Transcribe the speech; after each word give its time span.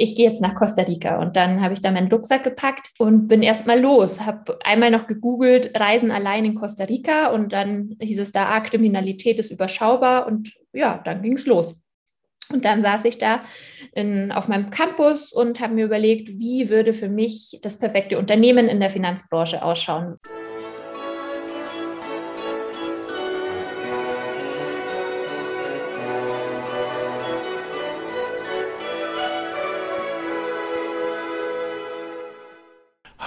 ich 0.00 0.14
gehe 0.14 0.26
jetzt 0.26 0.40
nach 0.40 0.54
Costa 0.54 0.82
Rica. 0.82 1.20
Und 1.20 1.36
dann 1.36 1.60
habe 1.60 1.74
ich 1.74 1.80
da 1.80 1.90
meinen 1.90 2.10
Rucksack 2.10 2.44
gepackt 2.44 2.92
und 2.98 3.26
bin 3.26 3.42
erstmal 3.42 3.80
los. 3.80 4.20
Habe 4.20 4.56
einmal 4.64 4.92
noch 4.92 5.08
gegoogelt, 5.08 5.78
Reisen 5.78 6.12
allein 6.12 6.44
in 6.44 6.54
Costa 6.54 6.84
Rica 6.84 7.26
und 7.32 7.52
dann 7.52 7.96
hieß 8.00 8.20
es 8.20 8.30
da, 8.30 8.46
ah, 8.46 8.60
Kriminalität 8.60 9.40
ist 9.40 9.50
überschaubar 9.50 10.28
und 10.28 10.54
ja, 10.72 10.98
dann 11.04 11.20
ging 11.20 11.34
es 11.34 11.46
los. 11.46 11.76
Und 12.50 12.64
dann 12.64 12.80
saß 12.80 13.04
ich 13.06 13.18
da 13.18 13.42
in, 13.92 14.30
auf 14.30 14.46
meinem 14.46 14.70
Campus 14.70 15.32
und 15.32 15.60
habe 15.60 15.74
mir 15.74 15.84
überlegt, 15.84 16.28
wie 16.28 16.70
würde 16.70 16.92
für 16.92 17.08
mich 17.08 17.58
das 17.62 17.76
perfekte 17.76 18.18
Unternehmen 18.18 18.68
in 18.68 18.80
der 18.80 18.90
Finanzbranche 18.90 19.62
ausschauen. 19.62 20.16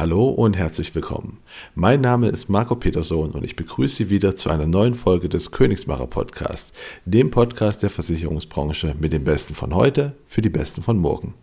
Hallo 0.02 0.30
und 0.30 0.58
herzlich 0.58 0.96
willkommen. 0.96 1.38
Mein 1.76 2.02
Name 2.02 2.30
ist 2.30 2.50
Marco 2.50 2.76
Peterson 2.76 3.30
und 3.34 3.46
ich 3.46 3.56
begrüße 3.56 3.98
Sie 3.98 4.10
wieder 4.10 4.36
zu 4.36 4.50
einer 4.50 4.66
neuen 4.66 4.96
Folge 4.96 5.30
des 5.30 5.52
Königsmacher 5.52 6.08
Podcasts, 6.08 6.72
dem 7.06 7.30
Podcast 7.30 7.84
der 7.84 7.92
Versicherungsbranche 7.92 8.96
mit 9.00 9.14
dem 9.14 9.26
Besten 9.26 9.54
von 9.54 9.76
heute 9.76 10.14
für 10.26 10.42
die 10.42 10.50
Besten 10.50 10.82
von 10.82 10.98
morgen. 10.98 11.36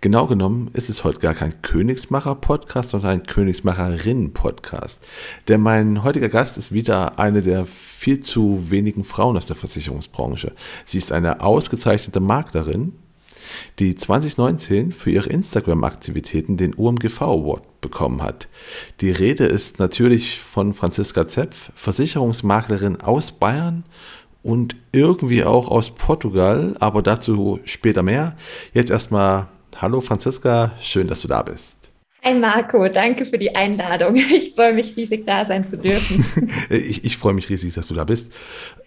Genau 0.00 0.26
genommen 0.26 0.70
ist 0.72 0.90
es 0.90 1.04
heute 1.04 1.20
gar 1.20 1.34
kein 1.34 1.62
Königsmacher 1.62 2.34
Podcast, 2.34 2.90
sondern 2.90 3.12
ein 3.12 3.26
Königsmacherinnen 3.26 4.32
Podcast. 4.32 4.98
Denn 5.46 5.60
mein 5.60 6.02
heutiger 6.02 6.30
Gast 6.30 6.58
ist 6.58 6.72
wieder 6.72 7.20
eine 7.20 7.42
der 7.42 7.66
viel 7.66 8.18
zu 8.24 8.72
wenigen 8.72 9.04
Frauen 9.04 9.36
aus 9.36 9.46
der 9.46 9.54
Versicherungsbranche. 9.54 10.50
Sie 10.84 10.98
ist 10.98 11.12
eine 11.12 11.42
ausgezeichnete 11.42 12.18
Maklerin, 12.18 12.94
die 13.78 13.94
2019 13.94 14.92
für 14.92 15.10
ihre 15.10 15.28
Instagram-Aktivitäten 15.28 16.56
den 16.56 16.74
UMGV 16.74 17.22
Award 17.22 17.80
bekommen 17.80 18.22
hat. 18.22 18.48
Die 19.00 19.10
Rede 19.10 19.44
ist 19.44 19.78
natürlich 19.78 20.40
von 20.40 20.72
Franziska 20.72 21.26
Zepf, 21.26 21.72
Versicherungsmaklerin 21.74 23.00
aus 23.00 23.32
Bayern 23.32 23.84
und 24.42 24.76
irgendwie 24.92 25.44
auch 25.44 25.68
aus 25.68 25.90
Portugal, 25.90 26.76
aber 26.80 27.02
dazu 27.02 27.60
später 27.64 28.02
mehr. 28.02 28.36
Jetzt 28.72 28.90
erstmal 28.90 29.48
Hallo 29.76 30.00
Franziska, 30.00 30.72
schön, 30.80 31.08
dass 31.08 31.22
du 31.22 31.28
da 31.28 31.42
bist. 31.42 31.81
Hi 32.24 32.34
Marco, 32.34 32.86
danke 32.86 33.26
für 33.26 33.36
die 33.36 33.56
Einladung. 33.56 34.14
Ich 34.32 34.54
freue 34.54 34.72
mich 34.74 34.96
riesig, 34.96 35.26
da 35.26 35.44
sein 35.44 35.66
zu 35.66 35.76
dürfen. 35.76 36.24
ich, 36.70 37.04
ich 37.04 37.16
freue 37.16 37.34
mich 37.34 37.48
riesig, 37.48 37.74
dass 37.74 37.88
du 37.88 37.94
da 37.94 38.04
bist. 38.04 38.30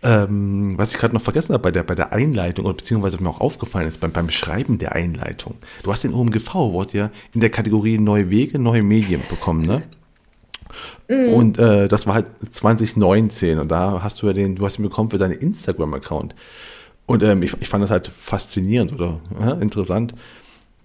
Ähm, 0.04 0.78
was 0.78 0.94
ich 0.94 0.98
gerade 0.98 1.14
noch 1.14 1.22
vergessen 1.22 1.52
habe 1.52 1.64
bei 1.64 1.72
der, 1.72 1.84
bei 1.84 1.96
der 1.96 2.14
Einleitung, 2.14 2.66
oder 2.66 2.76
beziehungsweise 2.76 3.22
mir 3.22 3.30
auch 3.30 3.42
aufgefallen 3.42 3.90
ist 3.90 4.00
beim, 4.00 4.14
beim 4.14 4.30
Schreiben 4.30 4.78
der 4.78 4.94
Einleitung. 4.96 5.56
Du 5.84 5.92
hast 5.92 6.06
den 6.06 6.14
OMGV-Award 6.14 6.94
ja 6.94 7.12
in 7.34 7.42
der 7.42 7.50
Kategorie 7.50 7.98
Neue 7.98 8.30
Wege, 8.30 8.58
neue 8.58 8.84
Medien 8.84 9.22
bekommen, 9.30 9.66
ne? 9.66 9.84
Mm. 11.10 11.34
Und 11.34 11.60
äh, 11.60 11.90
das 11.90 12.08
war 12.08 12.14
halt 12.14 12.28
2019 12.52 13.60
und 13.60 13.70
da 13.70 14.02
hast 14.02 14.22
du 14.22 14.28
ja 14.28 14.34
den, 14.34 14.56
du 14.56 14.66
hast 14.66 14.80
ihn 14.80 14.84
bekommen 14.84 15.10
für 15.10 15.18
deinen 15.18 15.34
Instagram-Account. 15.34 16.36
Und 17.06 17.22
ähm, 17.22 17.44
ich, 17.44 17.54
ich 17.60 17.68
fand 17.68 17.84
das 17.84 17.92
halt 17.92 18.08
faszinierend 18.08 18.94
oder 18.94 19.20
ja, 19.40 19.52
interessant 19.54 20.14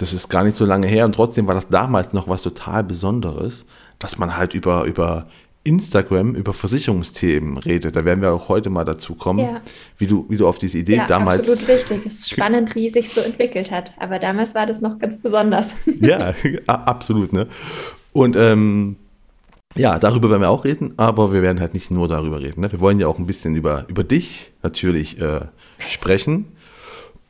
das 0.00 0.12
ist 0.12 0.28
gar 0.28 0.44
nicht 0.44 0.56
so 0.56 0.64
lange 0.64 0.86
her 0.86 1.04
und 1.04 1.14
trotzdem 1.14 1.46
war 1.46 1.54
das 1.54 1.68
damals 1.68 2.12
noch 2.12 2.26
was 2.26 2.42
total 2.42 2.84
Besonderes, 2.84 3.64
dass 3.98 4.18
man 4.18 4.36
halt 4.36 4.54
über, 4.54 4.84
über 4.84 5.26
Instagram 5.62 6.34
über 6.34 6.54
Versicherungsthemen 6.54 7.58
redet. 7.58 7.94
Da 7.94 8.04
werden 8.06 8.22
wir 8.22 8.32
auch 8.32 8.48
heute 8.48 8.70
mal 8.70 8.84
dazu 8.84 9.14
kommen, 9.14 9.40
ja. 9.40 9.60
wie, 9.98 10.06
du, 10.06 10.24
wie 10.30 10.38
du 10.38 10.48
auf 10.48 10.58
diese 10.58 10.78
Idee 10.78 10.96
ja, 10.96 11.06
damals. 11.06 11.40
Absolut 11.40 11.68
richtig. 11.68 12.06
Es 12.06 12.20
ist 12.20 12.30
spannend, 12.30 12.74
wie 12.74 12.86
es 12.86 12.94
sich 12.94 13.10
so 13.10 13.20
entwickelt 13.20 13.70
hat. 13.70 13.92
Aber 13.98 14.18
damals 14.18 14.54
war 14.54 14.64
das 14.64 14.80
noch 14.80 14.98
ganz 14.98 15.18
besonders. 15.18 15.74
Ja, 16.00 16.34
absolut. 16.66 17.32
Ne? 17.32 17.46
Und 18.12 18.34
ähm, 18.36 18.96
ja, 19.76 19.98
darüber 19.98 20.30
werden 20.30 20.40
wir 20.40 20.50
auch 20.50 20.64
reden, 20.64 20.94
aber 20.96 21.32
wir 21.32 21.42
werden 21.42 21.60
halt 21.60 21.74
nicht 21.74 21.90
nur 21.90 22.08
darüber 22.08 22.40
reden. 22.40 22.62
Ne? 22.62 22.72
Wir 22.72 22.80
wollen 22.80 22.98
ja 22.98 23.06
auch 23.06 23.18
ein 23.18 23.26
bisschen 23.26 23.54
über, 23.54 23.84
über 23.88 24.02
dich 24.02 24.52
natürlich 24.62 25.20
äh, 25.20 25.42
sprechen. 25.78 26.46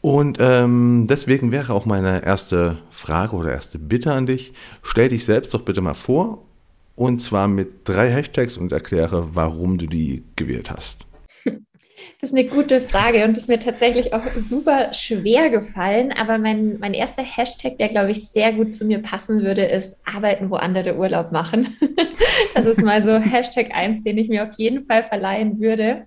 Und 0.01 0.39
ähm, 0.41 1.07
deswegen 1.09 1.53
wäre 1.53 1.75
auch 1.75 1.85
meine 1.85 2.25
erste 2.25 2.79
Frage 2.91 3.37
oder 3.37 3.53
erste 3.53 3.79
Bitte 3.79 4.13
an 4.13 4.27
dich. 4.27 4.53
Stell 4.83 5.11
dich 5.11 5.25
selbst 5.25 5.53
doch 5.53 5.63
bitte 5.63 5.83
mal 5.83 5.95
vor 5.95 6.47
und 6.97 7.21
zwar 7.21 7.49
mit 7.49 7.89
drei 7.89 8.11
Hashtags 8.11 8.57
und 8.57 8.73
erkläre, 8.73 9.35
warum 9.35 9.79
du 9.79 9.87
die 9.87 10.25
gewählt 10.37 10.71
hast. 10.71 11.07
Das 12.21 12.31
ist 12.31 12.37
eine 12.37 12.47
gute 12.47 12.83
Frage 12.83 13.25
und 13.25 13.37
ist 13.37 13.49
mir 13.49 13.59
tatsächlich 13.59 14.13
auch 14.13 14.25
super 14.37 14.93
schwer 14.93 15.49
gefallen. 15.49 16.13
Aber 16.13 16.37
mein, 16.37 16.79
mein 16.79 16.93
erster 16.93 17.23
Hashtag, 17.23 17.79
der 17.79 17.89
glaube 17.89 18.11
ich 18.11 18.29
sehr 18.29 18.53
gut 18.53 18.75
zu 18.75 18.85
mir 18.85 19.01
passen 19.01 19.43
würde, 19.43 19.65
ist 19.65 19.99
Arbeiten, 20.05 20.51
wo 20.51 20.57
andere 20.57 20.97
Urlaub 20.97 21.33
machen. 21.33 21.77
Das 22.55 22.67
ist 22.67 22.83
mal 22.83 23.03
so 23.03 23.17
Hashtag 23.19 23.75
1, 23.75 24.03
den 24.03 24.19
ich 24.19 24.29
mir 24.29 24.43
auf 24.49 24.55
jeden 24.57 24.83
Fall 24.83 25.05
verleihen 25.05 25.61
würde. 25.61 26.07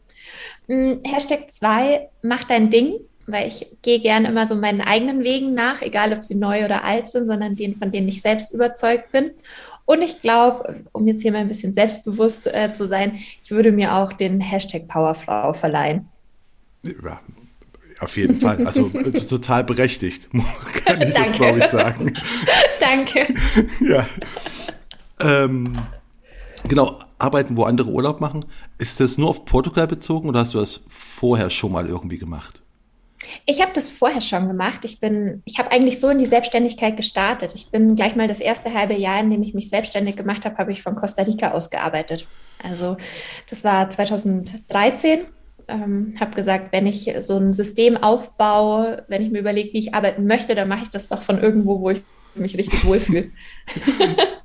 Hm, 0.68 1.00
Hashtag 1.06 1.52
2, 1.52 2.10
mach 2.22 2.44
dein 2.44 2.70
Ding 2.70 2.96
weil 3.28 3.48
ich 3.48 3.68
gehe 3.82 4.00
gerne 4.00 4.28
immer 4.28 4.46
so 4.46 4.56
meinen 4.56 4.82
eigenen 4.82 5.24
Wegen 5.24 5.54
nach, 5.54 5.82
egal 5.82 6.14
ob 6.14 6.24
sie 6.24 6.36
neu 6.36 6.66
oder 6.66 6.84
alt 6.84 7.08
sind, 7.08 7.26
sondern 7.26 7.56
denen, 7.56 7.76
von 7.76 7.92
denen 7.92 8.08
ich 8.08 8.22
selbst 8.22 8.54
überzeugt 8.54 9.12
bin. 9.12 9.32
Und 9.86 10.02
ich 10.02 10.22
glaube, 10.22 10.82
um 10.94 11.08
jetzt 11.08 11.22
hier 11.22 11.32
mal 11.32 11.40
ein 11.40 11.48
bisschen 11.48 11.74
selbstbewusst 11.74 12.48
äh, 12.48 12.74
zu 12.74 12.88
sein, 12.88 13.16
ich 13.44 13.52
würde 13.52 13.72
mir 13.72 13.96
auch 13.96 14.14
den 14.14 14.40
Hashtag 14.40 14.88
Powerfrau 14.88 15.54
verleihen. 15.54 16.08
Ja, 16.84 17.20
auf 18.00 18.18
jeden 18.18 18.40
Fall. 18.40 18.66
Also 18.66 18.88
äh, 18.94 19.12
total 19.12 19.64
berechtigt, 19.64 20.30
kann 20.86 21.02
ich 21.02 21.14
das, 21.14 21.32
glaube 21.34 21.60
ich, 21.60 21.66
sagen. 21.66 22.14
Danke. 22.80 23.28
ja. 23.82 24.08
Ähm, 25.20 25.78
genau, 26.68 27.00
arbeiten, 27.18 27.58
wo 27.58 27.64
andere 27.64 27.90
Urlaub 27.90 28.22
machen. 28.22 28.46
Ist 28.78 29.00
das 29.00 29.18
nur 29.18 29.30
auf 29.30 29.46
Portugal 29.46 29.88
bezogen 29.88 30.30
oder 30.30 30.40
hast 30.40 30.54
du 30.54 30.60
das 30.60 30.82
vorher 30.88 31.50
schon 31.50 31.72
mal 31.72 31.88
irgendwie 31.88 32.18
gemacht? 32.18 32.63
Ich 33.46 33.62
habe 33.62 33.72
das 33.74 33.90
vorher 33.90 34.22
schon 34.22 34.48
gemacht. 34.48 34.86
Ich 34.86 35.00
bin, 35.00 35.42
ich 35.46 35.60
habe 35.60 35.72
eigentlich 35.72 36.00
so 36.00 36.10
in 36.10 36.18
die 36.18 36.26
Selbstständigkeit 36.26 36.98
gestartet. 36.98 37.54
Ich 37.56 37.70
bin 37.70 37.96
gleich 37.96 38.16
mal 38.16 38.28
das 38.28 38.40
erste 38.40 38.74
halbe 38.74 38.94
Jahr, 38.94 39.20
in 39.20 39.30
dem 39.30 39.44
ich 39.44 39.54
mich 39.54 39.70
selbstständig 39.70 40.16
gemacht 40.16 40.46
habe, 40.46 40.58
habe 40.58 40.72
ich 40.72 40.82
von 40.82 40.96
Costa 40.96 41.24
Rica 41.24 41.52
aus 41.52 41.70
gearbeitet. 41.70 42.28
Also 42.62 42.98
das 43.50 43.64
war 43.64 43.90
2013. 43.90 45.26
Ähm, 45.70 46.16
habe 46.20 46.36
gesagt, 46.36 46.74
wenn 46.74 46.88
ich 46.88 47.14
so 47.22 47.38
ein 47.38 47.54
System 47.54 47.96
aufbaue, 47.96 49.06
wenn 49.08 49.22
ich 49.22 49.32
mir 49.32 49.40
überlege, 49.40 49.72
wie 49.74 49.80
ich 49.80 49.94
arbeiten 49.94 50.28
möchte, 50.28 50.56
dann 50.56 50.68
mache 50.68 50.84
ich 50.84 50.90
das 50.90 51.08
doch 51.08 51.22
von 51.22 51.40
irgendwo, 51.40 51.80
wo 51.80 51.90
ich 51.92 52.02
mich 52.36 52.58
richtig 52.58 52.86
wohlfühle. 52.86 53.32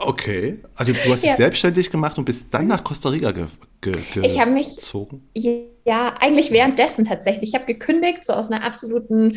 Okay, 0.00 0.60
also 0.76 0.92
du 0.92 1.12
hast 1.12 1.24
ja. 1.24 1.30
dich 1.30 1.38
selbstständig 1.38 1.90
gemacht 1.90 2.16
und 2.18 2.24
bist 2.24 2.46
dann 2.52 2.68
nach 2.68 2.84
Costa 2.84 3.08
Rica 3.08 3.32
ge 3.32 3.46
ge 3.80 3.92
ge 4.12 4.24
ich 4.24 4.38
habe 4.38 4.52
mich, 4.52 4.76
gezogen? 4.76 5.28
Ja, 5.34 6.14
eigentlich 6.20 6.52
währenddessen 6.52 7.04
tatsächlich. 7.04 7.50
Ich 7.50 7.54
habe 7.56 7.64
gekündigt, 7.64 8.24
so 8.24 8.32
aus 8.32 8.50
einer 8.50 8.64
absoluten 8.64 9.36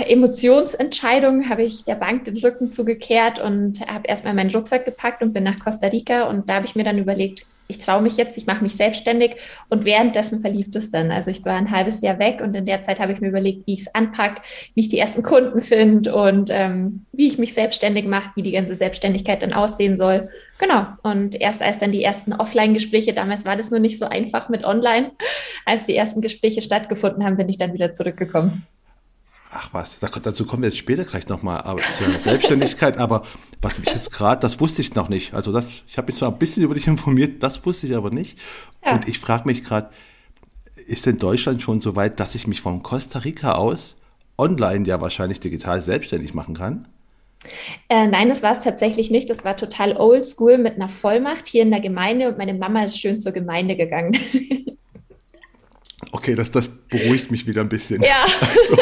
äh, 0.00 0.12
Emotionsentscheidung 0.12 1.48
habe 1.48 1.64
ich 1.64 1.84
der 1.84 1.96
Bank 1.96 2.24
den 2.24 2.36
Rücken 2.36 2.70
zugekehrt 2.70 3.40
und 3.40 3.80
habe 3.88 4.06
erstmal 4.06 4.34
meinen 4.34 4.50
Rucksack 4.50 4.84
gepackt 4.84 5.20
und 5.20 5.32
bin 5.32 5.42
nach 5.42 5.58
Costa 5.58 5.88
Rica 5.88 6.24
und 6.28 6.48
da 6.48 6.54
habe 6.54 6.66
ich 6.66 6.76
mir 6.76 6.84
dann 6.84 6.98
überlegt, 6.98 7.44
ich 7.68 7.78
traue 7.78 8.02
mich 8.02 8.16
jetzt, 8.16 8.36
ich 8.36 8.46
mache 8.46 8.62
mich 8.62 8.74
selbstständig 8.74 9.36
und 9.68 9.84
währenddessen 9.84 10.40
verlief 10.40 10.68
es 10.74 10.90
dann. 10.90 11.10
Also 11.10 11.30
ich 11.30 11.44
war 11.44 11.54
ein 11.54 11.70
halbes 11.70 12.00
Jahr 12.00 12.18
weg 12.18 12.40
und 12.42 12.54
in 12.54 12.66
der 12.66 12.82
Zeit 12.82 12.98
habe 12.98 13.12
ich 13.12 13.20
mir 13.20 13.28
überlegt, 13.28 13.66
wie 13.66 13.74
ich 13.74 13.80
es 13.80 13.94
anpacke, 13.94 14.42
wie 14.74 14.80
ich 14.80 14.88
die 14.88 14.98
ersten 14.98 15.22
Kunden 15.22 15.60
finde 15.60 16.14
und 16.14 16.48
ähm, 16.50 17.00
wie 17.12 17.28
ich 17.28 17.38
mich 17.38 17.52
selbstständig 17.54 18.06
mache, 18.06 18.30
wie 18.34 18.42
die 18.42 18.52
ganze 18.52 18.74
Selbstständigkeit 18.74 19.42
dann 19.42 19.52
aussehen 19.52 19.96
soll. 19.96 20.30
Genau. 20.58 20.86
Und 21.02 21.40
erst 21.40 21.62
als 21.62 21.78
dann 21.78 21.92
die 21.92 22.02
ersten 22.02 22.32
Offline-Gespräche, 22.32 23.12
damals 23.12 23.44
war 23.44 23.56
das 23.56 23.70
nur 23.70 23.80
nicht 23.80 23.98
so 23.98 24.06
einfach 24.06 24.48
mit 24.48 24.64
Online, 24.64 25.12
als 25.66 25.84
die 25.84 25.94
ersten 25.94 26.22
Gespräche 26.22 26.62
stattgefunden 26.62 27.24
haben, 27.24 27.36
bin 27.36 27.48
ich 27.48 27.58
dann 27.58 27.74
wieder 27.74 27.92
zurückgekommen. 27.92 28.66
Ach 29.50 29.70
was, 29.72 29.98
dazu 29.98 30.44
kommen 30.44 30.62
wir 30.62 30.68
jetzt 30.68 30.78
später 30.78 31.04
gleich 31.04 31.26
nochmal 31.28 31.62
zur 31.96 32.10
Selbstständigkeit, 32.20 32.98
aber 32.98 33.22
was 33.62 33.78
mich 33.78 33.88
jetzt 33.88 34.12
gerade, 34.12 34.42
das 34.42 34.60
wusste 34.60 34.82
ich 34.82 34.94
noch 34.94 35.08
nicht. 35.08 35.32
Also 35.32 35.52
das, 35.52 35.82
ich 35.88 35.96
habe 35.96 36.06
mich 36.06 36.16
zwar 36.16 36.30
ein 36.30 36.38
bisschen 36.38 36.62
über 36.62 36.74
dich 36.74 36.86
informiert, 36.86 37.42
das 37.42 37.64
wusste 37.64 37.86
ich 37.86 37.96
aber 37.96 38.10
nicht. 38.10 38.38
Ja. 38.84 38.92
Und 38.92 39.08
ich 39.08 39.18
frage 39.18 39.46
mich 39.46 39.64
gerade, 39.64 39.88
ist 40.86 41.06
denn 41.06 41.16
Deutschland 41.16 41.62
schon 41.62 41.80
so 41.80 41.96
weit, 41.96 42.20
dass 42.20 42.34
ich 42.34 42.46
mich 42.46 42.60
von 42.60 42.82
Costa 42.82 43.20
Rica 43.20 43.52
aus 43.52 43.96
online 44.36 44.86
ja 44.86 45.00
wahrscheinlich 45.00 45.40
digital 45.40 45.80
selbstständig 45.80 46.34
machen 46.34 46.54
kann? 46.54 46.86
Äh, 47.88 48.06
nein, 48.06 48.28
das 48.28 48.42
war 48.42 48.52
es 48.52 48.58
tatsächlich 48.58 49.10
nicht. 49.10 49.30
Das 49.30 49.44
war 49.44 49.56
total 49.56 49.96
oldschool 49.96 50.58
mit 50.58 50.74
einer 50.74 50.88
Vollmacht 50.88 51.48
hier 51.48 51.62
in 51.62 51.70
der 51.70 51.80
Gemeinde 51.80 52.28
und 52.28 52.36
meine 52.36 52.54
Mama 52.54 52.84
ist 52.84 53.00
schön 53.00 53.20
zur 53.20 53.32
Gemeinde 53.32 53.76
gegangen. 53.76 54.16
Okay, 56.12 56.34
das, 56.34 56.50
das 56.50 56.68
beruhigt 56.68 57.30
mich 57.30 57.46
wieder 57.46 57.60
ein 57.60 57.68
bisschen. 57.68 58.02
Ja. 58.02 58.24
Also, 58.40 58.76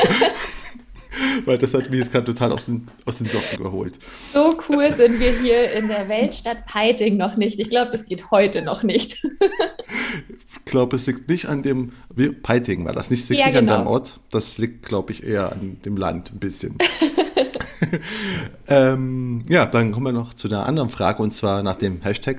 weil 1.45 1.59
das 1.59 1.75
hat 1.75 1.91
mich 1.91 2.01
jetzt 2.01 2.13
gerade 2.13 2.25
total 2.25 2.53
aus 2.53 2.67
den, 2.67 2.89
aus 3.05 3.19
den 3.19 3.27
Socken 3.27 3.63
geholt. 3.63 3.99
So 4.33 4.55
cool 4.69 4.91
sind 4.93 5.21
wir 5.21 5.33
hier 5.33 5.73
in 5.73 5.89
der 5.89 6.09
Weltstadt 6.09 6.67
Peiting 6.67 7.17
noch 7.17 7.37
nicht. 7.37 7.59
Ich 7.59 7.71
glaube, 7.71 7.91
das 7.93 8.05
geht 8.07 8.31
heute 8.31 8.63
noch 8.63 8.83
nicht. 8.83 9.25
Ich 10.65 10.73
glaube, 10.73 10.97
es 10.97 11.07
liegt 11.07 11.29
nicht 11.29 11.47
an 11.47 11.63
dem, 11.63 11.93
Peiting 12.43 12.85
war 12.85 12.93
das 12.93 13.11
nicht, 13.11 13.29
liegt 13.29 13.41
ja, 13.41 13.47
nicht 13.47 13.55
genau. 13.55 13.73
an 13.73 13.79
deinem 13.79 13.87
Ort. 13.89 14.21
Das 14.31 14.59
liegt, 14.59 14.85
glaube 14.85 15.13
ich, 15.13 15.23
eher 15.23 15.53
an 15.53 15.79
dem 15.85 15.97
Land 15.97 16.33
ein 16.33 16.39
bisschen. 16.39 16.77
ähm, 18.69 19.45
ja, 19.49 19.67
dann 19.67 19.93
kommen 19.93 20.07
wir 20.07 20.13
noch 20.13 20.35
zu 20.35 20.49
einer 20.49 20.67
anderen 20.67 20.89
Frage 20.89 21.23
und 21.23 21.35
zwar 21.35 21.63
nach 21.63 21.77
dem 21.77 22.03
Hashtag 22.03 22.39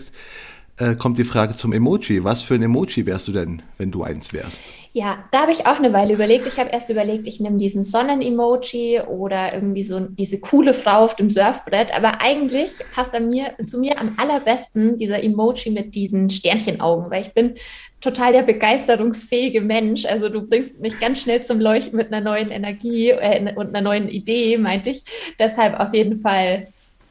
äh, 0.77 0.95
kommt 0.95 1.17
die 1.17 1.23
Frage 1.23 1.55
zum 1.55 1.73
Emoji. 1.73 2.23
Was 2.23 2.43
für 2.43 2.55
ein 2.55 2.61
Emoji 2.61 3.05
wärst 3.05 3.27
du 3.27 3.31
denn, 3.31 3.61
wenn 3.77 3.91
du 3.91 4.03
eins 4.03 4.33
wärst? 4.33 4.61
Ja, 4.97 5.23
da 5.29 5.41
habe 5.41 5.51
ich 5.51 5.67
auch 5.67 5.77
eine 5.77 5.93
Weile 5.93 6.15
überlegt. 6.15 6.47
Ich 6.47 6.57
habe 6.57 6.71
erst 6.71 6.89
überlegt, 6.89 7.27
ich 7.27 7.39
nehme 7.39 7.57
diesen 7.59 7.83
Sonnen-Emoji 7.83 9.01
oder 9.01 9.53
irgendwie 9.53 9.83
so 9.83 9.99
diese 9.99 10.39
coole 10.39 10.73
Frau 10.73 11.05
auf 11.05 11.15
dem 11.15 11.29
Surfbrett. 11.29 11.95
Aber 11.95 12.19
eigentlich 12.19 12.71
passt 12.95 13.13
er 13.13 13.19
mir, 13.19 13.53
zu 13.67 13.77
mir 13.77 13.99
am 13.99 14.15
allerbesten 14.17 14.97
dieser 14.97 15.23
Emoji 15.23 15.69
mit 15.69 15.93
diesen 15.93 16.31
Sternchenaugen, 16.31 17.11
weil 17.11 17.21
ich 17.21 17.33
bin 17.33 17.53
total 18.01 18.33
der 18.33 18.41
begeisterungsfähige 18.41 19.61
Mensch. 19.61 20.07
Also 20.07 20.29
du 20.29 20.41
bringst 20.41 20.81
mich 20.81 20.99
ganz 20.99 21.21
schnell 21.21 21.43
zum 21.43 21.59
Leuchten 21.59 21.95
mit 21.95 22.11
einer 22.11 22.27
neuen 22.27 22.49
Energie 22.49 23.11
äh, 23.11 23.53
und 23.53 23.67
einer 23.67 23.81
neuen 23.81 24.09
Idee, 24.09 24.57
meinte 24.57 24.89
ich. 24.89 25.03
Deshalb 25.37 25.79
auf 25.79 25.93
jeden 25.93 26.17
Fall 26.17 26.69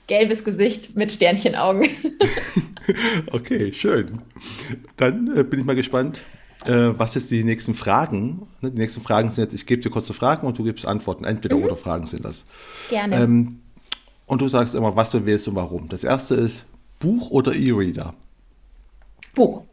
gelbes 0.09 0.43
Gesicht 0.43 0.97
mit 0.97 1.12
Sternchenaugen. 1.12 1.88
okay, 3.31 3.73
schön. 3.73 4.06
Dann 4.97 5.37
äh, 5.37 5.44
bin 5.44 5.61
ich 5.61 5.65
mal 5.65 5.77
gespannt, 5.77 6.21
äh, 6.64 6.99
was 6.99 7.14
jetzt 7.14 7.31
die 7.31 7.44
nächsten 7.44 7.75
Fragen? 7.75 8.49
Ne, 8.61 8.70
die 8.70 8.79
nächsten 8.79 9.03
Fragen 9.03 9.29
sind 9.29 9.44
jetzt, 9.44 9.55
ich 9.55 9.67
gebe 9.67 9.82
dir 9.82 9.91
kurze 9.91 10.14
Fragen 10.14 10.47
und 10.47 10.58
du 10.58 10.64
gibst 10.64 10.87
Antworten. 10.87 11.25
Entweder 11.25 11.56
mhm. 11.56 11.64
oder 11.64 11.76
Fragen 11.76 12.06
sind 12.06 12.25
das. 12.25 12.44
Gerne. 12.88 13.17
Ähm, 13.17 13.61
und 14.26 14.43
du 14.43 14.49
sagst 14.49 14.75
immer, 14.75 14.97
was 14.97 15.11
du 15.11 15.25
willst 15.25 15.47
und 15.49 15.55
warum. 15.55 15.88
Das 15.88 16.03
erste 16.03 16.35
ist 16.35 16.64
Buch 16.99 17.31
oder 17.31 17.55
E-Reader? 17.55 18.14
Buch. 19.35 19.64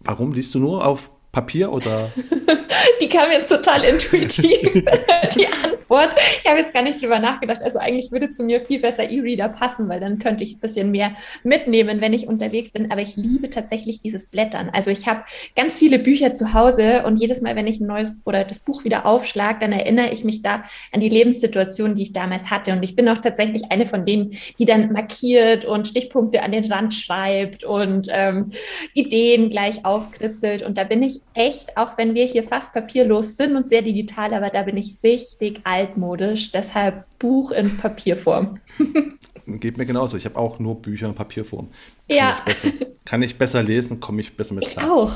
Warum 0.00 0.32
liest 0.32 0.54
du 0.54 0.58
nur 0.58 0.86
auf 0.86 1.10
Papier 1.32 1.72
oder? 1.72 2.12
die 3.00 3.08
kam 3.08 3.30
jetzt 3.30 3.48
total 3.48 3.84
intuitiv, 3.84 4.60
die 5.34 5.46
Antwort. 5.90 6.16
Ich 6.40 6.48
habe 6.48 6.60
jetzt 6.60 6.72
gar 6.72 6.82
nicht 6.82 7.02
drüber 7.02 7.18
nachgedacht. 7.18 7.62
Also 7.62 7.78
eigentlich 7.78 8.12
würde 8.12 8.30
zu 8.30 8.44
mir 8.44 8.60
viel 8.60 8.80
besser 8.80 9.10
E-Reader 9.10 9.48
passen, 9.48 9.88
weil 9.88 10.00
dann 10.00 10.18
könnte 10.18 10.44
ich 10.44 10.54
ein 10.54 10.60
bisschen 10.60 10.90
mehr 10.90 11.12
mitnehmen, 11.42 12.00
wenn 12.00 12.12
ich 12.12 12.28
unterwegs 12.28 12.70
bin. 12.70 12.90
Aber 12.90 13.00
ich 13.00 13.16
liebe 13.16 13.50
tatsächlich 13.50 14.00
dieses 14.00 14.26
Blättern. 14.28 14.70
Also 14.72 14.90
ich 14.90 15.06
habe 15.08 15.24
ganz 15.56 15.78
viele 15.78 15.98
Bücher 15.98 16.32
zu 16.32 16.54
Hause 16.54 17.02
und 17.04 17.16
jedes 17.20 17.40
Mal, 17.40 17.56
wenn 17.56 17.66
ich 17.66 17.80
ein 17.80 17.86
neues 17.86 18.12
oder 18.24 18.44
das 18.44 18.60
Buch 18.60 18.84
wieder 18.84 19.06
aufschlage, 19.06 19.58
dann 19.60 19.72
erinnere 19.72 20.10
ich 20.10 20.24
mich 20.24 20.42
da 20.42 20.62
an 20.92 21.00
die 21.00 21.08
Lebenssituation, 21.08 21.94
die 21.94 22.02
ich 22.02 22.12
damals 22.12 22.50
hatte. 22.50 22.72
Und 22.72 22.82
ich 22.82 22.94
bin 22.94 23.08
auch 23.08 23.18
tatsächlich 23.18 23.70
eine 23.70 23.86
von 23.86 24.04
denen, 24.04 24.36
die 24.58 24.64
dann 24.64 24.92
markiert 24.92 25.64
und 25.64 25.88
Stichpunkte 25.88 26.42
an 26.42 26.52
den 26.52 26.70
Rand 26.70 26.94
schreibt 26.94 27.64
und 27.64 28.08
ähm, 28.10 28.52
Ideen 28.94 29.48
gleich 29.48 29.84
aufkritzelt. 29.84 30.62
Und 30.62 30.78
da 30.78 30.84
bin 30.84 31.02
ich 31.02 31.20
echt, 31.34 31.76
auch 31.76 31.98
wenn 31.98 32.14
wir 32.14 32.24
hier 32.24 32.44
fast 32.44 32.72
papierlos 32.72 33.36
sind 33.36 33.56
und 33.56 33.68
sehr 33.68 33.82
digital, 33.82 34.32
aber 34.34 34.50
da 34.50 34.62
bin 34.62 34.76
ich 34.76 34.94
richtig 35.02 35.60
altmodisch. 35.80 36.52
Deshalb 36.52 37.06
Buch 37.18 37.50
in 37.52 37.76
Papierform. 37.76 38.60
Geht 39.46 39.78
mir 39.78 39.86
genauso. 39.86 40.16
Ich 40.16 40.24
habe 40.26 40.36
auch 40.36 40.58
nur 40.58 40.80
Bücher 40.80 41.08
in 41.08 41.14
Papierform. 41.14 41.68
Kann 42.08 42.16
ja. 42.16 42.36
Ich 42.38 42.44
besser, 42.44 42.68
kann 43.04 43.22
ich 43.22 43.38
besser 43.38 43.62
lesen, 43.62 44.00
komme 44.00 44.20
ich 44.20 44.36
besser 44.36 44.54
mit 44.54 44.66
klar. 44.66 44.84
Ich 44.84 44.90
auch. 44.90 45.12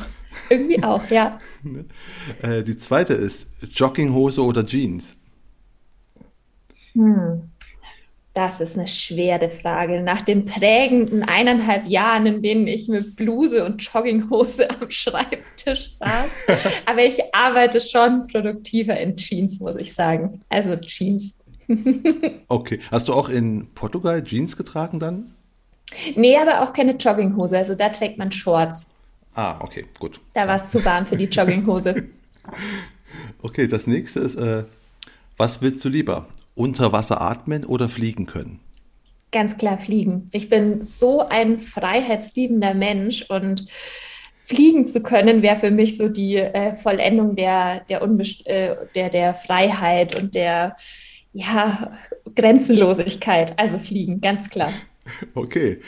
Irgendwie 0.50 0.82
auch, 0.82 1.08
ja. 1.10 1.38
Äh, 2.42 2.62
die 2.62 2.76
zweite 2.76 3.14
ist 3.14 3.46
Jogginghose 3.70 4.42
oder 4.42 4.66
Jeans? 4.66 5.16
Hm. 6.94 7.50
Das 8.34 8.60
ist 8.60 8.76
eine 8.76 8.88
schwere 8.88 9.48
Frage. 9.48 10.02
Nach 10.02 10.20
den 10.20 10.44
prägenden 10.44 11.22
eineinhalb 11.22 11.86
Jahren, 11.86 12.26
in 12.26 12.42
denen 12.42 12.66
ich 12.66 12.88
mit 12.88 13.14
Bluse 13.14 13.64
und 13.64 13.80
Jogginghose 13.80 14.68
am 14.70 14.90
Schreibtisch 14.90 15.92
saß. 15.92 16.30
Aber 16.86 17.04
ich 17.04 17.20
arbeite 17.32 17.80
schon 17.80 18.26
produktiver 18.26 18.98
in 18.98 19.16
Jeans, 19.16 19.60
muss 19.60 19.76
ich 19.76 19.94
sagen. 19.94 20.42
Also 20.48 20.74
Jeans. 20.76 21.34
okay. 22.48 22.80
Hast 22.90 23.06
du 23.06 23.14
auch 23.14 23.28
in 23.28 23.68
Portugal 23.76 24.24
Jeans 24.24 24.56
getragen 24.56 24.98
dann? 24.98 25.32
Nee, 26.16 26.36
aber 26.36 26.62
auch 26.62 26.72
keine 26.72 26.96
Jogginghose. 26.96 27.56
Also 27.56 27.74
da 27.76 27.88
trägt 27.88 28.18
man 28.18 28.32
Shorts. 28.32 28.88
Ah, 29.34 29.58
okay, 29.60 29.86
gut. 30.00 30.20
Da 30.32 30.48
war 30.48 30.56
es 30.56 30.70
zu 30.70 30.84
warm 30.84 31.06
für 31.06 31.16
die 31.16 31.24
Jogginghose. 31.30 32.08
okay, 33.42 33.68
das 33.68 33.86
nächste 33.86 34.20
ist, 34.20 34.34
äh, 34.34 34.64
was 35.36 35.62
willst 35.62 35.84
du 35.84 35.88
lieber? 35.88 36.26
Unter 36.54 36.92
Wasser 36.92 37.20
atmen 37.20 37.64
oder 37.64 37.88
fliegen 37.88 38.26
können? 38.26 38.60
Ganz 39.32 39.56
klar 39.56 39.78
fliegen. 39.78 40.28
Ich 40.32 40.48
bin 40.48 40.82
so 40.82 41.26
ein 41.26 41.58
freiheitsliebender 41.58 42.74
Mensch 42.74 43.22
und 43.28 43.66
fliegen 44.36 44.86
zu 44.86 45.02
können 45.02 45.42
wäre 45.42 45.56
für 45.56 45.70
mich 45.70 45.96
so 45.96 46.08
die 46.08 46.36
äh, 46.36 46.74
Vollendung 46.74 47.34
der, 47.34 47.80
der, 47.88 48.02
äh, 48.02 48.76
der, 48.94 49.08
der 49.08 49.34
Freiheit 49.34 50.14
und 50.20 50.34
der 50.34 50.76
ja, 51.32 51.92
Grenzenlosigkeit. 52.34 53.58
Also 53.58 53.78
fliegen, 53.78 54.20
ganz 54.20 54.50
klar. 54.50 54.72
Okay. 55.34 55.82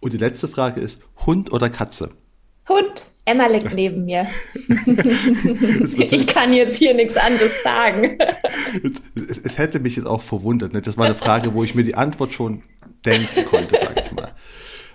Und 0.00 0.12
die 0.12 0.18
letzte 0.18 0.48
Frage 0.48 0.80
ist, 0.80 1.00
Hund 1.26 1.52
oder 1.52 1.70
Katze? 1.70 2.10
Hund. 2.68 3.04
Emma 3.28 3.46
liegt 3.46 3.74
neben 3.74 4.04
mir. 4.04 4.26
ich 4.66 6.26
kann 6.26 6.52
jetzt 6.52 6.78
hier 6.78 6.94
nichts 6.94 7.16
anderes 7.16 7.62
sagen. 7.62 8.18
es, 9.14 9.38
es, 9.38 9.58
hätte 9.58 9.80
mich 9.80 9.96
jetzt 9.96 10.06
auch 10.06 10.22
verwundert. 10.22 10.72
Ne? 10.72 10.82
Das 10.82 10.96
war 10.96 11.06
eine 11.06 11.14
Frage, 11.14 11.54
wo 11.54 11.64
ich 11.64 11.74
mir 11.74 11.84
die 11.84 11.94
Antwort 11.94 12.32
schon 12.32 12.62
denken 13.04 13.44
konnte, 13.44 13.78
sage 13.78 14.04
ich 14.06 14.12
mal. 14.12 14.32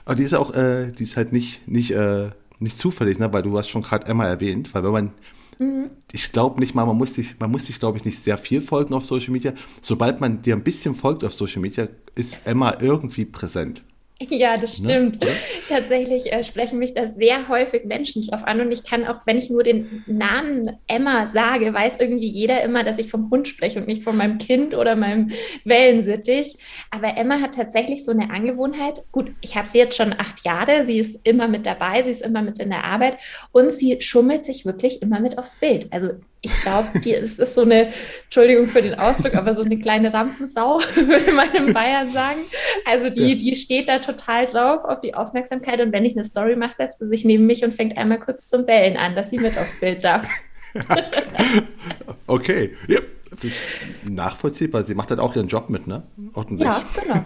Aber 0.06 0.16
die 0.16 0.24
ist 0.24 0.34
auch, 0.34 0.54
äh, 0.54 0.92
die 0.92 1.04
ist 1.04 1.16
halt 1.16 1.32
nicht, 1.32 1.68
nicht, 1.68 1.92
äh, 1.92 2.30
nicht 2.60 2.78
zufällig, 2.78 3.20
ne? 3.20 3.32
weil 3.32 3.44
du 3.44 3.58
hast 3.58 3.70
schon 3.70 3.84
gerade 3.84 4.06
Emma 4.08 4.26
erwähnt, 4.26 4.74
weil 4.74 4.84
wenn 4.84 4.92
man 4.92 5.14
mhm. 5.60 5.90
Ich 6.16 6.32
glaube 6.32 6.60
nicht 6.60 6.76
mal, 6.76 6.86
man 6.86 6.96
muss 6.96 7.16
sich, 7.16 7.40
man 7.40 7.50
muss 7.50 7.66
sich, 7.66 7.80
glaube 7.80 7.98
ich, 7.98 8.06
nicht 8.06 8.24
sehr 8.24 8.38
viel 8.38 8.62
folgen 8.62 8.94
auf 8.94 9.04
Social 9.04 9.32
Media. 9.32 9.54
Sobald 9.82 10.22
man 10.22 10.44
dir 10.44 10.56
ein 10.56 10.64
bisschen 10.64 10.94
folgt 10.94 11.24
auf 11.24 11.34
Social 11.34 11.60
Media, 11.60 11.88
ist 12.14 12.42
Emma 12.46 12.78
irgendwie 12.80 13.26
präsent. 13.26 13.84
Ja, 14.30 14.58
das 14.58 14.80
ne? 14.80 14.90
stimmt. 14.90 15.22
Ne? 15.22 15.28
Tatsächlich 15.70 16.32
äh, 16.32 16.44
sprechen 16.44 16.80
mich 16.80 16.94
da 16.94 17.08
sehr 17.08 17.48
häufig 17.48 17.86
Menschen 17.86 18.26
drauf 18.26 18.44
an 18.46 18.62
und 18.62 18.72
ich 18.72 18.84
kann 18.84 19.06
auch, 19.06 19.22
wenn 19.26 19.38
ich 19.38 19.50
nur 19.50 19.64
den 19.64 20.04
Namen 20.08 20.72
Emma 20.88 21.28
sage, 21.28 21.74
weiß 21.74 22.00
irgendwie 22.00 22.28
jeder 22.28 22.62
immer, 22.64 22.84
dass 22.84 22.98
ich 22.98 23.10
vom 23.10 23.30
Hund 23.30 23.48
spreche 23.48 23.80
und 23.80 23.88
nicht 23.88 24.04
von 24.04 24.18
meinem 24.18 24.38
Kind 24.38 24.76
oder 24.76 24.96
meinem 24.96 25.32
Wellensittich. 25.66 26.58
Aber 26.92 27.16
Emma 27.18 27.40
hat 27.40 27.56
tatsächlich 27.56 28.04
so 28.04 28.12
eine 28.12 28.30
Angewohnheit. 28.30 29.04
Gut, 29.12 29.32
ich 29.42 29.56
habe 29.56 29.68
sie 29.68 29.78
jetzt 29.78 29.96
schon 29.96 30.14
acht 30.14 30.46
Jahre, 30.46 30.84
sie 30.84 31.00
ist 31.00 31.20
immer 31.24 31.48
mit 31.48 31.66
dabei, 31.66 32.02
sie 32.02 32.12
ist 32.12 32.22
immer 32.22 32.42
mit 32.42 32.60
in 32.60 32.70
der 32.70 32.84
Arbeit 32.84 33.18
und 33.52 33.72
sie 33.72 34.02
schummelt 34.02 34.46
sich 34.46 34.66
wirklich 34.66 35.02
immer 35.02 35.20
mit 35.20 35.38
aufs 35.38 35.56
Bild. 35.56 35.88
Also 35.92 36.12
ich 36.46 36.62
glaube, 36.62 37.00
die 37.00 37.14
ist, 37.14 37.40
ist 37.40 37.56
so 37.56 37.62
eine, 37.62 37.94
Entschuldigung 38.26 38.68
für 38.68 38.82
den 38.82 38.96
Ausdruck, 39.00 39.34
aber 39.36 39.54
so 39.54 39.64
eine 39.64 39.80
kleine 39.80 40.14
Rampensau, 40.14 40.80
würde 40.96 41.32
man 41.32 41.48
in 41.56 41.74
Bayern 41.74 42.10
sagen. 42.12 42.40
Also 42.86 43.10
die, 43.10 43.30
ja. 43.30 43.36
die 43.36 43.56
steht 43.56 43.88
da 43.88 44.00
total 44.00 44.46
drauf 44.46 44.84
auf 44.84 45.00
die 45.00 45.14
Aufmerksamkeit 45.16 45.80
und 45.80 45.94
wenn 45.94 46.04
ich 46.04 46.16
eine 46.16 46.26
Story 46.26 46.58
mache, 46.58 46.74
setzt 46.74 47.00
sie 47.00 47.08
sich 47.08 47.24
neben 47.24 47.46
mich 47.46 47.64
und 47.64 47.74
fängt 47.74 47.98
einmal 47.98 48.20
kurz 48.20 48.50
zum 48.50 48.66
Bellen 48.66 48.98
an, 48.98 49.16
dass 49.16 49.30
sie 49.30 49.38
mit 49.38 49.58
aufs 49.58 49.80
Bild 49.80 50.04
darf. 50.04 50.28
okay, 52.28 52.74
ja, 52.90 53.00
das 53.30 53.46
ist 53.46 53.60
nachvollziehbar. 54.04 54.84
Sie 54.84 54.96
macht 54.96 55.12
halt 55.12 55.22
auch 55.22 55.34
ihren 55.38 55.48
Job 55.48 55.70
mit, 55.70 55.88
ne? 55.88 56.04
Ordentlich. 56.34 56.68
Ja, 56.68 56.84
genau. 57.02 57.24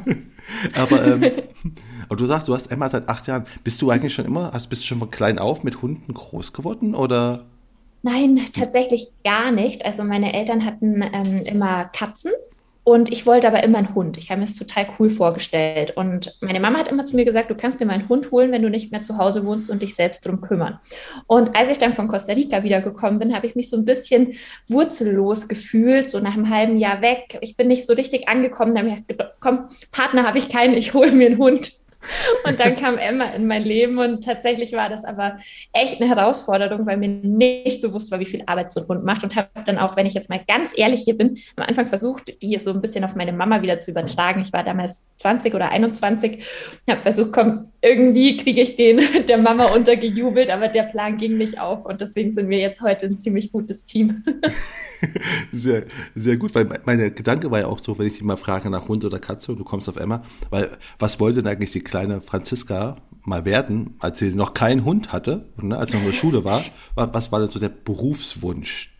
aber, 0.75 1.07
ähm, 1.07 1.31
aber 2.07 2.15
du 2.15 2.27
sagst, 2.27 2.47
du 2.47 2.53
hast 2.53 2.67
Emma 2.67 2.87
seit 2.87 3.09
acht 3.09 3.25
Jahren. 3.25 3.45
Bist 3.63 3.81
du 3.81 3.89
eigentlich 3.89 4.13
schon 4.13 4.25
immer, 4.25 4.53
also 4.53 4.69
bist 4.69 4.83
du 4.83 4.87
schon 4.87 4.99
von 4.99 5.09
klein 5.09 5.39
auf 5.39 5.63
mit 5.63 5.81
Hunden 5.81 6.13
groß 6.13 6.53
geworden 6.53 6.93
oder? 6.93 7.47
Nein, 8.03 8.39
tatsächlich 8.53 9.07
gar 9.23 9.51
nicht. 9.51 9.85
Also 9.85 10.03
meine 10.03 10.33
Eltern 10.33 10.65
hatten 10.65 11.01
ähm, 11.01 11.43
immer 11.45 11.85
Katzen 11.85 12.31
und 12.87 13.11
ich 13.11 13.25
wollte 13.25 13.49
aber 13.49 13.65
immer 13.65 13.79
einen 13.79 13.95
Hund. 13.95 14.17
Ich 14.17 14.29
habe 14.29 14.39
mir 14.39 14.45
es 14.45 14.55
total 14.55 14.87
cool 14.97 15.09
vorgestellt. 15.09 15.97
Und 15.97 16.37
meine 16.39 16.61
Mama 16.61 16.79
hat 16.79 16.87
immer 16.87 17.05
zu 17.05 17.17
mir 17.17 17.25
gesagt, 17.25 17.51
du 17.51 17.55
kannst 17.55 17.81
dir 17.81 17.85
mal 17.85 17.95
einen 17.95 18.07
Hund 18.07 18.31
holen, 18.31 18.53
wenn 18.53 18.61
du 18.61 18.69
nicht 18.69 18.93
mehr 18.93 19.01
zu 19.01 19.17
Hause 19.17 19.45
wohnst 19.45 19.69
und 19.69 19.81
dich 19.81 19.93
selbst 19.93 20.25
drum 20.25 20.39
kümmern. 20.39 20.79
Und 21.25 21.53
als 21.53 21.67
ich 21.67 21.79
dann 21.79 21.93
von 21.93 22.07
Costa 22.07 22.31
Rica 22.31 22.63
wiedergekommen 22.63 23.19
bin, 23.19 23.35
habe 23.35 23.45
ich 23.45 23.57
mich 23.57 23.69
so 23.69 23.75
ein 23.75 23.83
bisschen 23.83 24.35
wurzellos 24.69 25.49
gefühlt, 25.49 26.07
so 26.07 26.21
nach 26.21 26.35
einem 26.35 26.49
halben 26.49 26.77
Jahr 26.77 27.01
weg. 27.01 27.37
Ich 27.41 27.57
bin 27.57 27.67
nicht 27.67 27.85
so 27.85 27.91
richtig 27.91 28.29
angekommen. 28.29 28.73
Da 28.73 28.79
habe 28.79 28.91
ich 28.91 29.05
gedacht, 29.05 29.33
komm, 29.41 29.67
Partner 29.91 30.25
habe 30.25 30.37
ich 30.37 30.47
keinen, 30.47 30.75
ich 30.75 30.93
hole 30.93 31.11
mir 31.11 31.27
einen 31.27 31.39
Hund. 31.39 31.73
Und 32.43 32.59
dann 32.59 32.75
kam 32.75 32.97
Emma 32.97 33.25
in 33.35 33.47
mein 33.47 33.63
Leben 33.63 33.97
und 33.99 34.23
tatsächlich 34.23 34.73
war 34.73 34.89
das 34.89 35.03
aber 35.03 35.37
echt 35.73 36.01
eine 36.01 36.09
Herausforderung, 36.09 36.85
weil 36.85 36.97
mir 36.97 37.07
nicht 37.07 37.81
bewusst 37.81 38.11
war, 38.11 38.19
wie 38.19 38.25
viel 38.25 38.43
Arbeit 38.45 38.71
so 38.71 38.81
ein 38.81 38.87
Hund 38.87 39.03
macht 39.03 39.23
und 39.23 39.35
habe 39.35 39.49
dann 39.65 39.77
auch, 39.77 39.95
wenn 39.95 40.05
ich 40.05 40.13
jetzt 40.13 40.29
mal 40.29 40.41
ganz 40.47 40.71
ehrlich 40.75 41.01
hier 41.03 41.17
bin, 41.17 41.37
am 41.55 41.65
Anfang 41.65 41.87
versucht, 41.87 42.41
die 42.41 42.57
so 42.59 42.71
ein 42.71 42.81
bisschen 42.81 43.03
auf 43.03 43.15
meine 43.15 43.33
Mama 43.33 43.61
wieder 43.61 43.79
zu 43.79 43.91
übertragen. 43.91 44.41
Ich 44.41 44.53
war 44.53 44.63
damals 44.63 45.05
20 45.17 45.53
oder 45.53 45.69
21, 45.69 46.45
habe 46.89 47.01
versucht, 47.01 47.33
komm, 47.33 47.71
irgendwie 47.81 48.37
kriege 48.37 48.61
ich 48.61 48.75
den 48.75 49.01
der 49.27 49.37
Mama 49.37 49.65
untergejubelt, 49.65 50.49
aber 50.49 50.67
der 50.67 50.83
Plan 50.83 51.17
ging 51.17 51.37
nicht 51.37 51.59
auf 51.59 51.85
und 51.85 52.01
deswegen 52.01 52.31
sind 52.31 52.49
wir 52.49 52.59
jetzt 52.59 52.81
heute 52.81 53.07
ein 53.07 53.19
ziemlich 53.19 53.51
gutes 53.51 53.85
Team. 53.85 54.23
Sehr, 55.51 55.83
sehr 56.15 56.37
gut, 56.37 56.55
weil 56.55 56.67
meine 56.85 57.11
Gedanke 57.11 57.51
war 57.51 57.59
ja 57.59 57.67
auch 57.67 57.77
so, 57.77 57.99
wenn 57.99 58.07
ich 58.07 58.13
dich 58.13 58.23
mal 58.23 58.35
frage 58.35 58.69
nach 58.69 58.87
Hund 58.87 59.05
oder 59.05 59.19
Katze 59.19 59.51
und 59.51 59.59
du 59.59 59.63
kommst 59.63 59.87
auf 59.89 59.95
Emma, 59.95 60.23
weil 60.49 60.75
was 60.97 61.19
wollte 61.19 61.43
denn 61.43 61.51
eigentlich 61.51 61.71
die 61.71 61.81
kleine 61.81 61.96
Franziska 62.21 62.97
mal 63.23 63.45
werden, 63.45 63.95
als 63.99 64.19
sie 64.19 64.33
noch 64.33 64.53
keinen 64.53 64.85
Hund 64.85 65.11
hatte, 65.11 65.49
ne, 65.61 65.77
als 65.77 65.91
sie 65.91 65.97
noch 65.97 66.03
in 66.03 66.11
der 66.11 66.17
Schule 66.17 66.43
war? 66.43 66.63
Was 66.95 67.31
war 67.31 67.39
denn 67.39 67.49
so 67.49 67.59
der 67.59 67.69
Berufswunsch 67.69 68.91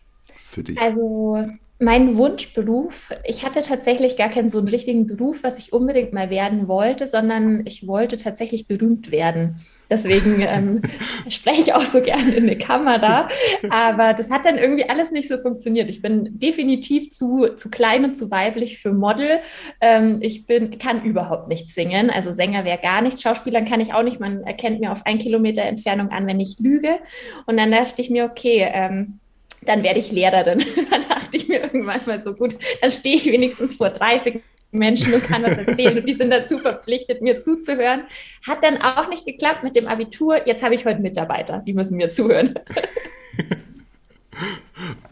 für 0.46 0.62
dich? 0.62 0.80
Also 0.80 1.38
mein 1.80 2.16
Wunschberuf, 2.16 3.10
ich 3.24 3.44
hatte 3.44 3.60
tatsächlich 3.60 4.16
gar 4.16 4.30
keinen 4.30 4.48
so 4.48 4.58
einen 4.58 4.68
richtigen 4.68 5.06
Beruf, 5.06 5.44
was 5.44 5.58
ich 5.58 5.72
unbedingt 5.72 6.12
mal 6.12 6.28
werden 6.28 6.66
wollte, 6.66 7.06
sondern 7.06 7.64
ich 7.66 7.86
wollte 7.86 8.16
tatsächlich 8.16 8.66
berühmt 8.66 9.12
werden. 9.12 9.60
Deswegen 9.88 10.40
ähm, 10.48 10.82
spreche 11.28 11.60
ich 11.60 11.74
auch 11.74 11.84
so 11.84 12.00
gerne 12.00 12.34
in 12.34 12.44
eine 12.44 12.58
Kamera. 12.58 13.28
Aber 13.70 14.12
das 14.12 14.30
hat 14.30 14.44
dann 14.44 14.58
irgendwie 14.58 14.88
alles 14.88 15.12
nicht 15.12 15.28
so 15.28 15.38
funktioniert. 15.38 15.88
Ich 15.88 16.02
bin 16.02 16.38
definitiv 16.38 17.10
zu, 17.10 17.48
zu 17.54 17.70
klein 17.70 18.04
und 18.04 18.16
zu 18.16 18.30
weiblich 18.30 18.78
für 18.78 18.92
Model. 18.92 19.38
Ähm, 19.80 20.18
ich 20.20 20.46
bin, 20.46 20.78
kann 20.78 21.04
überhaupt 21.04 21.46
nicht 21.46 21.68
singen. 21.68 22.10
Also 22.10 22.32
Sänger 22.32 22.64
wäre 22.64 22.78
gar 22.78 23.02
nicht. 23.02 23.22
Schauspielern 23.22 23.64
kann 23.64 23.80
ich 23.80 23.94
auch 23.94 24.02
nicht. 24.02 24.18
Man 24.18 24.42
erkennt 24.42 24.80
mir 24.80 24.90
auf 24.90 25.06
ein 25.06 25.18
Kilometer 25.18 25.62
Entfernung 25.62 26.08
an, 26.08 26.26
wenn 26.26 26.40
ich 26.40 26.56
lüge. 26.58 26.98
Und 27.46 27.56
dann 27.56 27.70
dachte 27.70 28.02
ich 28.02 28.10
mir, 28.10 28.24
okay, 28.24 28.68
ähm, 28.72 29.20
dann 29.62 29.82
werde 29.82 29.98
ich 29.98 30.12
Lehrerin. 30.12 30.58
dann 30.90 31.07
dachte 31.28 31.36
ich 31.36 31.48
mir 31.48 31.62
irgendwann 31.62 32.00
mal 32.06 32.22
so 32.22 32.32
gut, 32.32 32.56
dann 32.80 32.90
stehe 32.90 33.16
ich 33.16 33.26
wenigstens 33.26 33.74
vor 33.74 33.90
30 33.90 34.40
Menschen 34.70 35.14
und 35.14 35.22
kann 35.24 35.42
was 35.42 35.58
erzählen 35.58 35.98
und 35.98 36.08
die 36.08 36.14
sind 36.14 36.30
dazu 36.30 36.58
verpflichtet, 36.58 37.22
mir 37.22 37.38
zuzuhören. 37.38 38.02
Hat 38.46 38.62
dann 38.64 38.80
auch 38.80 39.08
nicht 39.08 39.24
geklappt 39.24 39.62
mit 39.62 39.76
dem 39.76 39.88
Abitur. 39.88 40.46
Jetzt 40.46 40.62
habe 40.62 40.74
ich 40.74 40.84
heute 40.84 41.00
Mitarbeiter, 41.00 41.62
die 41.66 41.74
müssen 41.74 41.96
mir 41.96 42.10
zuhören. 42.10 42.54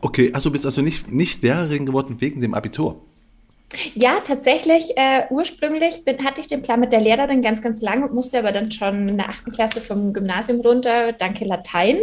Okay, 0.01 0.31
also 0.33 0.53
bist 0.53 0.65
also 0.65 0.83
nicht, 0.83 1.11
nicht 1.11 1.43
Lehrerin 1.43 1.85
geworden 1.85 2.21
wegen 2.21 2.41
dem 2.41 2.55
Abitur. 2.55 3.03
Ja, 3.95 4.21
tatsächlich. 4.25 4.97
Äh, 4.97 5.25
ursprünglich 5.31 6.05
bin, 6.05 6.25
hatte 6.25 6.41
ich 6.41 6.47
den 6.47 6.63
Plan 6.63 6.79
mit 6.79 6.93
der 6.93 7.01
Lehrerin 7.01 7.43
ganz, 7.43 7.61
ganz 7.61 7.83
lang 7.83 8.05
und 8.05 8.15
musste 8.15 8.39
aber 8.39 8.53
dann 8.53 8.71
schon 8.71 9.09
in 9.09 9.17
der 9.17 9.29
achten 9.29 9.51
Klasse 9.51 9.81
vom 9.81 10.13
Gymnasium 10.13 10.61
runter, 10.61 11.13
danke 11.13 11.45
Latein. 11.45 11.99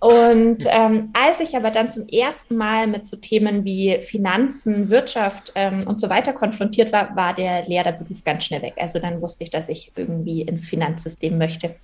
Und 0.00 0.66
ähm, 0.70 1.10
als 1.12 1.40
ich 1.40 1.54
aber 1.54 1.70
dann 1.70 1.90
zum 1.90 2.08
ersten 2.08 2.56
Mal 2.56 2.86
mit 2.86 3.06
so 3.06 3.16
Themen 3.18 3.64
wie 3.64 3.98
Finanzen, 4.00 4.88
Wirtschaft 4.88 5.52
ähm, 5.54 5.80
und 5.86 6.00
so 6.00 6.08
weiter 6.08 6.32
konfrontiert 6.32 6.92
war, 6.92 7.14
war 7.14 7.34
der 7.34 7.64
Lehrerberuf 7.64 8.24
ganz 8.24 8.44
schnell 8.44 8.62
weg. 8.62 8.74
Also 8.78 8.98
dann 8.98 9.20
wusste 9.20 9.44
ich, 9.44 9.50
dass 9.50 9.68
ich 9.68 9.92
irgendwie 9.96 10.42
ins 10.42 10.66
Finanzsystem 10.66 11.36
möchte. 11.36 11.76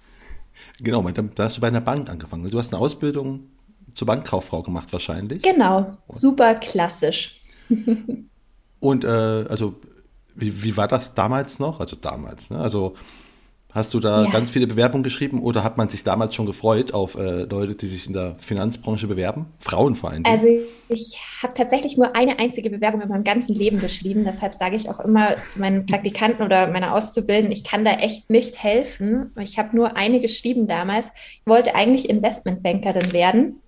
Genau, 0.80 1.02
da 1.02 1.44
hast 1.44 1.58
du 1.58 1.60
bei 1.60 1.68
einer 1.68 1.80
Bank 1.80 2.08
angefangen. 2.08 2.48
Du 2.48 2.58
hast 2.58 2.72
eine 2.72 2.80
Ausbildung 2.80 3.50
zur 3.94 4.06
Bankkauffrau 4.06 4.62
gemacht 4.62 4.88
wahrscheinlich. 4.90 5.42
Genau, 5.42 5.98
super 6.08 6.54
klassisch. 6.54 7.40
Und 8.82 9.04
äh, 9.04 9.08
also, 9.48 9.76
wie, 10.34 10.62
wie 10.62 10.76
war 10.76 10.88
das 10.88 11.14
damals 11.14 11.58
noch? 11.58 11.80
Also 11.80 11.96
damals, 11.96 12.50
ne? 12.50 12.58
Also 12.58 12.94
Hast 13.74 13.94
du 13.94 14.00
da 14.00 14.24
ja. 14.24 14.30
ganz 14.30 14.50
viele 14.50 14.66
Bewerbungen 14.66 15.02
geschrieben 15.02 15.42
oder 15.42 15.64
hat 15.64 15.78
man 15.78 15.88
sich 15.88 16.04
damals 16.04 16.34
schon 16.34 16.44
gefreut 16.44 16.92
auf 16.92 17.14
äh, 17.14 17.44
Leute, 17.44 17.74
die 17.74 17.86
sich 17.86 18.06
in 18.06 18.12
der 18.12 18.36
Finanzbranche 18.38 19.06
bewerben? 19.06 19.46
Frauen 19.60 19.94
vor 19.94 20.10
allem. 20.10 20.26
Also 20.26 20.46
ich 20.90 21.18
habe 21.42 21.54
tatsächlich 21.54 21.96
nur 21.96 22.14
eine 22.14 22.38
einzige 22.38 22.68
Bewerbung 22.68 23.00
in 23.00 23.08
meinem 23.08 23.24
ganzen 23.24 23.54
Leben 23.54 23.80
geschrieben. 23.80 24.24
Deshalb 24.24 24.52
sage 24.52 24.76
ich 24.76 24.90
auch 24.90 25.00
immer 25.00 25.36
zu 25.48 25.58
meinen 25.58 25.86
Praktikanten 25.86 26.44
oder 26.44 26.66
meiner 26.66 26.94
Auszubildenden, 26.94 27.50
ich 27.50 27.64
kann 27.64 27.82
da 27.82 27.92
echt 27.92 28.28
nicht 28.28 28.62
helfen. 28.62 29.32
Ich 29.40 29.58
habe 29.58 29.74
nur 29.74 29.96
eine 29.96 30.20
geschrieben 30.20 30.66
damals. 30.66 31.10
Ich 31.32 31.46
wollte 31.46 31.74
eigentlich 31.74 32.10
Investmentbankerin 32.10 33.14
werden 33.14 33.62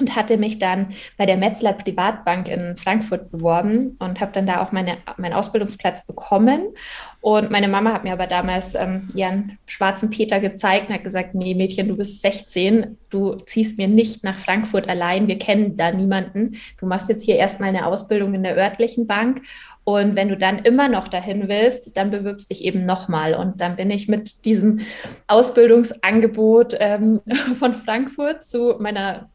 und 0.00 0.16
hatte 0.16 0.36
mich 0.36 0.58
dann 0.58 0.88
bei 1.16 1.26
der 1.26 1.36
Metzler 1.36 1.72
Privatbank 1.72 2.48
in 2.48 2.76
Frankfurt 2.76 3.30
beworben 3.30 3.96
und 3.98 4.20
habe 4.20 4.32
dann 4.32 4.46
da 4.46 4.62
auch 4.62 4.72
meine, 4.72 4.98
meinen 5.16 5.34
Ausbildungsplatz 5.34 6.06
bekommen. 6.06 6.74
Und 7.20 7.50
meine 7.50 7.68
Mama 7.68 7.92
hat 7.92 8.04
mir 8.04 8.12
aber 8.12 8.26
damals 8.26 8.74
ähm, 8.74 9.08
ihren 9.14 9.58
schwarzen 9.66 10.10
Peter 10.10 10.40
gezeigt 10.40 10.88
und 10.88 10.94
hat 10.94 11.04
gesagt, 11.04 11.34
nee 11.34 11.54
Mädchen, 11.54 11.88
du 11.88 11.96
bist 11.96 12.20
16, 12.20 12.98
du 13.10 13.36
ziehst 13.36 13.78
mir 13.78 13.88
nicht 13.88 14.24
nach 14.24 14.38
Frankfurt 14.38 14.88
allein, 14.88 15.26
wir 15.28 15.38
kennen 15.38 15.76
da 15.76 15.90
niemanden. 15.90 16.56
Du 16.78 16.86
machst 16.86 17.08
jetzt 17.08 17.24
hier 17.24 17.36
erstmal 17.36 17.70
eine 17.70 17.86
Ausbildung 17.86 18.34
in 18.34 18.42
der 18.42 18.56
örtlichen 18.56 19.06
Bank 19.06 19.42
und 19.84 20.16
wenn 20.16 20.30
du 20.30 20.36
dann 20.36 20.60
immer 20.60 20.88
noch 20.88 21.08
dahin 21.08 21.48
willst, 21.48 21.96
dann 21.96 22.10
bewirbst 22.10 22.50
dich 22.50 22.64
eben 22.64 22.86
nochmal. 22.86 23.34
Und 23.34 23.60
dann 23.60 23.76
bin 23.76 23.90
ich 23.90 24.08
mit 24.08 24.46
diesem 24.46 24.80
Ausbildungsangebot 25.26 26.74
ähm, 26.80 27.20
von 27.58 27.74
Frankfurt 27.74 28.44
zu 28.44 28.76
meiner 28.78 29.28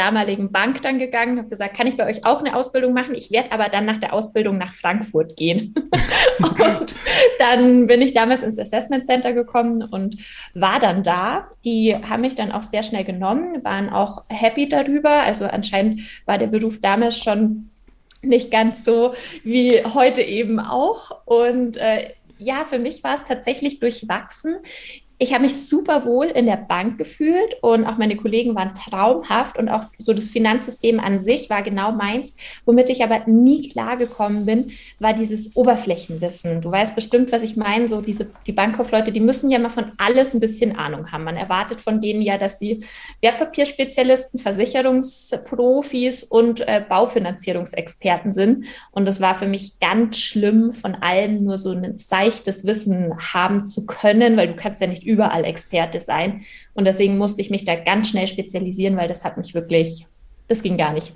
damaligen 0.00 0.50
Bank 0.50 0.80
dann 0.80 0.98
gegangen, 0.98 1.36
habe 1.36 1.50
gesagt, 1.50 1.76
kann 1.76 1.86
ich 1.86 1.98
bei 1.98 2.06
euch 2.06 2.24
auch 2.24 2.40
eine 2.40 2.56
Ausbildung 2.56 2.94
machen? 2.94 3.14
Ich 3.14 3.30
werde 3.30 3.52
aber 3.52 3.68
dann 3.68 3.84
nach 3.84 3.98
der 3.98 4.14
Ausbildung 4.14 4.56
nach 4.56 4.72
Frankfurt 4.72 5.36
gehen. 5.36 5.74
und 6.38 6.94
dann 7.38 7.86
bin 7.86 8.00
ich 8.00 8.14
damals 8.14 8.42
ins 8.42 8.58
Assessment 8.58 9.04
Center 9.04 9.34
gekommen 9.34 9.82
und 9.82 10.16
war 10.54 10.78
dann 10.78 11.02
da. 11.02 11.48
Die 11.66 11.94
haben 11.94 12.22
mich 12.22 12.34
dann 12.34 12.50
auch 12.50 12.62
sehr 12.62 12.82
schnell 12.82 13.04
genommen, 13.04 13.62
waren 13.62 13.90
auch 13.90 14.24
happy 14.28 14.68
darüber. 14.68 15.22
Also 15.22 15.44
anscheinend 15.44 16.00
war 16.24 16.38
der 16.38 16.46
Beruf 16.46 16.80
damals 16.80 17.18
schon 17.18 17.68
nicht 18.22 18.50
ganz 18.50 18.84
so 18.84 19.12
wie 19.44 19.84
heute 19.84 20.22
eben 20.22 20.60
auch. 20.60 21.26
Und 21.26 21.76
äh, 21.76 22.14
ja, 22.38 22.64
für 22.64 22.78
mich 22.78 23.04
war 23.04 23.16
es 23.16 23.24
tatsächlich 23.24 23.80
durchwachsen 23.80 24.56
ich 25.22 25.34
habe 25.34 25.42
mich 25.42 25.68
super 25.68 26.06
wohl 26.06 26.28
in 26.28 26.46
der 26.46 26.56
Bank 26.56 26.96
gefühlt 26.96 27.54
und 27.60 27.84
auch 27.84 27.98
meine 27.98 28.16
Kollegen 28.16 28.54
waren 28.54 28.72
traumhaft 28.72 29.58
und 29.58 29.68
auch 29.68 29.84
so 29.98 30.14
das 30.14 30.30
Finanzsystem 30.30 30.98
an 30.98 31.20
sich 31.20 31.50
war 31.50 31.62
genau 31.62 31.92
meins. 31.92 32.32
Womit 32.64 32.88
ich 32.88 33.04
aber 33.04 33.26
nie 33.26 33.68
klargekommen 33.68 34.46
bin, 34.46 34.72
war 34.98 35.12
dieses 35.12 35.54
Oberflächenwissen. 35.54 36.62
Du 36.62 36.70
weißt 36.70 36.94
bestimmt, 36.94 37.32
was 37.32 37.42
ich 37.42 37.54
meine. 37.58 37.86
So 37.86 38.00
diese, 38.00 38.30
die 38.46 38.52
Bankkaufleute, 38.52 39.12
die 39.12 39.20
müssen 39.20 39.50
ja 39.50 39.58
mal 39.58 39.68
von 39.68 39.92
alles 39.98 40.32
ein 40.32 40.40
bisschen 40.40 40.74
Ahnung 40.74 41.12
haben. 41.12 41.24
Man 41.24 41.36
erwartet 41.36 41.82
von 41.82 42.00
denen 42.00 42.22
ja, 42.22 42.38
dass 42.38 42.58
sie 42.58 42.82
Wertpapierspezialisten, 43.20 44.40
Versicherungsprofis 44.40 46.24
und 46.24 46.66
äh, 46.66 46.82
Baufinanzierungsexperten 46.88 48.32
sind. 48.32 48.64
Und 48.90 49.06
es 49.06 49.20
war 49.20 49.34
für 49.34 49.46
mich 49.46 49.78
ganz 49.80 50.18
schlimm, 50.18 50.72
von 50.72 50.94
allem 50.94 51.44
nur 51.44 51.58
so 51.58 51.72
ein 51.72 51.98
seichtes 51.98 52.64
Wissen 52.64 53.12
haben 53.34 53.66
zu 53.66 53.84
können, 53.84 54.38
weil 54.38 54.48
du 54.48 54.56
kannst 54.56 54.80
ja 54.80 54.86
nicht 54.86 55.09
überall 55.10 55.44
Experte 55.44 56.00
sein. 56.00 56.42
Und 56.74 56.84
deswegen 56.84 57.18
musste 57.18 57.40
ich 57.40 57.50
mich 57.50 57.64
da 57.64 57.74
ganz 57.74 58.08
schnell 58.08 58.26
spezialisieren, 58.26 58.96
weil 58.96 59.08
das 59.08 59.24
hat 59.24 59.36
mich 59.36 59.54
wirklich, 59.54 60.06
das 60.48 60.62
ging 60.62 60.76
gar 60.76 60.92
nicht. 60.92 61.12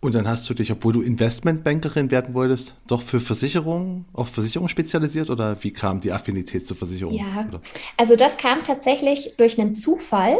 Und 0.00 0.16
dann 0.16 0.26
hast 0.26 0.50
du 0.50 0.54
dich, 0.54 0.72
obwohl 0.72 0.92
du 0.92 1.00
Investmentbankerin 1.00 2.10
werden 2.10 2.34
wolltest, 2.34 2.74
doch 2.88 3.00
für 3.00 3.20
Versicherungen, 3.20 4.04
auf 4.12 4.30
Versicherungen 4.30 4.68
spezialisiert 4.68 5.30
oder 5.30 5.62
wie 5.62 5.72
kam 5.72 6.00
die 6.00 6.10
Affinität 6.10 6.66
zur 6.66 6.76
Versicherung? 6.76 7.14
Ja, 7.14 7.46
oder? 7.48 7.60
also 7.96 8.16
das 8.16 8.36
kam 8.36 8.64
tatsächlich 8.64 9.34
durch 9.36 9.60
einen 9.60 9.76
Zufall. 9.76 10.38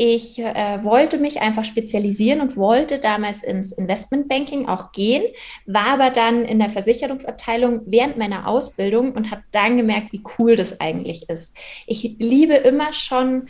Ich 0.00 0.38
äh, 0.38 0.84
wollte 0.84 1.18
mich 1.18 1.40
einfach 1.40 1.64
spezialisieren 1.64 2.40
und 2.40 2.56
wollte 2.56 3.00
damals 3.00 3.42
ins 3.42 3.72
Investmentbanking 3.72 4.68
auch 4.68 4.92
gehen, 4.92 5.24
war 5.66 5.88
aber 5.88 6.10
dann 6.10 6.44
in 6.44 6.60
der 6.60 6.70
Versicherungsabteilung 6.70 7.80
während 7.86 8.16
meiner 8.16 8.46
Ausbildung 8.46 9.10
und 9.10 9.32
habe 9.32 9.42
dann 9.50 9.76
gemerkt, 9.76 10.12
wie 10.12 10.22
cool 10.38 10.54
das 10.54 10.80
eigentlich 10.80 11.28
ist. 11.28 11.56
Ich 11.88 12.14
liebe 12.20 12.54
immer 12.54 12.92
schon 12.92 13.48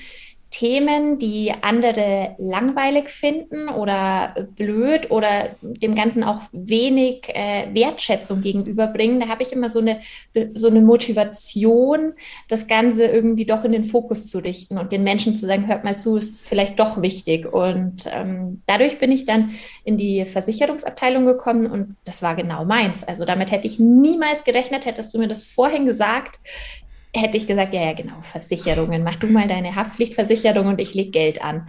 Themen, 0.51 1.19
die 1.19 1.53
andere 1.61 2.35
langweilig 2.39 3.11
finden 3.11 3.69
oder 3.69 4.49
blöd 4.57 5.11
oder 5.11 5.51
dem 5.61 5.95
Ganzen 5.95 6.25
auch 6.25 6.41
wenig 6.53 7.29
äh, 7.29 7.69
Wertschätzung 7.75 8.41
gegenüberbringen. 8.41 9.21
Da 9.21 9.29
habe 9.29 9.43
ich 9.43 9.53
immer 9.53 9.69
so 9.69 9.81
eine, 9.81 10.01
so 10.55 10.69
eine 10.69 10.81
Motivation, 10.81 12.15
das 12.49 12.67
Ganze 12.67 13.05
irgendwie 13.05 13.45
doch 13.45 13.65
in 13.65 13.73
den 13.73 13.85
Fokus 13.85 14.27
zu 14.27 14.39
richten 14.39 14.79
und 14.79 14.91
den 14.91 15.05
Menschen 15.05 15.35
zu 15.35 15.47
sagen, 15.47 15.67
hört 15.67 15.85
mal 15.85 15.99
zu, 15.99 16.17
es 16.17 16.31
ist 16.31 16.49
vielleicht 16.49 16.79
doch 16.81 17.03
wichtig. 17.03 17.53
Und 17.53 18.07
ähm, 18.11 18.63
dadurch 18.67 18.99
bin 18.99 19.13
ich 19.13 19.27
dann 19.27 19.53
in 19.85 19.99
die 19.99 20.25
Versicherungsabteilung 20.25 21.27
gekommen 21.27 21.67
und 21.67 21.97
das 22.05 22.23
war 22.23 22.35
genau 22.35 22.65
meins. 22.65 23.05
Also 23.05 23.27
damit 23.27 23.51
hätte 23.51 23.67
ich 23.67 23.79
niemals 23.79 24.45
gerechnet, 24.45 24.87
hättest 24.87 25.13
du 25.13 25.19
mir 25.19 25.29
das 25.29 25.45
vorhin 25.45 25.85
gesagt 25.85 26.39
hätte 27.15 27.37
ich 27.37 27.47
gesagt, 27.47 27.73
ja, 27.73 27.83
ja, 27.83 27.93
genau, 27.95 28.21
Versicherungen, 28.21 29.03
mach 29.03 29.17
du 29.17 29.27
mal 29.29 29.49
deine 29.49 29.75
Haftpflichtversicherung 29.75 30.67
und 30.67 30.81
ich 30.81 30.95
lege 30.95 31.11
Geld 31.11 31.43
an. 31.43 31.67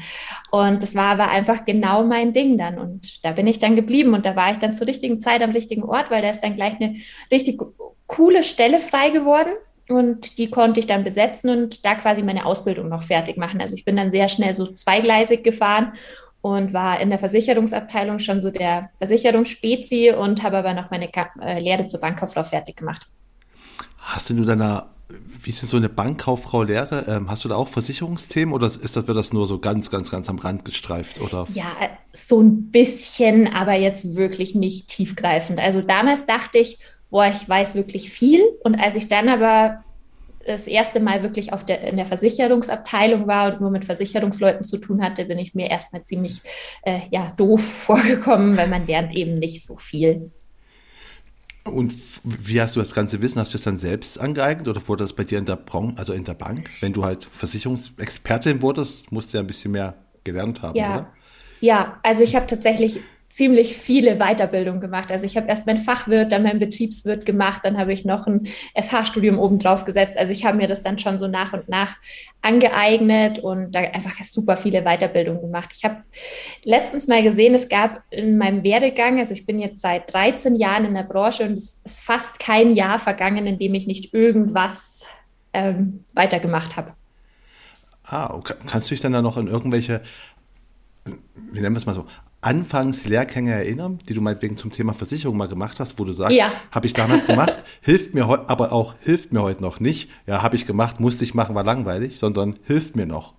Und 0.51 0.83
das 0.83 0.95
war 0.95 1.11
aber 1.11 1.29
einfach 1.29 1.65
genau 1.65 2.03
mein 2.03 2.33
Ding 2.33 2.57
dann. 2.57 2.77
Und 2.77 3.23
da 3.23 3.31
bin 3.31 3.47
ich 3.47 3.59
dann 3.59 3.75
geblieben 3.75 4.13
und 4.13 4.25
da 4.25 4.35
war 4.35 4.51
ich 4.51 4.57
dann 4.57 4.73
zur 4.73 4.87
richtigen 4.87 5.19
Zeit 5.19 5.41
am 5.41 5.51
richtigen 5.51 5.83
Ort, 5.83 6.11
weil 6.11 6.21
da 6.21 6.29
ist 6.29 6.41
dann 6.41 6.55
gleich 6.55 6.75
eine 6.79 6.95
richtig 7.31 7.61
coole 8.07 8.43
Stelle 8.43 8.79
frei 8.79 9.09
geworden. 9.09 9.51
Und 9.87 10.37
die 10.37 10.51
konnte 10.51 10.79
ich 10.79 10.85
dann 10.85 11.03
besetzen 11.03 11.49
und 11.49 11.83
da 11.83 11.95
quasi 11.95 12.21
meine 12.21 12.45
Ausbildung 12.45 12.89
noch 12.89 13.01
fertig 13.01 13.37
machen. 13.37 13.59
Also 13.59 13.73
ich 13.73 13.85
bin 13.85 13.95
dann 13.95 14.11
sehr 14.11 14.29
schnell 14.29 14.53
so 14.53 14.67
zweigleisig 14.67 15.43
gefahren 15.43 15.93
und 16.41 16.73
war 16.73 16.99
in 16.99 17.09
der 17.09 17.17
Versicherungsabteilung 17.17 18.19
schon 18.19 18.39
so 18.39 18.51
der 18.51 18.91
Versicherungsspezi 18.99 20.13
und 20.15 20.43
habe 20.43 20.57
aber 20.57 20.75
noch 20.75 20.91
meine 20.91 21.09
äh, 21.41 21.59
Lehre 21.59 21.87
zur 21.87 21.99
Bankkauffrau 21.99 22.43
fertig 22.43 22.77
gemacht. 22.77 23.07
Hast 23.97 24.29
du 24.29 24.35
in 24.35 24.45
deiner 24.45 24.89
wie 25.41 25.49
ist 25.49 25.61
denn 25.61 25.69
so 25.69 25.77
eine 25.77 25.89
Bankkauffrau 25.89 26.63
Lehre? 26.63 27.05
Ähm, 27.07 27.29
hast 27.29 27.43
du 27.43 27.49
da 27.49 27.55
auch 27.55 27.67
Versicherungsthemen 27.67 28.53
oder 28.53 28.67
ist 28.67 28.95
das, 28.95 29.07
wird 29.07 29.17
das 29.17 29.33
nur 29.33 29.47
so 29.47 29.59
ganz, 29.59 29.89
ganz, 29.89 30.11
ganz 30.11 30.29
am 30.29 30.37
Rand 30.37 30.65
gestreift? 30.65 31.21
Oder? 31.21 31.47
Ja, 31.53 31.65
so 32.13 32.39
ein 32.39 32.69
bisschen, 32.71 33.47
aber 33.47 33.73
jetzt 33.73 34.15
wirklich 34.15 34.53
nicht 34.53 34.87
tiefgreifend. 34.87 35.59
Also 35.59 35.81
damals 35.81 36.25
dachte 36.25 36.59
ich, 36.59 36.77
boah, 37.09 37.27
ich 37.27 37.47
weiß 37.47 37.75
wirklich 37.75 38.11
viel. 38.11 38.41
Und 38.63 38.75
als 38.75 38.95
ich 38.95 39.07
dann 39.07 39.29
aber 39.29 39.83
das 40.45 40.67
erste 40.67 40.99
Mal 40.99 41.23
wirklich 41.23 41.53
auf 41.53 41.65
der, 41.65 41.81
in 41.81 41.97
der 41.97 42.05
Versicherungsabteilung 42.05 43.27
war 43.27 43.53
und 43.53 43.61
nur 43.61 43.71
mit 43.71 43.85
Versicherungsleuten 43.85 44.63
zu 44.63 44.77
tun 44.77 45.01
hatte, 45.01 45.25
bin 45.25 45.37
ich 45.37 45.53
mir 45.53 45.69
erstmal 45.69 46.03
ziemlich 46.03 46.41
äh, 46.83 46.99
ja, 47.11 47.33
doof 47.37 47.61
vorgekommen, 47.61 48.57
weil 48.57 48.67
man 48.67 48.85
lernt 48.85 49.15
eben 49.15 49.33
nicht 49.33 49.65
so 49.65 49.75
viel. 49.75 50.31
Und 51.63 51.93
wie 52.23 52.61
hast 52.61 52.75
du 52.75 52.79
das 52.79 52.93
ganze 52.93 53.21
Wissen? 53.21 53.39
Hast 53.39 53.53
du 53.53 53.57
es 53.57 53.63
dann 53.63 53.77
selbst 53.77 54.19
angeeignet 54.19 54.67
oder 54.67 54.87
wurde 54.87 55.03
das 55.03 55.13
bei 55.13 55.23
dir 55.23 55.39
in 55.39 55.45
der 55.45 55.55
Branche, 55.55 55.97
also 55.97 56.13
in 56.13 56.23
der 56.23 56.33
Bank? 56.33 56.69
Wenn 56.79 56.93
du 56.93 57.03
halt 57.03 57.25
Versicherungsexpertin 57.31 58.61
wurdest, 58.61 59.11
musst 59.11 59.33
du 59.33 59.37
ja 59.37 59.43
ein 59.43 59.47
bisschen 59.47 59.71
mehr 59.71 59.95
gelernt 60.23 60.61
haben, 60.61 60.77
ja. 60.77 60.93
oder? 60.93 61.13
Ja, 61.61 61.99
also 62.03 62.21
ich 62.21 62.35
habe 62.35 62.47
tatsächlich 62.47 62.99
ziemlich 63.29 63.77
viele 63.77 64.17
Weiterbildungen 64.17 64.81
gemacht. 64.81 65.11
Also 65.11 65.25
ich 65.25 65.37
habe 65.37 65.47
erst 65.47 65.67
mein 65.67 65.77
Fachwirt, 65.77 66.31
dann 66.31 66.43
mein 66.43 66.59
Betriebswirt 66.59 67.25
gemacht, 67.25 67.61
dann 67.63 67.77
habe 67.77 67.93
ich 67.93 68.03
noch 68.03 68.25
ein 68.25 68.47
FH-Studium 68.75 69.37
obendrauf 69.37 69.85
gesetzt. 69.85 70.17
Also 70.17 70.33
ich 70.33 70.45
habe 70.45 70.57
mir 70.57 70.67
das 70.67 70.81
dann 70.81 70.97
schon 70.97 71.17
so 71.17 71.27
nach 71.27 71.53
und 71.53 71.69
nach 71.69 71.95
angeeignet 72.41 73.39
und 73.39 73.71
da 73.75 73.81
einfach 73.81 74.21
super 74.23 74.57
viele 74.57 74.81
Weiterbildungen 74.81 75.41
gemacht. 75.41 75.71
Ich 75.75 75.83
habe 75.83 75.97
letztens 76.63 77.07
mal 77.07 77.21
gesehen, 77.21 77.53
es 77.53 77.69
gab 77.69 78.01
in 78.09 78.37
meinem 78.37 78.63
Werdegang, 78.63 79.19
also 79.19 79.33
ich 79.33 79.45
bin 79.45 79.59
jetzt 79.59 79.81
seit 79.81 80.11
13 80.11 80.55
Jahren 80.55 80.85
in 80.85 80.95
der 80.95 81.03
Branche 81.03 81.43
und 81.43 81.53
es 81.53 81.79
ist 81.83 81.99
fast 81.99 82.39
kein 82.39 82.73
Jahr 82.73 82.97
vergangen, 82.97 83.45
in 83.45 83.59
dem 83.59 83.75
ich 83.75 83.85
nicht 83.85 84.13
irgendwas 84.13 85.05
ähm, 85.53 86.03
weitergemacht 86.13 86.77
habe. 86.77 86.93
Ah, 88.03 88.41
kannst 88.65 88.89
du 88.89 88.95
dich 88.95 89.01
dann 89.01 89.13
da 89.13 89.21
noch 89.21 89.37
in 89.37 89.45
irgendwelche 89.45 90.01
wie 91.51 91.61
nennen 91.61 91.75
wir 91.75 91.79
es 91.79 91.85
mal 91.85 91.95
so, 91.95 92.05
Anfangslehrgänge 92.41 93.53
erinnern, 93.53 93.99
die 94.07 94.13
du 94.13 94.21
meinetwegen 94.21 94.55
zum 94.55 94.71
Thema 94.71 94.93
Versicherung 94.93 95.35
mal 95.35 95.47
gemacht 95.47 95.79
hast, 95.79 95.99
wo 95.99 96.05
du 96.05 96.13
sagst, 96.13 96.35
ja. 96.35 96.51
habe 96.71 96.87
ich 96.87 96.93
damals 96.93 97.25
gemacht, 97.25 97.63
hilft 97.81 98.13
mir 98.13 98.27
heute, 98.27 98.49
aber 98.49 98.71
auch 98.71 98.95
hilft 99.01 99.33
mir 99.33 99.41
heute 99.41 99.61
noch 99.61 99.79
nicht. 99.79 100.09
Ja, 100.25 100.41
habe 100.41 100.55
ich 100.55 100.65
gemacht, 100.65 100.99
musste 100.99 101.23
ich 101.23 101.33
machen, 101.33 101.55
war 101.55 101.63
langweilig, 101.63 102.19
sondern 102.19 102.57
hilft 102.65 102.95
mir 102.95 103.05
noch. 103.05 103.33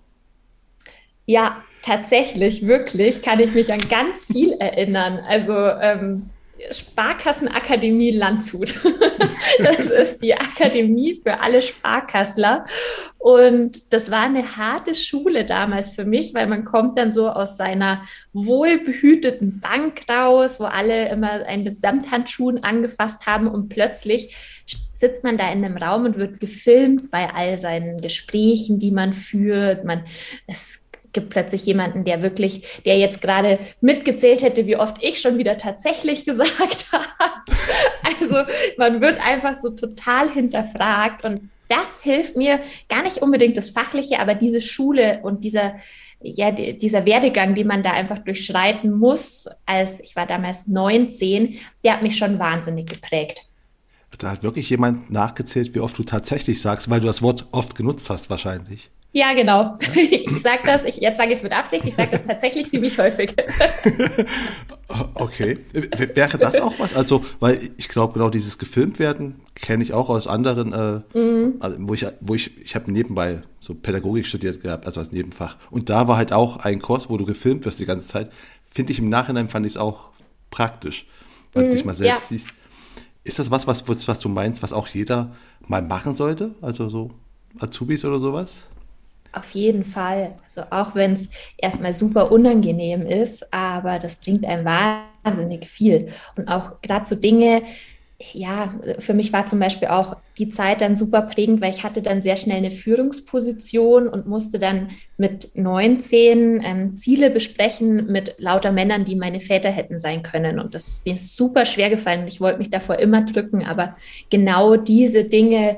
Ja, 1.25 1.57
tatsächlich, 1.81 2.67
wirklich 2.67 3.21
kann 3.21 3.39
ich 3.39 3.53
mich 3.53 3.71
an 3.71 3.81
ganz 3.89 4.25
viel 4.25 4.53
erinnern. 4.53 5.19
Also 5.27 5.53
ähm, 5.55 6.30
Sparkassenakademie 6.69 8.11
Landshut. 8.11 8.75
das 9.59 9.89
ist 9.89 10.21
die 10.21 10.33
Akademie 10.33 11.15
für 11.15 11.39
alle 11.39 11.61
Sparkassler. 11.61 12.65
Und 13.17 13.93
das 13.93 14.11
war 14.11 14.21
eine 14.21 14.57
harte 14.57 14.95
Schule 14.95 15.45
damals 15.45 15.89
für 15.89 16.05
mich, 16.05 16.33
weil 16.33 16.47
man 16.47 16.65
kommt 16.65 16.97
dann 16.97 17.11
so 17.11 17.29
aus 17.29 17.57
seiner 17.57 18.03
wohlbehüteten 18.33 19.59
Bank 19.59 20.03
raus, 20.09 20.59
wo 20.59 20.65
alle 20.65 21.09
immer 21.09 21.45
einen 21.45 21.63
mit 21.63 21.79
Samthandschuhen 21.79 22.63
angefasst 22.63 23.25
haben 23.25 23.47
und 23.47 23.69
plötzlich 23.69 24.35
sitzt 24.91 25.23
man 25.23 25.37
da 25.37 25.51
in 25.51 25.65
einem 25.65 25.77
Raum 25.77 26.05
und 26.05 26.17
wird 26.17 26.39
gefilmt 26.39 27.11
bei 27.11 27.33
all 27.33 27.57
seinen 27.57 28.01
Gesprächen, 28.01 28.79
die 28.79 28.91
man 28.91 29.13
führt. 29.13 29.83
Man, 29.83 30.03
es 30.47 30.83
gibt 31.13 31.29
plötzlich 31.29 31.65
jemanden, 31.65 32.03
der 32.05 32.23
wirklich, 32.23 32.81
der 32.85 32.97
jetzt 32.97 33.21
gerade 33.21 33.59
mitgezählt 33.81 34.41
hätte, 34.41 34.67
wie 34.67 34.77
oft 34.77 35.03
ich 35.03 35.19
schon 35.19 35.37
wieder 35.37 35.57
tatsächlich 35.57 36.25
gesagt 36.25 36.87
habe. 36.91 37.05
Also 38.03 38.49
man 38.77 39.01
wird 39.01 39.25
einfach 39.25 39.55
so 39.55 39.69
total 39.69 40.29
hinterfragt 40.29 41.23
und 41.23 41.49
das 41.67 42.03
hilft 42.03 42.35
mir 42.35 42.59
gar 42.89 43.01
nicht 43.01 43.19
unbedingt 43.19 43.55
das 43.55 43.69
Fachliche, 43.69 44.19
aber 44.19 44.35
diese 44.35 44.59
Schule 44.59 45.21
und 45.23 45.43
dieser, 45.43 45.75
ja, 46.21 46.51
dieser 46.51 47.05
Werdegang, 47.05 47.55
den 47.55 47.67
man 47.67 47.81
da 47.81 47.91
einfach 47.91 48.19
durchschreiten 48.19 48.91
muss, 48.91 49.47
als 49.65 50.01
ich 50.01 50.15
war 50.15 50.27
damals 50.27 50.67
19, 50.67 51.57
der 51.83 51.93
hat 51.93 52.03
mich 52.03 52.17
schon 52.17 52.39
wahnsinnig 52.39 52.89
geprägt. 52.89 53.47
Da 54.17 54.31
hat 54.31 54.43
wirklich 54.43 54.69
jemand 54.69 55.09
nachgezählt, 55.09 55.73
wie 55.73 55.79
oft 55.79 55.97
du 55.97 56.03
tatsächlich 56.03 56.61
sagst, 56.61 56.89
weil 56.89 56.99
du 56.99 57.07
das 57.07 57.21
Wort 57.21 57.47
oft 57.51 57.75
genutzt 57.75 58.09
hast 58.09 58.29
wahrscheinlich. 58.29 58.91
Ja, 59.13 59.33
genau. 59.33 59.77
Ich 59.95 60.41
sage 60.41 60.61
das, 60.65 60.85
ich, 60.85 60.97
jetzt 60.97 61.17
sage 61.17 61.31
ich 61.31 61.37
es 61.37 61.43
mit 61.43 61.51
Absicht, 61.51 61.85
ich 61.85 61.95
sage 61.95 62.11
das 62.11 62.23
tatsächlich 62.23 62.69
ziemlich 62.69 62.97
häufig. 62.97 63.35
Okay. 65.13 65.57
Wäre 65.71 66.37
das 66.37 66.59
auch 66.59 66.77
was? 66.77 66.93
Also, 66.95 67.23
weil 67.39 67.69
ich 67.77 67.87
glaube, 67.87 68.13
genau 68.13 68.29
dieses 68.29 68.57
gefilmt 68.57 68.99
werden 68.99 69.35
kenne 69.55 69.83
ich 69.83 69.93
auch 69.93 70.09
aus 70.09 70.27
anderen, 70.27 70.73
äh, 70.73 71.17
mhm. 71.17 71.55
also, 71.61 71.77
wo 71.79 71.93
ich, 71.93 72.05
wo 72.19 72.35
ich, 72.35 72.57
ich 72.59 72.75
habe 72.75 72.91
nebenbei 72.91 73.41
so 73.61 73.73
Pädagogik 73.73 74.25
studiert 74.25 74.61
gehabt, 74.61 74.85
also 74.85 74.99
als 74.99 75.11
Nebenfach. 75.11 75.55
Und 75.69 75.89
da 75.89 76.09
war 76.09 76.17
halt 76.17 76.33
auch 76.33 76.57
ein 76.57 76.81
Kurs, 76.81 77.09
wo 77.09 77.15
du 77.15 77.25
gefilmt 77.25 77.63
wirst 77.63 77.79
die 77.79 77.85
ganze 77.85 78.07
Zeit. 78.07 78.31
Finde 78.69 78.91
ich 78.91 78.99
im 78.99 79.07
Nachhinein 79.07 79.47
fand 79.47 79.65
ich 79.65 79.73
es 79.73 79.77
auch 79.77 80.09
praktisch, 80.49 81.05
weil 81.53 81.63
mhm. 81.63 81.67
du 81.69 81.75
dich 81.75 81.85
mal 81.85 81.95
selbst 81.95 82.23
ja. 82.23 82.37
siehst. 82.37 82.49
Ist 83.23 83.39
das 83.39 83.49
was, 83.49 83.67
was, 83.67 83.87
was 83.87 84.19
du 84.19 84.27
meinst, 84.27 84.61
was 84.61 84.73
auch 84.73 84.87
jeder 84.87 85.35
mal 85.67 85.81
machen 85.81 86.15
sollte? 86.15 86.55
Also 86.61 86.89
so 86.89 87.11
Azubis 87.59 88.03
oder 88.03 88.19
sowas? 88.19 88.63
Auf 89.33 89.51
jeden 89.51 89.85
Fall. 89.85 90.35
Also 90.43 90.63
auch 90.69 90.95
wenn 90.95 91.13
es 91.13 91.29
erstmal 91.57 91.93
super 91.93 92.31
unangenehm 92.31 93.05
ist, 93.05 93.53
aber 93.53 93.97
das 93.97 94.17
bringt 94.17 94.45
einem 94.45 94.65
wahnsinnig 94.65 95.67
viel. 95.67 96.09
Und 96.35 96.47
auch 96.47 96.81
gerade 96.81 97.05
so 97.05 97.15
Dinge, 97.15 97.63
ja, 98.33 98.73
für 98.99 99.13
mich 99.13 99.33
war 99.33 99.45
zum 99.45 99.59
Beispiel 99.59 99.87
auch 99.87 100.17
die 100.37 100.49
Zeit 100.49 100.81
dann 100.81 100.95
super 100.95 101.21
prägend, 101.21 101.61
weil 101.61 101.71
ich 101.71 101.83
hatte 101.83 102.01
dann 102.01 102.21
sehr 102.21 102.35
schnell 102.35 102.57
eine 102.57 102.71
Führungsposition 102.71 104.07
und 104.07 104.27
musste 104.27 104.59
dann 104.59 104.89
mit 105.17 105.55
19 105.55 106.61
ähm, 106.63 106.95
Ziele 106.95 107.29
besprechen 107.29 108.07
mit 108.07 108.35
lauter 108.37 108.71
Männern, 108.71 109.05
die 109.05 109.15
meine 109.15 109.39
Väter 109.39 109.69
hätten 109.69 109.97
sein 109.99 110.23
können. 110.23 110.59
Und 110.59 110.75
das 110.75 110.87
ist 110.87 111.05
mir 111.05 111.17
super 111.17 111.65
schwer 111.65 111.89
gefallen. 111.89 112.27
Ich 112.27 112.41
wollte 112.41 112.59
mich 112.59 112.69
davor 112.69 112.99
immer 112.99 113.23
drücken, 113.23 113.65
aber 113.65 113.95
genau 114.29 114.75
diese 114.75 115.25
Dinge, 115.25 115.77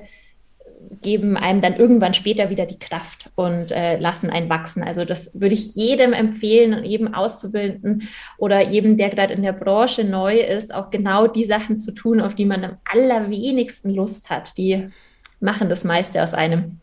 geben 1.04 1.38
einem 1.38 1.62
dann 1.62 1.76
irgendwann 1.76 2.16
später 2.16 2.50
wieder 2.50 2.66
die 2.66 2.80
Kraft 2.80 3.30
und 3.36 3.72
äh, 3.72 4.00
lassen 4.00 4.30
einen 4.30 4.50
wachsen. 4.50 4.82
Also 4.82 5.06
das 5.06 5.40
würde 5.40 5.54
ich 5.54 5.76
jedem 5.76 6.14
empfehlen, 6.14 6.84
jedem 6.84 7.14
Auszubildenden 7.14 8.10
oder 8.38 8.62
jedem, 8.62 8.98
der 8.98 9.10
gerade 9.10 9.34
in 9.34 9.44
der 9.44 9.54
Branche 9.54 10.04
neu 10.04 10.40
ist, 10.40 10.74
auch 10.74 10.90
genau 10.90 11.28
die 11.28 11.46
Sachen 11.46 11.80
zu 11.80 11.92
tun, 11.92 12.22
auf 12.22 12.34
die 12.34 12.46
man 12.46 12.64
am 12.64 12.78
allerwenigsten 12.92 13.94
Lust 13.94 14.32
hat. 14.32 14.58
Die 14.58 14.90
machen 15.40 15.70
das 15.70 15.84
meiste 15.84 16.24
aus 16.24 16.34
einem. 16.34 16.80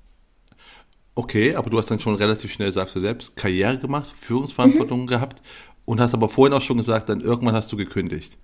Okay, 1.14 1.56
aber 1.56 1.70
du 1.70 1.78
hast 1.78 1.90
dann 1.90 1.98
schon 1.98 2.14
relativ 2.14 2.52
schnell, 2.52 2.72
sagst 2.72 2.94
du 2.94 3.00
selbst, 3.00 3.34
Karriere 3.34 3.78
gemacht, 3.78 4.12
Führungsverantwortung 4.16 5.02
mhm. 5.02 5.06
gehabt 5.06 5.42
und 5.84 6.00
hast 6.00 6.14
aber 6.14 6.28
vorhin 6.28 6.56
auch 6.56 6.62
schon 6.62 6.78
gesagt, 6.78 7.08
dann 7.08 7.20
irgendwann 7.20 7.54
hast 7.54 7.72
du 7.72 7.76
gekündigt. 7.76 8.38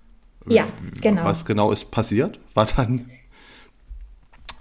Ja, 0.49 0.67
genau. 1.01 1.23
Was 1.23 1.45
genau 1.45 1.71
ist 1.71 1.91
passiert? 1.91 2.39
War 2.53 2.65
dann 2.65 3.09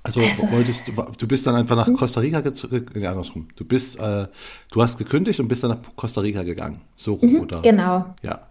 also, 0.07 0.21
also, 0.21 0.51
wolltest 0.53 0.87
du, 0.87 0.93
du 0.93 1.27
bist 1.27 1.47
dann 1.47 1.57
einfach 1.57 1.77
nach? 1.77 1.93
Costa 1.93 2.21
Rica 2.21 2.41
gezogen, 2.41 2.87
äh, 2.95 3.07
andersrum. 3.07 3.49
Du 3.57 3.65
bist, 3.65 3.99
äh, 3.99 4.27
du 4.71 4.83
hast 4.83 4.99
gekündigt 4.99 5.41
und 5.41 5.49
bist 5.49 5.65
dann 5.65 5.71
nach 5.71 5.97
Costa 5.97 6.21
Rica 6.21 6.43
gegangen. 6.45 6.81
So 6.95 7.15
rum, 7.15 7.33
mhm, 7.33 7.41
oder? 7.41 7.61
Genau. 7.61 8.15
Ja. 8.23 8.43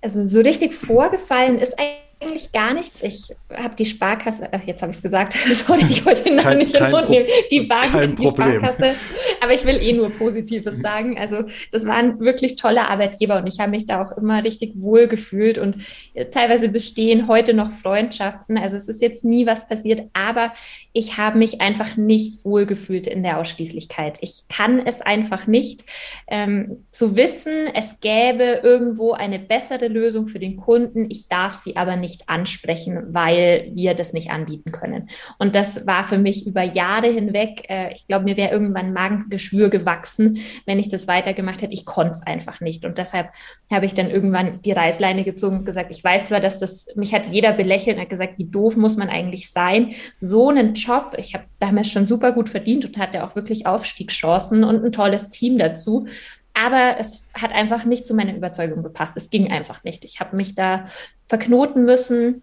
Also 0.00 0.24
so 0.24 0.40
richtig 0.40 0.74
vorgefallen 0.74 1.58
ist 1.58 1.74
eigentlich 2.20 2.52
gar 2.52 2.74
nichts. 2.74 3.02
Ich 3.02 3.34
habe 3.54 3.74
die 3.74 3.86
Sparkasse, 3.86 4.52
äh, 4.52 4.58
jetzt 4.66 4.82
habe 4.82 4.90
ich 4.90 4.98
es 4.98 5.02
gesagt, 5.02 5.34
sorry, 5.52 5.84
ich 5.88 6.04
wollte 6.04 6.24
den 6.24 6.36
Namen 6.36 6.58
nicht 6.58 6.74
in 6.74 6.82
den 6.82 6.90
Mund 6.90 7.08
nehmen. 7.08 7.26
Die 7.50 7.60
Bank, 7.62 8.16
die 8.16 8.28
Sparkasse. 8.28 8.94
Aber 9.40 9.54
ich 9.54 9.64
will 9.64 9.80
eh 9.80 9.92
nur 9.92 10.10
Positives 10.10 10.80
sagen. 10.80 11.18
Also 11.18 11.44
das 11.72 11.86
waren 11.86 12.20
wirklich 12.20 12.56
tolle 12.56 12.88
Arbeitgeber 12.88 13.38
und 13.38 13.46
ich 13.46 13.58
habe 13.58 13.70
mich 13.70 13.86
da 13.86 14.02
auch 14.02 14.16
immer 14.16 14.44
richtig 14.44 14.72
wohl 14.76 15.06
gefühlt 15.06 15.58
und 15.58 15.76
äh, 16.14 16.26
teilweise 16.26 16.68
bestehen 16.68 17.26
heute 17.26 17.54
noch 17.54 17.70
Freundschaften. 17.70 18.58
Also 18.58 18.76
es 18.76 18.88
ist 18.88 19.00
jetzt 19.00 19.24
nie 19.24 19.46
was 19.46 19.66
passiert, 19.66 20.02
aber 20.12 20.52
ich 20.92 21.16
habe 21.16 21.38
mich 21.38 21.60
einfach 21.60 21.96
nicht 21.96 22.44
wohl 22.44 22.66
gefühlt 22.66 23.06
in 23.06 23.22
der 23.22 23.38
Ausschließlichkeit. 23.38 24.18
Ich 24.20 24.44
kann 24.48 24.84
es 24.84 25.00
einfach 25.00 25.46
nicht. 25.46 25.84
Ähm, 26.28 26.84
zu 26.90 27.16
wissen, 27.16 27.68
es 27.74 28.00
gäbe 28.00 28.60
irgendwo 28.62 29.12
eine 29.12 29.38
bessere 29.38 29.88
Lösung 29.88 30.26
für 30.26 30.38
den 30.38 30.56
Kunden, 30.56 31.06
ich 31.08 31.28
darf 31.28 31.54
sie 31.54 31.76
aber 31.76 31.96
nicht 31.96 32.09
nicht 32.10 32.28
ansprechen, 32.28 33.14
weil 33.14 33.70
wir 33.74 33.94
das 33.94 34.12
nicht 34.12 34.30
anbieten 34.30 34.72
können. 34.72 35.08
Und 35.38 35.54
das 35.54 35.86
war 35.86 36.04
für 36.04 36.18
mich 36.18 36.46
über 36.46 36.62
Jahre 36.62 37.06
hinweg, 37.06 37.66
äh, 37.68 37.92
ich 37.94 38.06
glaube, 38.06 38.24
mir 38.24 38.36
wäre 38.36 38.52
irgendwann 38.52 38.92
Magengeschwür 38.92 39.68
gewachsen, 39.68 40.38
wenn 40.66 40.78
ich 40.78 40.88
das 40.88 41.06
weitergemacht 41.06 41.62
hätte. 41.62 41.72
Ich 41.72 41.84
konnte 41.84 42.12
es 42.12 42.26
einfach 42.26 42.60
nicht. 42.60 42.84
Und 42.84 42.98
deshalb 42.98 43.28
habe 43.70 43.86
ich 43.86 43.94
dann 43.94 44.10
irgendwann 44.10 44.60
die 44.62 44.72
Reißleine 44.72 45.24
gezogen 45.24 45.58
und 45.58 45.64
gesagt, 45.64 45.90
ich 45.90 46.02
weiß 46.02 46.26
zwar, 46.26 46.40
dass 46.40 46.58
das, 46.58 46.88
mich 46.96 47.14
hat 47.14 47.26
jeder 47.26 47.52
belächelt 47.52 47.96
und 47.96 48.02
hat 48.02 48.10
gesagt, 48.10 48.38
wie 48.38 48.46
doof 48.46 48.76
muss 48.76 48.96
man 48.96 49.08
eigentlich 49.08 49.50
sein, 49.50 49.94
so 50.20 50.48
einen 50.48 50.74
Job, 50.74 51.14
ich 51.16 51.34
habe 51.34 51.44
damals 51.60 51.90
schon 51.90 52.06
super 52.06 52.32
gut 52.32 52.48
verdient 52.48 52.84
und 52.84 52.98
hatte 52.98 53.22
auch 53.22 53.36
wirklich 53.36 53.66
Aufstiegschancen 53.66 54.64
und 54.64 54.84
ein 54.84 54.92
tolles 54.92 55.28
Team 55.28 55.58
dazu. 55.58 56.06
Aber 56.54 56.96
es 56.98 57.22
hat 57.34 57.52
einfach 57.52 57.84
nicht 57.84 58.06
zu 58.06 58.14
meiner 58.14 58.34
Überzeugung 58.34 58.82
gepasst. 58.82 59.16
Es 59.16 59.30
ging 59.30 59.50
einfach 59.50 59.84
nicht. 59.84 60.04
Ich 60.04 60.20
habe 60.20 60.36
mich 60.36 60.54
da 60.54 60.84
verknoten 61.22 61.84
müssen 61.84 62.42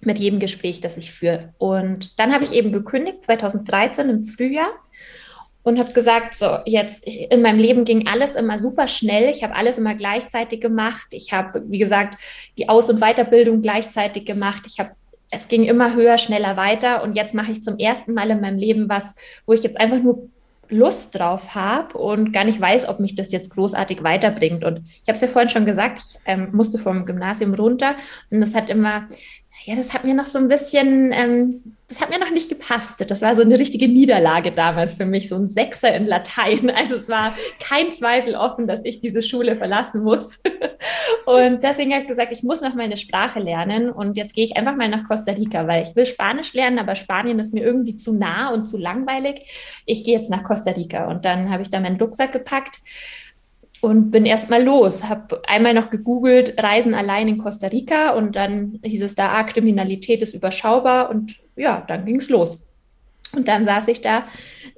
mit 0.00 0.18
jedem 0.18 0.40
Gespräch, 0.40 0.80
das 0.80 0.96
ich 0.96 1.12
führe. 1.12 1.54
Und 1.58 2.18
dann 2.18 2.32
habe 2.32 2.44
ich 2.44 2.52
eben 2.52 2.70
gekündigt, 2.72 3.24
2013 3.24 4.10
im 4.10 4.22
Frühjahr 4.22 4.70
und 5.66 5.80
habe 5.80 5.92
gesagt, 5.92 6.34
so 6.34 6.58
jetzt 6.64 7.06
ich, 7.06 7.30
in 7.30 7.42
meinem 7.42 7.58
Leben 7.58 7.84
ging 7.84 8.06
alles 8.06 8.36
immer 8.36 8.58
super 8.58 8.86
schnell. 8.86 9.30
Ich 9.30 9.42
habe 9.42 9.56
alles 9.56 9.78
immer 9.78 9.96
gleichzeitig 9.96 10.60
gemacht. 10.60 11.06
Ich 11.10 11.32
habe, 11.32 11.62
wie 11.66 11.78
gesagt, 11.78 12.20
die 12.56 12.68
Aus- 12.68 12.88
und 12.88 13.00
Weiterbildung 13.00 13.62
gleichzeitig 13.62 14.24
gemacht. 14.24 14.62
Ich 14.66 14.78
habe 14.78 14.90
es 15.32 15.48
ging 15.48 15.64
immer 15.64 15.94
höher, 15.94 16.18
schneller 16.18 16.56
weiter. 16.56 17.02
Und 17.02 17.16
jetzt 17.16 17.34
mache 17.34 17.50
ich 17.50 17.62
zum 17.62 17.78
ersten 17.78 18.14
Mal 18.14 18.30
in 18.30 18.40
meinem 18.40 18.58
Leben 18.58 18.88
was, 18.88 19.14
wo 19.44 19.54
ich 19.54 19.64
jetzt 19.64 19.80
einfach 19.80 19.98
nur 19.98 20.28
Lust 20.68 21.18
drauf 21.18 21.54
habe 21.54 21.96
und 21.96 22.32
gar 22.32 22.44
nicht 22.44 22.60
weiß, 22.60 22.88
ob 22.88 23.00
mich 23.00 23.14
das 23.14 23.32
jetzt 23.32 23.50
großartig 23.50 24.02
weiterbringt. 24.02 24.64
Und 24.64 24.82
ich 24.86 25.02
habe 25.08 25.12
es 25.12 25.20
ja 25.20 25.28
vorhin 25.28 25.48
schon 25.48 25.64
gesagt, 25.64 25.98
ich 25.98 26.18
ähm, 26.26 26.48
musste 26.52 26.78
vom 26.78 27.06
Gymnasium 27.06 27.54
runter 27.54 27.96
und 28.30 28.40
das 28.40 28.54
hat 28.54 28.70
immer 28.70 29.08
ja, 29.64 29.74
das 29.74 29.92
hat 29.92 30.04
mir 30.04 30.14
noch 30.14 30.26
so 30.26 30.38
ein 30.38 30.48
bisschen, 30.48 31.12
ähm, 31.12 31.60
das 31.88 32.00
hat 32.00 32.10
mir 32.10 32.18
noch 32.18 32.30
nicht 32.30 32.48
gepasst. 32.48 33.04
Das 33.08 33.22
war 33.22 33.34
so 33.34 33.42
eine 33.42 33.58
richtige 33.58 33.88
Niederlage 33.88 34.52
damals 34.52 34.94
für 34.94 35.06
mich, 35.06 35.28
so 35.28 35.36
ein 35.36 35.46
Sechser 35.46 35.94
in 35.94 36.06
Latein. 36.06 36.70
Also 36.76 36.96
es 36.96 37.08
war 37.08 37.34
kein 37.58 37.90
Zweifel 37.90 38.36
offen, 38.36 38.66
dass 38.66 38.84
ich 38.84 39.00
diese 39.00 39.22
Schule 39.22 39.56
verlassen 39.56 40.02
muss. 40.02 40.40
Und 41.26 41.64
deswegen 41.64 41.92
habe 41.92 42.02
ich 42.02 42.08
gesagt, 42.08 42.32
ich 42.32 42.42
muss 42.42 42.60
noch 42.60 42.74
mal 42.74 42.84
eine 42.84 42.96
Sprache 42.96 43.40
lernen. 43.40 43.90
Und 43.90 44.16
jetzt 44.16 44.34
gehe 44.34 44.44
ich 44.44 44.56
einfach 44.56 44.76
mal 44.76 44.88
nach 44.88 45.08
Costa 45.08 45.32
Rica, 45.32 45.66
weil 45.66 45.82
ich 45.82 45.96
will 45.96 46.06
Spanisch 46.06 46.52
lernen, 46.54 46.78
aber 46.78 46.94
Spanien 46.94 47.38
ist 47.38 47.54
mir 47.54 47.64
irgendwie 47.64 47.96
zu 47.96 48.12
nah 48.12 48.52
und 48.52 48.66
zu 48.66 48.76
langweilig. 48.76 49.42
Ich 49.86 50.04
gehe 50.04 50.16
jetzt 50.16 50.30
nach 50.30 50.44
Costa 50.44 50.72
Rica. 50.72 51.08
Und 51.08 51.24
dann 51.24 51.50
habe 51.50 51.62
ich 51.62 51.70
da 51.70 51.80
meinen 51.80 51.98
Rucksack 51.98 52.32
gepackt 52.32 52.80
und 53.86 54.10
bin 54.10 54.26
erstmal 54.26 54.64
los. 54.64 55.04
Habe 55.04 55.40
einmal 55.46 55.72
noch 55.72 55.90
gegoogelt, 55.90 56.60
Reisen 56.60 56.92
allein 56.92 57.28
in 57.28 57.38
Costa 57.38 57.68
Rica 57.68 58.10
und 58.10 58.34
dann 58.34 58.80
hieß 58.82 59.02
es 59.02 59.14
da, 59.14 59.28
ah, 59.28 59.44
Kriminalität 59.44 60.22
ist 60.22 60.34
überschaubar 60.34 61.08
und 61.08 61.36
ja, 61.54 61.84
dann 61.86 62.04
ging 62.04 62.16
es 62.16 62.28
los. 62.28 62.58
Und 63.32 63.48
dann 63.48 63.64
saß 63.64 63.88
ich 63.88 64.00
da 64.00 64.24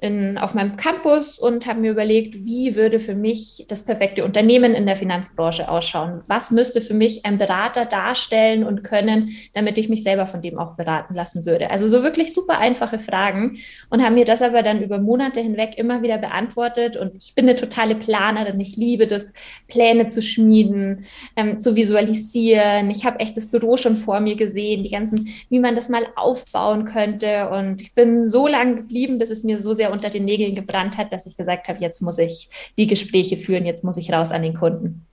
in, 0.01 0.37
auf 0.37 0.53
meinem 0.53 0.75
Campus 0.77 1.39
und 1.39 1.65
habe 1.65 1.79
mir 1.79 1.91
überlegt, 1.91 2.45
wie 2.45 2.75
würde 2.75 2.99
für 2.99 3.15
mich 3.15 3.65
das 3.67 3.83
perfekte 3.83 4.23
Unternehmen 4.23 4.73
in 4.75 4.85
der 4.85 4.95
Finanzbranche 4.95 5.69
ausschauen? 5.69 6.21
Was 6.27 6.51
müsste 6.51 6.81
für 6.81 6.93
mich 6.93 7.25
ein 7.25 7.37
Berater 7.37 7.85
darstellen 7.85 8.63
und 8.63 8.83
können, 8.83 9.31
damit 9.53 9.77
ich 9.77 9.89
mich 9.89 10.03
selber 10.03 10.25
von 10.25 10.41
dem 10.41 10.57
auch 10.57 10.75
beraten 10.75 11.13
lassen 11.13 11.45
würde? 11.45 11.71
Also 11.71 11.87
so 11.87 12.03
wirklich 12.03 12.33
super 12.33 12.59
einfache 12.59 12.99
Fragen 12.99 13.57
und 13.89 14.03
haben 14.03 14.15
mir 14.15 14.25
das 14.25 14.41
aber 14.41 14.61
dann 14.61 14.81
über 14.81 14.99
Monate 14.99 15.41
hinweg 15.41 15.77
immer 15.77 16.01
wieder 16.01 16.17
beantwortet. 16.17 16.97
Und 16.97 17.23
ich 17.23 17.35
bin 17.35 17.45
eine 17.45 17.55
totale 17.55 17.95
Planerin. 17.95 18.59
Ich 18.59 18.75
liebe 18.75 19.07
das, 19.07 19.33
Pläne 19.67 20.07
zu 20.07 20.21
schmieden, 20.21 21.05
ähm, 21.35 21.59
zu 21.59 21.75
visualisieren. 21.75 22.89
Ich 22.89 23.05
habe 23.05 23.19
echt 23.19 23.37
das 23.37 23.47
Büro 23.47 23.77
schon 23.77 23.95
vor 23.95 24.19
mir 24.19 24.35
gesehen, 24.35 24.83
die 24.83 24.89
ganzen, 24.89 25.29
wie 25.49 25.59
man 25.59 25.75
das 25.75 25.89
mal 25.89 26.07
aufbauen 26.15 26.85
könnte. 26.85 27.49
Und 27.49 27.81
ich 27.81 27.93
bin 27.93 28.25
so 28.25 28.38
lange 28.47 28.75
geblieben, 28.75 29.17
bis 29.17 29.29
es 29.29 29.43
mir 29.43 29.61
so 29.61 29.73
sehr 29.73 29.91
unter 29.91 30.09
den 30.09 30.25
Nägeln 30.25 30.55
gebrannt 30.55 30.97
hat, 30.97 31.11
dass 31.13 31.25
ich 31.25 31.35
gesagt 31.35 31.67
habe, 31.67 31.79
jetzt 31.79 32.01
muss 32.01 32.17
ich 32.17 32.49
die 32.77 32.87
Gespräche 32.87 33.37
führen, 33.37 33.65
jetzt 33.65 33.83
muss 33.83 33.97
ich 33.97 34.11
raus 34.11 34.31
an 34.31 34.43
den 34.43 34.53
Kunden. 34.53 35.05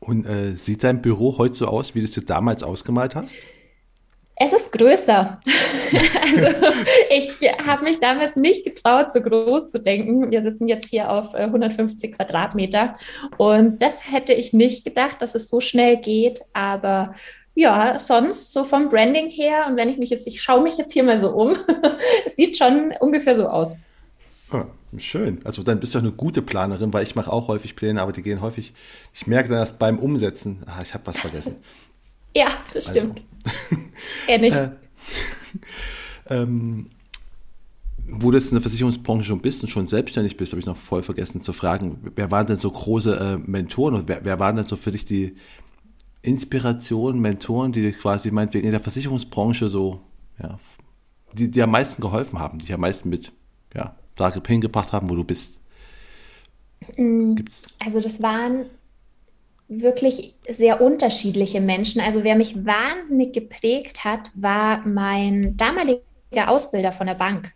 Und 0.00 0.26
äh, 0.26 0.56
sieht 0.56 0.82
dein 0.82 1.00
Büro 1.00 1.38
heute 1.38 1.54
so 1.54 1.66
aus, 1.68 1.94
wie 1.94 2.00
du 2.00 2.06
es 2.06 2.12
dir 2.12 2.22
damals 2.22 2.62
ausgemalt 2.62 3.14
hast? 3.14 3.36
Es 4.36 4.52
ist 4.52 4.72
größer. 4.72 5.40
also 6.22 6.46
ich 7.10 7.48
habe 7.64 7.84
mich 7.84 8.00
damals 8.00 8.34
nicht 8.34 8.64
getraut, 8.64 9.12
so 9.12 9.20
groß 9.20 9.70
zu 9.70 9.78
denken. 9.78 10.30
Wir 10.30 10.42
sitzen 10.42 10.66
jetzt 10.66 10.88
hier 10.88 11.10
auf 11.10 11.34
150 11.34 12.10
äh, 12.10 12.16
Quadratmeter 12.16 12.94
und 13.36 13.80
das 13.80 14.10
hätte 14.10 14.32
ich 14.32 14.52
nicht 14.52 14.84
gedacht, 14.84 15.20
dass 15.20 15.36
es 15.36 15.48
so 15.48 15.60
schnell 15.60 15.98
geht. 15.98 16.40
Aber 16.54 17.14
ja, 17.54 17.98
sonst 18.00 18.52
so 18.52 18.64
vom 18.64 18.88
Branding 18.88 19.28
her 19.28 19.66
und 19.68 19.76
wenn 19.76 19.88
ich 19.88 19.98
mich 19.98 20.10
jetzt, 20.10 20.26
ich 20.26 20.42
schaue 20.42 20.62
mich 20.62 20.76
jetzt 20.78 20.92
hier 20.92 21.04
mal 21.04 21.20
so 21.20 21.30
um, 21.30 21.56
es 22.26 22.36
sieht 22.36 22.56
schon 22.56 22.94
ungefähr 23.00 23.36
so 23.36 23.48
aus. 23.48 23.76
Ah, 24.50 24.66
schön. 24.98 25.40
Also 25.44 25.62
dann 25.62 25.80
bist 25.80 25.94
du 25.94 25.98
auch 25.98 26.02
eine 26.02 26.12
gute 26.12 26.42
Planerin, 26.42 26.92
weil 26.92 27.04
ich 27.04 27.14
mache 27.14 27.32
auch 27.32 27.48
häufig 27.48 27.76
Pläne, 27.76 28.00
aber 28.00 28.12
die 28.12 28.22
gehen 28.22 28.40
häufig, 28.40 28.74
ich 29.14 29.26
merke 29.26 29.48
dann 29.48 29.58
erst 29.58 29.78
beim 29.78 29.98
Umsetzen, 29.98 30.62
ah, 30.66 30.82
ich 30.82 30.94
habe 30.94 31.06
was 31.06 31.18
vergessen. 31.18 31.56
ja, 32.36 32.46
das 32.72 32.88
also. 32.88 33.00
stimmt. 33.00 33.22
Also, 34.28 34.44
ich. 34.44 34.54
Äh, 36.28 36.42
ähm, 36.42 36.88
wo 38.08 38.30
du 38.30 38.38
jetzt 38.38 38.48
in 38.48 38.54
der 38.54 38.62
Versicherungsbranche 38.62 39.24
schon 39.24 39.40
bist 39.40 39.62
und 39.62 39.68
schon 39.68 39.86
selbstständig 39.86 40.36
bist, 40.36 40.52
habe 40.52 40.60
ich 40.60 40.66
noch 40.66 40.76
voll 40.76 41.02
vergessen 41.02 41.40
zu 41.40 41.52
fragen, 41.52 42.12
wer 42.14 42.30
waren 42.30 42.46
denn 42.46 42.58
so 42.58 42.70
große 42.70 43.16
äh, 43.16 43.50
Mentoren 43.50 43.94
und 43.94 44.08
wer, 44.08 44.24
wer 44.24 44.38
waren 44.38 44.56
denn 44.56 44.66
so 44.66 44.76
für 44.76 44.92
dich 44.92 45.04
die, 45.04 45.36
Inspiration, 46.22 47.20
Mentoren, 47.20 47.72
die 47.72 47.92
quasi 47.92 48.30
meinetwegen 48.30 48.66
in 48.66 48.72
der 48.72 48.80
Versicherungsbranche 48.80 49.68
so, 49.68 50.00
ja, 50.40 50.58
die 51.32 51.50
dir 51.50 51.64
am 51.64 51.70
meisten 51.70 52.00
geholfen 52.00 52.38
haben, 52.38 52.58
die 52.58 52.66
dich 52.66 52.74
am 52.74 52.80
meisten 52.80 53.08
mit, 53.08 53.32
ja, 53.74 53.96
da 54.16 54.32
hingebracht 54.46 54.92
haben, 54.92 55.10
wo 55.10 55.16
du 55.16 55.24
bist? 55.24 55.54
Mm, 56.96 57.34
Gibt's? 57.34 57.62
Also 57.78 58.00
das 58.00 58.22
waren 58.22 58.66
wirklich 59.68 60.34
sehr 60.48 60.80
unterschiedliche 60.80 61.60
Menschen. 61.60 62.00
Also 62.00 62.24
wer 62.24 62.36
mich 62.36 62.64
wahnsinnig 62.64 63.32
geprägt 63.32 64.04
hat, 64.04 64.30
war 64.34 64.86
mein 64.86 65.56
damaliger 65.56 66.02
Ausbilder 66.48 66.92
von 66.92 67.06
der 67.06 67.14
Bank. 67.14 67.52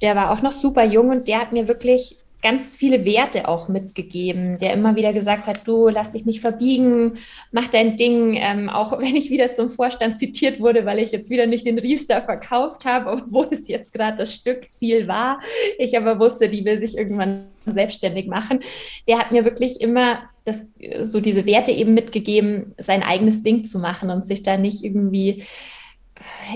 Der 0.00 0.14
war 0.14 0.30
auch 0.30 0.42
noch 0.42 0.52
super 0.52 0.84
jung 0.84 1.10
und 1.10 1.28
der 1.28 1.40
hat 1.40 1.52
mir 1.52 1.66
wirklich 1.66 2.16
ganz 2.42 2.76
viele 2.76 3.04
Werte 3.04 3.48
auch 3.48 3.68
mitgegeben, 3.68 4.58
der 4.58 4.72
immer 4.72 4.94
wieder 4.94 5.12
gesagt 5.12 5.46
hat, 5.46 5.66
du 5.66 5.88
lass 5.88 6.12
dich 6.12 6.24
nicht 6.24 6.40
verbiegen, 6.40 7.14
mach 7.50 7.66
dein 7.68 7.96
Ding, 7.96 8.36
ähm, 8.36 8.68
auch 8.68 8.92
wenn 8.98 9.16
ich 9.16 9.30
wieder 9.30 9.52
zum 9.52 9.68
Vorstand 9.68 10.18
zitiert 10.18 10.60
wurde, 10.60 10.86
weil 10.86 10.98
ich 10.98 11.10
jetzt 11.10 11.30
wieder 11.30 11.46
nicht 11.46 11.66
den 11.66 11.78
Riester 11.78 12.22
verkauft 12.22 12.84
habe, 12.84 13.10
obwohl 13.10 13.48
es 13.50 13.68
jetzt 13.68 13.92
gerade 13.92 14.18
das 14.18 14.34
Stückziel 14.34 15.08
war. 15.08 15.40
Ich 15.78 15.96
aber 15.96 16.20
wusste, 16.20 16.48
die 16.48 16.64
will 16.64 16.78
sich 16.78 16.96
irgendwann 16.96 17.46
selbstständig 17.66 18.26
machen. 18.28 18.60
Der 19.06 19.18
hat 19.18 19.32
mir 19.32 19.44
wirklich 19.44 19.80
immer 19.80 20.20
das, 20.44 20.64
so 21.02 21.20
diese 21.20 21.44
Werte 21.44 21.72
eben 21.72 21.92
mitgegeben, 21.92 22.74
sein 22.78 23.02
eigenes 23.02 23.42
Ding 23.42 23.64
zu 23.64 23.78
machen 23.78 24.10
und 24.10 24.24
sich 24.24 24.42
da 24.42 24.56
nicht 24.56 24.82
irgendwie 24.84 25.42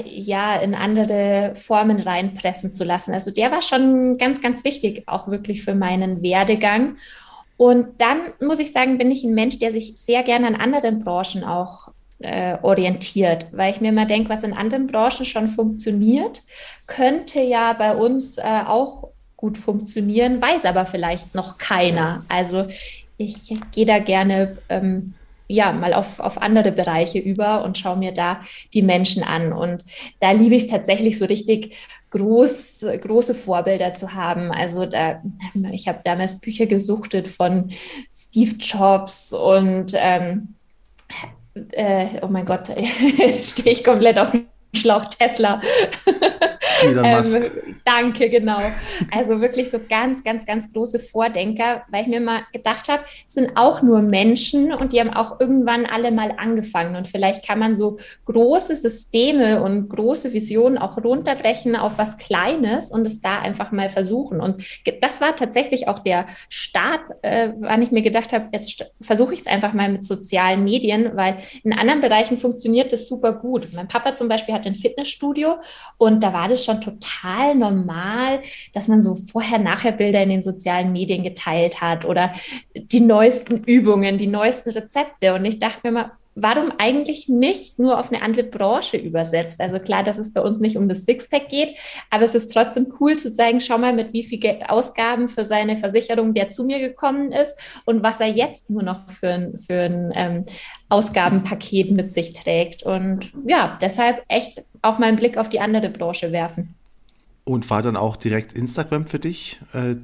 ja, 0.05 0.57
in 0.57 0.75
andere 0.75 1.55
Formen 1.55 2.01
reinpressen 2.01 2.73
zu 2.73 2.85
lassen. 2.85 3.13
Also 3.13 3.31
der 3.31 3.51
war 3.51 3.63
schon 3.63 4.19
ganz, 4.19 4.41
ganz 4.41 4.65
wichtig, 4.65 5.05
auch 5.07 5.29
wirklich 5.29 5.63
für 5.63 5.75
meinen 5.75 6.23
Werdegang. 6.23 6.97
Und 7.57 8.01
dann 8.01 8.33
muss 8.41 8.59
ich 8.59 8.73
sagen, 8.73 8.99
bin 8.99 9.11
ich 9.11 9.25
ein 9.25 9.35
Mensch, 9.35 9.59
der 9.59 9.73
sich 9.73 9.95
sehr 9.97 10.23
gerne 10.23 10.47
an 10.47 10.57
anderen 10.57 11.05
Branchen 11.05 11.45
auch 11.45 11.89
äh, 12.21 12.57
orientiert, 12.63 13.47
weil 13.53 13.73
ich 13.73 13.81
mir 13.81 13.89
immer 13.89 14.07
denke, 14.07 14.31
was 14.31 14.43
in 14.43 14.53
anderen 14.53 14.87
Branchen 14.87 15.25
schon 15.25 15.49
funktioniert, 15.49 16.43
könnte 16.87 17.41
ja 17.41 17.73
bei 17.73 17.95
uns 17.95 18.39
äh, 18.39 18.43
auch 18.67 19.09
gut 19.37 19.59
funktionieren, 19.59 20.41
weiß 20.41 20.65
aber 20.65 20.87
vielleicht 20.87 21.35
noch 21.35 21.59
keiner. 21.59 22.25
Also 22.29 22.67
ich 23.17 23.57
gehe 23.73 23.87
da 23.87 23.99
gerne 23.99 24.59
ähm, 24.69 25.15
ja, 25.49 25.73
mal 25.73 25.95
auf, 25.95 26.21
auf 26.21 26.41
andere 26.41 26.73
Bereiche 26.73 27.19
über 27.19 27.65
und 27.65 27.79
schaue 27.79 27.97
mir 27.97 28.13
da 28.13 28.41
die 28.73 28.83
Menschen 28.83 29.23
an. 29.23 29.53
Und 29.53 29.85
da 30.21 30.33
liebe 30.33 30.55
ich 30.55 30.65
es 30.65 30.71
tatsächlich 30.71 31.19
so 31.19 31.27
richtig 31.27 31.77
groß, 32.11 32.87
große 33.01 33.35
Vorbilder 33.35 33.95
zu 33.95 34.15
haben. 34.15 34.51
Also 34.53 34.87
da, 34.87 35.23
ich 35.73 35.89
habe 35.89 36.01
damals 36.05 36.39
Bücher 36.39 36.67
gesuchtet 36.67 37.29
von 37.29 37.71
Steve 38.15 38.55
Jobs 38.57 39.33
und 39.33 39.93
ähm, 39.95 40.55
äh, 41.73 42.07
oh 42.23 42.29
mein 42.29 42.47
Gott, 42.47 42.69
jetzt 43.17 43.59
stehe 43.59 43.73
ich 43.73 43.85
komplett 43.85 44.19
auf 44.19 44.31
dem 44.31 44.47
Schlauch 44.75 45.07
Tesla. 45.07 45.61
ähm, 46.83 47.72
danke, 47.85 48.29
genau. 48.31 48.59
Also 49.11 49.41
wirklich 49.41 49.71
so 49.71 49.79
ganz, 49.89 50.23
ganz, 50.23 50.47
ganz 50.47 50.73
große 50.73 50.99
Vordenker, 50.99 51.83
weil 51.91 52.03
ich 52.03 52.09
mir 52.09 52.21
mal 52.21 52.43
gedacht 52.53 52.89
habe, 52.89 53.05
sind 53.27 53.53
auch 53.57 53.83
nur 53.83 54.03
Menschen 54.03 54.73
und 54.73 54.93
die 54.93 55.01
haben 55.01 55.11
auch 55.11 55.41
irgendwann 55.41 55.87
alle 55.87 56.13
mal 56.13 56.35
angefangen. 56.37 56.97
Und 56.97 57.09
vielleicht 57.09 57.47
kann 57.47 57.59
man 57.59 57.75
so 57.75 57.99
große 58.27 58.75
Systeme 58.75 59.63
und 59.63 59.89
große 59.89 60.33
Visionen 60.33 60.79
auch 60.79 60.97
runterbrechen 60.97 61.77
auf 61.77 61.99
was 61.99 62.19
Kleines 62.19 62.91
und 62.91 63.07
es 63.07 63.21
da 63.21 63.41
einfach 63.41 63.73
mal 63.73 63.89
versuchen. 63.89 64.41
Und 64.41 64.63
das 65.01 65.21
war 65.21 65.35
tatsächlich 65.37 65.89
auch 65.89 65.99
der 65.99 66.27
Start, 66.49 67.01
äh, 67.23 67.51
wann 67.59 67.83
ich 67.83 67.91
mir 67.91 68.03
gedacht 68.03 68.33
habe, 68.33 68.49
jetzt 68.53 68.85
versuche 69.01 69.35
ich 69.35 69.41
es 69.41 69.47
einfach 69.47 69.73
mal 69.73 69.91
mit 69.91 70.05
sozialen 70.05 70.65
Medien, 70.65 71.13
weil 71.15 71.37
in 71.65 71.73
anderen 71.73 72.01
Bereichen 72.01 72.39
funktioniert 72.39 72.93
das 72.93 73.09
super 73.09 73.33
gut. 73.33 73.69
Mein 73.73 73.89
Papa 73.89 74.15
zum 74.15 74.29
Beispiel 74.29 74.55
hat 74.55 74.67
ein 74.67 74.75
Fitnessstudio 74.75 75.57
und 75.99 76.23
da 76.23 76.33
war 76.33 76.49
das 76.49 76.65
schon 76.65 76.81
total 76.81 77.55
normal, 77.55 77.72
dass 78.73 78.89
man 78.89 79.03
so 79.03 79.15
Vorher-Nachher-Bilder 79.15 80.23
in 80.23 80.31
den 80.31 80.43
sozialen 80.43 80.93
Medien 80.93 81.23
geteilt 81.23 81.81
hat 81.81 82.05
oder 82.05 82.33
die 82.75 83.01
neuesten 83.01 83.65
Übungen, 83.65 84.19
die 84.19 84.27
neuesten 84.27 84.71
Rezepte. 84.71 85.35
Und 85.35 85.45
ich 85.45 85.59
dachte 85.59 85.81
mir 85.85 85.93
mal, 85.93 86.13
warum 86.35 86.73
eigentlich 86.79 87.29
nicht 87.29 87.79
nur 87.79 87.99
auf 87.99 88.11
eine 88.11 88.23
andere 88.23 88.45
Branche 88.45 88.97
übersetzt? 88.97 89.61
Also 89.61 89.79
klar, 89.79 90.03
dass 90.03 90.19
es 90.19 90.33
bei 90.33 90.41
uns 90.41 90.61
nicht 90.61 90.77
um 90.77 90.89
das 90.89 91.05
Sixpack 91.05 91.49
geht, 91.49 91.75
aber 92.11 92.25
es 92.25 92.35
ist 92.35 92.53
trotzdem 92.53 92.93
cool 93.01 93.17
zu 93.17 93.33
zeigen, 93.33 93.61
schau 93.61 93.79
mal, 93.79 93.93
mit 93.93 94.13
wie 94.13 94.25
viel 94.25 94.41
Ausgaben 94.67 95.29
für 95.29 95.45
seine 95.45 95.77
Versicherung 95.77 96.35
der 96.35 96.51
zu 96.51 96.65
mir 96.65 96.79
gekommen 96.79 97.33
ist 97.33 97.57
und 97.85 98.03
was 98.03 98.21
er 98.21 98.29
jetzt 98.29 98.71
nur 98.71 98.83
noch 98.83 99.11
für 99.11 99.29
ein, 99.29 99.59
für 99.59 99.83
ein 99.83 100.13
ähm, 100.15 100.45
Ausgabenpaket 100.89 101.91
mit 101.91 102.13
sich 102.13 102.33
trägt. 102.33 102.83
Und 102.83 103.33
ja, 103.47 103.79
deshalb 103.81 104.23
echt 104.29 104.65
auch 104.81 104.99
mal 104.99 105.07
einen 105.07 105.17
Blick 105.17 105.37
auf 105.37 105.49
die 105.49 105.61
andere 105.61 105.91
Branche 105.91 106.33
werfen. 106.33 106.75
Und 107.45 107.69
war 107.71 107.83
dann 107.83 107.97
auch 107.97 108.17
direkt 108.17 108.53
Instagram 108.53 109.07
für 109.07 109.19
dich 109.19 109.61
äh, 109.73 109.97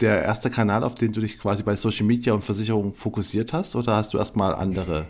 der 0.00 0.22
erste 0.22 0.50
Kanal, 0.50 0.84
auf 0.84 0.94
den 0.94 1.12
du 1.12 1.20
dich 1.20 1.38
quasi 1.38 1.62
bei 1.62 1.74
Social 1.74 2.06
Media 2.06 2.32
und 2.32 2.44
Versicherung 2.44 2.94
fokussiert 2.94 3.52
hast? 3.52 3.74
Oder 3.74 3.96
hast 3.96 4.14
du 4.14 4.18
erstmal 4.18 4.54
andere 4.54 5.08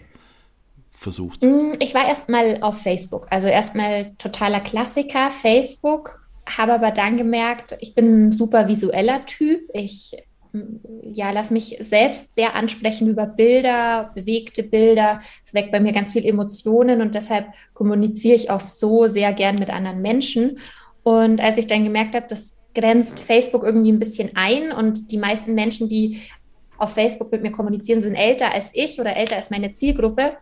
versucht? 0.92 1.42
Mm, 1.42 1.72
ich 1.78 1.94
war 1.94 2.08
erstmal 2.08 2.58
auf 2.62 2.80
Facebook, 2.80 3.26
also 3.30 3.48
erstmal 3.48 4.12
totaler 4.16 4.60
Klassiker, 4.60 5.30
Facebook, 5.30 6.26
habe 6.46 6.72
aber 6.72 6.90
dann 6.90 7.18
gemerkt, 7.18 7.76
ich 7.80 7.94
bin 7.94 8.28
ein 8.28 8.32
super 8.32 8.68
visueller 8.68 9.26
Typ. 9.26 9.60
Ich 9.74 10.16
ja, 11.02 11.30
lass 11.30 11.50
mich 11.50 11.76
selbst 11.80 12.34
sehr 12.34 12.54
ansprechen 12.54 13.08
über 13.08 13.26
Bilder, 13.26 14.10
bewegte 14.14 14.62
Bilder. 14.62 15.20
Es 15.44 15.54
weckt 15.54 15.72
bei 15.72 15.80
mir 15.80 15.92
ganz 15.92 16.12
viel 16.12 16.24
Emotionen 16.24 17.00
und 17.00 17.14
deshalb 17.14 17.48
kommuniziere 17.74 18.34
ich 18.34 18.50
auch 18.50 18.60
so 18.60 19.08
sehr 19.08 19.32
gern 19.32 19.56
mit 19.56 19.70
anderen 19.70 20.00
Menschen. 20.00 20.58
Und 21.02 21.40
als 21.40 21.56
ich 21.56 21.66
dann 21.66 21.84
gemerkt 21.84 22.14
habe, 22.14 22.26
das 22.28 22.58
grenzt 22.74 23.18
Facebook 23.18 23.62
irgendwie 23.62 23.92
ein 23.92 23.98
bisschen 23.98 24.30
ein 24.34 24.72
und 24.72 25.10
die 25.10 25.18
meisten 25.18 25.54
Menschen, 25.54 25.88
die 25.88 26.20
auf 26.76 26.94
Facebook 26.94 27.32
mit 27.32 27.42
mir 27.42 27.50
kommunizieren, 27.50 28.00
sind 28.00 28.14
älter 28.14 28.52
als 28.52 28.70
ich 28.72 29.00
oder 29.00 29.16
älter 29.16 29.36
als 29.36 29.50
meine 29.50 29.72
Zielgruppe, 29.72 30.36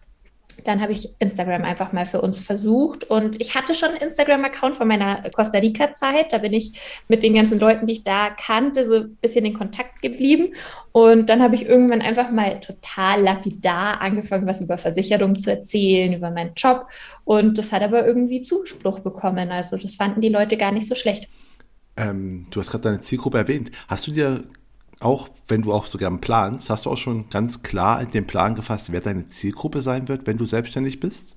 dann 0.64 0.80
habe 0.80 0.92
ich 0.92 1.08
Instagram 1.18 1.64
einfach 1.64 1.92
mal 1.92 2.06
für 2.06 2.20
uns 2.20 2.40
versucht. 2.40 3.04
Und 3.04 3.40
ich 3.40 3.54
hatte 3.54 3.74
schon 3.74 3.90
einen 3.90 3.98
Instagram-Account 3.98 4.76
von 4.76 4.88
meiner 4.88 5.22
Costa 5.30 5.58
Rica-Zeit. 5.58 6.32
Da 6.32 6.38
bin 6.38 6.52
ich 6.52 7.02
mit 7.08 7.22
den 7.22 7.34
ganzen 7.34 7.58
Leuten, 7.58 7.86
die 7.86 7.94
ich 7.94 8.02
da 8.02 8.30
kannte, 8.30 8.84
so 8.84 8.96
ein 8.96 9.16
bisschen 9.16 9.44
in 9.44 9.54
Kontakt 9.54 10.02
geblieben. 10.02 10.54
Und 10.92 11.28
dann 11.28 11.42
habe 11.42 11.54
ich 11.54 11.66
irgendwann 11.66 12.02
einfach 12.02 12.30
mal 12.30 12.60
total 12.60 13.22
lapidar 13.22 14.00
angefangen, 14.00 14.46
was 14.46 14.60
über 14.60 14.78
Versicherungen 14.78 15.36
zu 15.36 15.50
erzählen, 15.50 16.12
über 16.12 16.30
meinen 16.30 16.52
Job. 16.56 16.86
Und 17.24 17.58
das 17.58 17.72
hat 17.72 17.82
aber 17.82 18.06
irgendwie 18.06 18.42
Zuspruch 18.42 19.00
bekommen. 19.00 19.50
Also 19.50 19.76
das 19.76 19.94
fanden 19.94 20.20
die 20.20 20.28
Leute 20.28 20.56
gar 20.56 20.72
nicht 20.72 20.88
so 20.88 20.94
schlecht. 20.94 21.28
Ähm, 21.96 22.46
du 22.50 22.60
hast 22.60 22.70
gerade 22.70 22.84
deine 22.84 23.00
Zielgruppe 23.00 23.38
erwähnt. 23.38 23.70
Hast 23.88 24.06
du 24.06 24.10
dir 24.10 24.44
auch 25.00 25.28
wenn 25.48 25.62
du 25.62 25.72
auch 25.72 25.86
so 25.86 25.98
gern 25.98 26.20
planst, 26.20 26.70
hast 26.70 26.86
du 26.86 26.90
auch 26.90 26.96
schon 26.96 27.28
ganz 27.28 27.62
klar 27.62 28.04
den 28.04 28.26
Plan 28.26 28.54
gefasst, 28.54 28.92
wer 28.92 29.00
deine 29.00 29.28
Zielgruppe 29.28 29.82
sein 29.82 30.08
wird, 30.08 30.26
wenn 30.26 30.38
du 30.38 30.46
selbstständig 30.46 31.00
bist? 31.00 31.35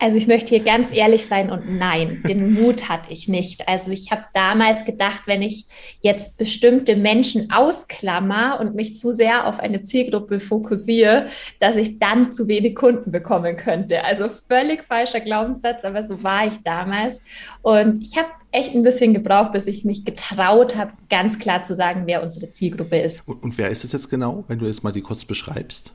Also 0.00 0.16
ich 0.16 0.28
möchte 0.28 0.50
hier 0.50 0.62
ganz 0.62 0.92
ehrlich 0.92 1.26
sein 1.26 1.50
und 1.50 1.76
nein, 1.76 2.22
den 2.28 2.54
Mut 2.60 2.88
hatte 2.88 3.12
ich 3.12 3.26
nicht. 3.26 3.66
Also 3.66 3.90
ich 3.90 4.12
habe 4.12 4.24
damals 4.32 4.84
gedacht, 4.84 5.22
wenn 5.26 5.42
ich 5.42 5.66
jetzt 6.00 6.36
bestimmte 6.36 6.94
Menschen 6.94 7.50
ausklammer 7.50 8.60
und 8.60 8.76
mich 8.76 8.94
zu 8.94 9.10
sehr 9.10 9.48
auf 9.48 9.58
eine 9.58 9.82
Zielgruppe 9.82 10.38
fokussiere, 10.38 11.26
dass 11.58 11.76
ich 11.76 11.98
dann 11.98 12.32
zu 12.32 12.46
wenig 12.46 12.76
Kunden 12.76 13.10
bekommen 13.10 13.56
könnte. 13.56 14.04
Also 14.04 14.28
völlig 14.48 14.84
falscher 14.84 15.20
Glaubenssatz, 15.20 15.84
aber 15.84 16.04
so 16.04 16.22
war 16.22 16.46
ich 16.46 16.58
damals. 16.62 17.20
Und 17.62 18.02
ich 18.02 18.16
habe 18.16 18.28
echt 18.52 18.74
ein 18.74 18.84
bisschen 18.84 19.14
gebraucht, 19.14 19.50
bis 19.52 19.66
ich 19.66 19.84
mich 19.84 20.04
getraut 20.04 20.76
habe, 20.76 20.92
ganz 21.10 21.40
klar 21.40 21.64
zu 21.64 21.74
sagen, 21.74 22.02
wer 22.06 22.22
unsere 22.22 22.50
Zielgruppe 22.52 22.98
ist. 22.98 23.26
Und, 23.26 23.42
und 23.42 23.58
wer 23.58 23.68
ist 23.68 23.82
es 23.82 23.92
jetzt 23.92 24.08
genau, 24.08 24.44
wenn 24.46 24.60
du 24.60 24.66
jetzt 24.66 24.84
mal 24.84 24.92
die 24.92 25.02
kurz 25.02 25.24
beschreibst? 25.24 25.92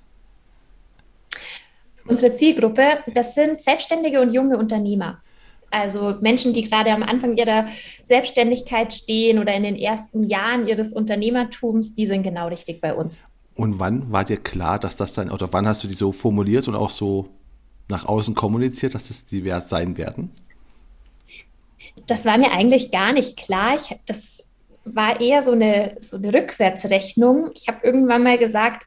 Unsere 2.06 2.36
Zielgruppe, 2.36 3.00
das 3.14 3.36
sind 3.36 3.62
selbstständige 3.62 4.22
und 4.22 4.34
junge 4.34 4.58
Unternehmer. 4.58 5.22
Also 5.72 6.16
Menschen, 6.22 6.54
die 6.54 6.70
gerade 6.70 6.92
am 6.92 7.02
Anfang 7.02 7.36
ihrer 7.36 7.66
Selbstständigkeit 8.04 8.94
stehen 8.94 9.40
oder 9.40 9.56
in 9.56 9.64
den 9.64 9.76
ersten 9.76 10.24
Jahren 10.24 10.68
ihres 10.68 10.94
Unternehmertums, 10.94 11.96
die 11.96 12.06
sind 12.06 12.24
genau 12.24 12.48
richtig 12.48 12.80
bei 12.80 12.94
uns. 12.94 13.24
Und 13.56 13.80
wann 13.80 14.12
war 14.12 14.24
dir 14.24 14.38
klar, 14.38 14.78
dass 14.80 14.96
das 14.96 15.14
dann, 15.14 15.32
oder 15.32 15.52
wann 15.52 15.68
hast 15.68 15.84
du 15.84 15.88
die 15.88 15.96
so 15.96 16.12
formuliert 16.12 16.68
und 16.68 16.76
auch 16.76 16.90
so 16.90 17.30
nach 17.88 18.06
außen 18.06 18.36
kommuniziert, 18.36 18.94
dass 18.94 19.08
das 19.08 19.26
die 19.26 19.44
wert 19.44 19.70
sein 19.70 19.98
werden? 19.98 20.32
Das 22.08 22.26
war 22.26 22.38
mir 22.38 22.52
eigentlich 22.52 22.92
gar 22.92 23.14
nicht 23.14 23.38
klar. 23.38 23.76
Ich, 23.76 23.96
das 24.06 24.44
war 24.86 25.22
eher 25.22 25.44
so 25.44 25.52
eine, 25.52 25.96
so 26.00 26.18
eine 26.18 26.34
Rückwärtsrechnung. 26.34 27.52
Ich 27.56 27.68
habe 27.68 27.80
irgendwann 27.84 28.24
mal 28.24 28.38
gesagt, 28.38 28.86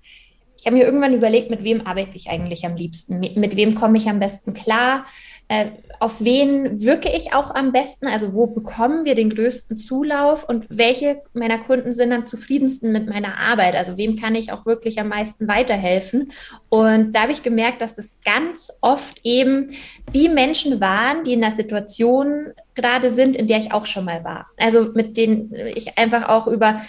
ich 0.59 0.67
habe 0.67 0.77
mir 0.77 0.85
irgendwann 0.85 1.15
überlegt, 1.15 1.51
mit 1.51 1.65
wem 1.65 1.87
arbeite 1.87 2.17
ich 2.17 2.31
eigentlich 2.31 2.65
am 2.65 2.77
liebsten? 2.77 3.21
Mit, 3.21 3.37
mit 3.37 3.57
wem 3.57 3.75
komme 3.75 3.99
ich 3.99 4.09
am 4.09 4.19
besten 4.19 4.55
klar? 4.55 5.05
Äh, 5.49 5.67
auf 6.01 6.25
wen 6.25 6.81
wirke 6.81 7.09
ich 7.15 7.33
auch 7.33 7.55
am 7.55 7.73
besten? 7.73 8.07
Also 8.07 8.35
wo 8.35 8.47
bekommen 8.47 9.05
wir 9.05 9.15
den 9.15 9.31
größten 9.31 9.79
Zulauf 9.79 10.49
und 10.49 10.67
welche 10.69 11.23
meiner 11.35 11.59
Kunden 11.59 11.93
sind 11.93 12.13
am 12.13 12.27
zufriedensten 12.27 12.91
mit 12.91 13.09
meiner 13.09 13.39
Arbeit? 13.39 13.77
Also 13.77 13.97
wem 13.97 14.17
kann 14.17 14.35
ich 14.35 14.51
auch 14.51 14.67
wirklich 14.67 14.99
am 14.99 15.09
meisten 15.09 15.47
weiterhelfen? 15.47 16.33
Und 16.69 17.13
da 17.13 17.23
habe 17.23 17.33
ich 17.33 17.43
gemerkt, 17.43 17.81
dass 17.81 17.93
das 17.93 18.17
ganz 18.25 18.73
oft 18.81 19.21
eben 19.25 19.69
die 20.13 20.29
Menschen 20.29 20.81
waren, 20.81 21.23
die 21.23 21.35
in 21.35 21.43
der 21.43 21.53
Situation 21.53 22.53
gerade 22.75 23.11
sind, 23.11 23.37
in 23.37 23.47
der 23.47 23.59
ich 23.59 23.73
auch 23.73 23.87
schon 23.87 24.05
mal 24.05 24.25
war. 24.25 24.47
Also 24.57 24.91
mit 24.95 25.17
denen 25.17 25.55
ich 25.75 25.97
einfach 25.97 26.29
auch 26.29 26.47
über 26.47 26.81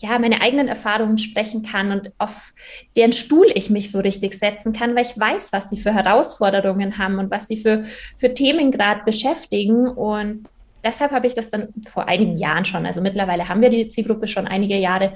ja, 0.00 0.18
meine 0.18 0.40
eigenen 0.40 0.68
Erfahrungen 0.68 1.18
sprechen 1.18 1.62
kann 1.62 1.90
und 1.92 2.12
auf 2.18 2.52
deren 2.96 3.12
Stuhl 3.12 3.46
ich 3.54 3.70
mich 3.70 3.90
so 3.90 4.00
richtig 4.00 4.38
setzen 4.38 4.72
kann, 4.72 4.94
weil 4.94 5.04
ich 5.04 5.18
weiß, 5.18 5.52
was 5.52 5.70
sie 5.70 5.76
für 5.76 5.92
Herausforderungen 5.92 6.98
haben 6.98 7.18
und 7.18 7.30
was 7.30 7.46
sie 7.46 7.56
für, 7.56 7.84
für 8.16 8.34
Themen 8.34 8.70
gerade 8.70 9.02
beschäftigen. 9.04 9.88
Und 9.88 10.48
deshalb 10.82 11.12
habe 11.12 11.26
ich 11.26 11.34
das 11.34 11.50
dann 11.50 11.68
vor 11.88 12.08
einigen 12.08 12.38
Jahren 12.38 12.64
schon, 12.64 12.86
also 12.86 13.00
mittlerweile 13.00 13.48
haben 13.48 13.60
wir 13.60 13.70
die 13.70 13.88
Zielgruppe 13.88 14.26
schon 14.26 14.46
einige 14.46 14.76
Jahre, 14.76 15.14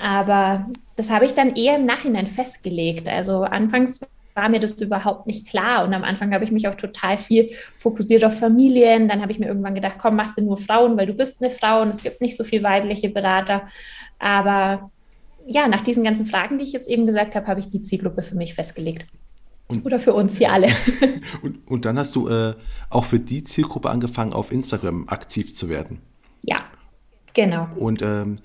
aber 0.00 0.66
das 0.96 1.10
habe 1.10 1.24
ich 1.24 1.34
dann 1.34 1.56
eher 1.56 1.76
im 1.76 1.86
Nachhinein 1.86 2.26
festgelegt. 2.26 3.08
Also 3.08 3.42
anfangs 3.42 4.00
war 4.38 4.48
mir 4.48 4.60
das 4.60 4.80
überhaupt 4.80 5.26
nicht 5.26 5.48
klar. 5.48 5.84
Und 5.84 5.92
am 5.92 6.04
Anfang 6.04 6.32
habe 6.32 6.44
ich 6.44 6.52
mich 6.52 6.68
auch 6.68 6.76
total 6.76 7.18
viel 7.18 7.50
fokussiert 7.76 8.24
auf 8.24 8.38
Familien. 8.38 9.08
Dann 9.08 9.20
habe 9.20 9.32
ich 9.32 9.40
mir 9.40 9.48
irgendwann 9.48 9.74
gedacht, 9.74 9.96
komm, 9.98 10.14
machst 10.14 10.38
du 10.38 10.42
nur 10.42 10.56
Frauen, 10.56 10.96
weil 10.96 11.06
du 11.06 11.12
bist 11.12 11.42
eine 11.42 11.50
Frau 11.50 11.82
und 11.82 11.88
es 11.88 12.02
gibt 12.02 12.20
nicht 12.20 12.36
so 12.36 12.44
viele 12.44 12.62
weibliche 12.62 13.08
Berater. 13.08 13.66
Aber 14.20 14.92
ja, 15.44 15.66
nach 15.66 15.80
diesen 15.80 16.04
ganzen 16.04 16.24
Fragen, 16.24 16.58
die 16.58 16.64
ich 16.64 16.72
jetzt 16.72 16.88
eben 16.88 17.04
gesagt 17.04 17.34
habe, 17.34 17.48
habe 17.48 17.58
ich 17.58 17.68
die 17.68 17.82
Zielgruppe 17.82 18.22
für 18.22 18.36
mich 18.36 18.54
festgelegt. 18.54 19.06
Und, 19.70 19.84
Oder 19.84 19.98
für 19.98 20.14
uns 20.14 20.38
hier 20.38 20.52
alle. 20.52 20.68
Und, 21.42 21.68
und 21.68 21.84
dann 21.84 21.98
hast 21.98 22.16
du 22.16 22.28
äh, 22.28 22.54
auch 22.88 23.04
für 23.04 23.18
die 23.18 23.44
Zielgruppe 23.44 23.90
angefangen, 23.90 24.32
auf 24.32 24.50
Instagram 24.50 25.08
aktiv 25.08 25.54
zu 25.54 25.68
werden. 25.68 26.00
Ja, 26.42 26.56
genau. 27.34 27.68
Und 27.76 28.00
ähm, 28.00 28.38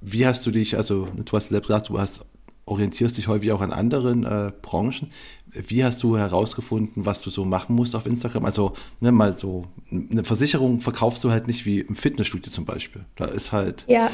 wie 0.00 0.24
hast 0.24 0.46
du 0.46 0.52
dich, 0.52 0.76
also 0.76 1.08
du 1.16 1.36
hast 1.36 1.48
selbst 1.48 1.66
gesagt, 1.66 1.88
du 1.88 1.98
hast 1.98 2.24
orientierst 2.64 3.18
dich 3.18 3.28
häufig 3.28 3.52
auch 3.52 3.60
an 3.60 3.72
anderen 3.72 4.24
äh, 4.24 4.52
Branchen. 4.62 5.10
Wie 5.46 5.84
hast 5.84 6.02
du 6.02 6.16
herausgefunden, 6.16 7.04
was 7.04 7.20
du 7.20 7.30
so 7.30 7.44
machen 7.44 7.74
musst 7.74 7.94
auf 7.94 8.06
Instagram? 8.06 8.44
Also, 8.44 8.74
ne, 9.00 9.12
mal 9.12 9.38
so, 9.38 9.66
eine 9.90 10.24
Versicherung 10.24 10.80
verkaufst 10.80 11.24
du 11.24 11.30
halt 11.30 11.46
nicht 11.46 11.66
wie 11.66 11.80
im 11.80 11.94
Fitnessstudio 11.94 12.50
zum 12.50 12.64
Beispiel. 12.64 13.04
Da 13.16 13.26
ist 13.26 13.52
halt. 13.52 13.84
Ja. 13.88 14.10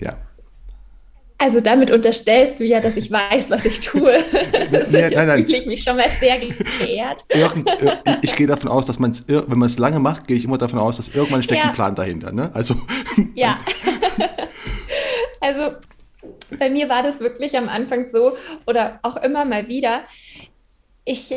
Ja. 0.00 0.18
Also 1.38 1.60
damit 1.60 1.90
unterstellst 1.90 2.60
du 2.60 2.64
ja, 2.64 2.80
dass 2.80 2.96
ich 2.96 3.10
weiß, 3.10 3.50
was 3.50 3.64
ich 3.64 3.80
tue. 3.80 4.12
Das 4.70 4.92
nee, 4.92 5.10
nein, 5.10 5.26
nein. 5.26 5.44
fühle 5.44 5.58
ich 5.58 5.66
mich 5.66 5.82
schon 5.82 5.96
mal 5.96 6.08
sehr 6.08 6.38
geehrt. 6.38 7.24
Irgend, 7.28 7.68
äh, 7.68 7.96
ich 8.22 8.36
gehe 8.36 8.46
davon 8.46 8.70
aus, 8.70 8.86
dass 8.86 9.00
man 9.00 9.10
es, 9.10 9.24
wenn 9.26 9.58
man 9.58 9.68
es 9.68 9.76
lange 9.76 9.98
macht, 9.98 10.28
gehe 10.28 10.36
ich 10.36 10.44
immer 10.44 10.56
davon 10.56 10.78
aus, 10.78 10.96
dass 10.98 11.08
irgendwann 11.08 11.42
steckt 11.42 11.60
ja. 11.60 11.70
ein 11.70 11.74
Plan 11.74 11.96
dahinter. 11.96 12.30
Ne? 12.32 12.50
Also. 12.54 12.76
Ja. 13.34 13.58
also 15.40 15.72
bei 16.58 16.70
mir 16.70 16.88
war 16.88 17.02
das 17.02 17.20
wirklich 17.20 17.56
am 17.56 17.68
Anfang 17.68 18.04
so 18.04 18.36
oder 18.66 19.00
auch 19.02 19.16
immer 19.16 19.44
mal 19.44 19.68
wieder. 19.68 20.02
Ich 21.04 21.34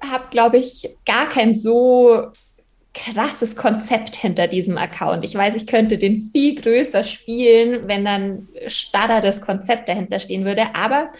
habe, 0.00 0.28
glaube 0.30 0.58
ich, 0.58 0.90
gar 1.06 1.28
kein 1.28 1.52
so 1.52 2.30
krasses 2.94 3.56
Konzept 3.56 4.16
hinter 4.16 4.46
diesem 4.46 4.76
Account. 4.76 5.24
Ich 5.24 5.34
weiß, 5.34 5.56
ich 5.56 5.66
könnte 5.66 5.96
den 5.96 6.18
viel 6.18 6.60
größer 6.60 7.04
spielen, 7.04 7.88
wenn 7.88 8.04
dann 8.04 8.46
starrer 8.66 9.20
das 9.20 9.40
Konzept 9.40 9.88
dahinter 9.88 10.18
stehen 10.18 10.44
würde. 10.44 10.74
Aber 10.74 11.10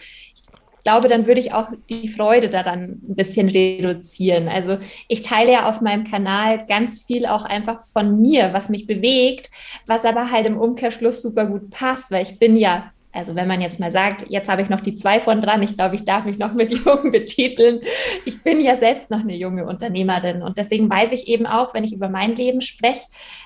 glaube, 0.83 1.07
dann 1.07 1.27
würde 1.27 1.39
ich 1.39 1.53
auch 1.53 1.71
die 1.89 2.07
Freude 2.07 2.49
daran 2.49 3.01
ein 3.07 3.15
bisschen 3.15 3.49
reduzieren. 3.49 4.47
Also 4.47 4.77
ich 5.07 5.21
teile 5.21 5.51
ja 5.51 5.69
auf 5.69 5.81
meinem 5.81 6.03
Kanal 6.03 6.65
ganz 6.67 7.03
viel 7.03 7.25
auch 7.25 7.45
einfach 7.45 7.81
von 7.91 8.21
mir, 8.21 8.53
was 8.53 8.69
mich 8.69 8.85
bewegt, 8.85 9.49
was 9.87 10.05
aber 10.05 10.31
halt 10.31 10.45
im 10.45 10.57
Umkehrschluss 10.57 11.21
super 11.21 11.45
gut 11.45 11.69
passt, 11.69 12.11
weil 12.11 12.23
ich 12.23 12.37
bin 12.39 12.55
ja 12.55 12.91
also 13.13 13.35
wenn 13.35 13.47
man 13.47 13.61
jetzt 13.61 13.79
mal 13.79 13.91
sagt, 13.91 14.25
jetzt 14.29 14.49
habe 14.49 14.63
ich 14.63 14.69
noch 14.69 14.81
die 14.81 14.95
zwei 14.95 15.19
von 15.19 15.39
dran, 15.41 15.61
ich 15.61 15.77
glaube, 15.77 15.95
ich 15.95 16.03
darf 16.03 16.25
mich 16.25 16.39
noch 16.39 16.53
mit 16.53 16.71
jung 16.85 17.11
betiteln. 17.11 17.81
Ich 18.25 18.41
bin 18.43 18.59
ja 18.59 18.75
selbst 18.75 19.11
noch 19.11 19.19
eine 19.19 19.35
junge 19.35 19.65
Unternehmerin 19.65 20.41
und 20.41 20.57
deswegen 20.57 20.89
weiß 20.89 21.11
ich 21.11 21.27
eben 21.27 21.45
auch, 21.45 21.73
wenn 21.73 21.83
ich 21.83 21.93
über 21.93 22.09
mein 22.09 22.35
Leben 22.35 22.61
spreche, 22.61 23.05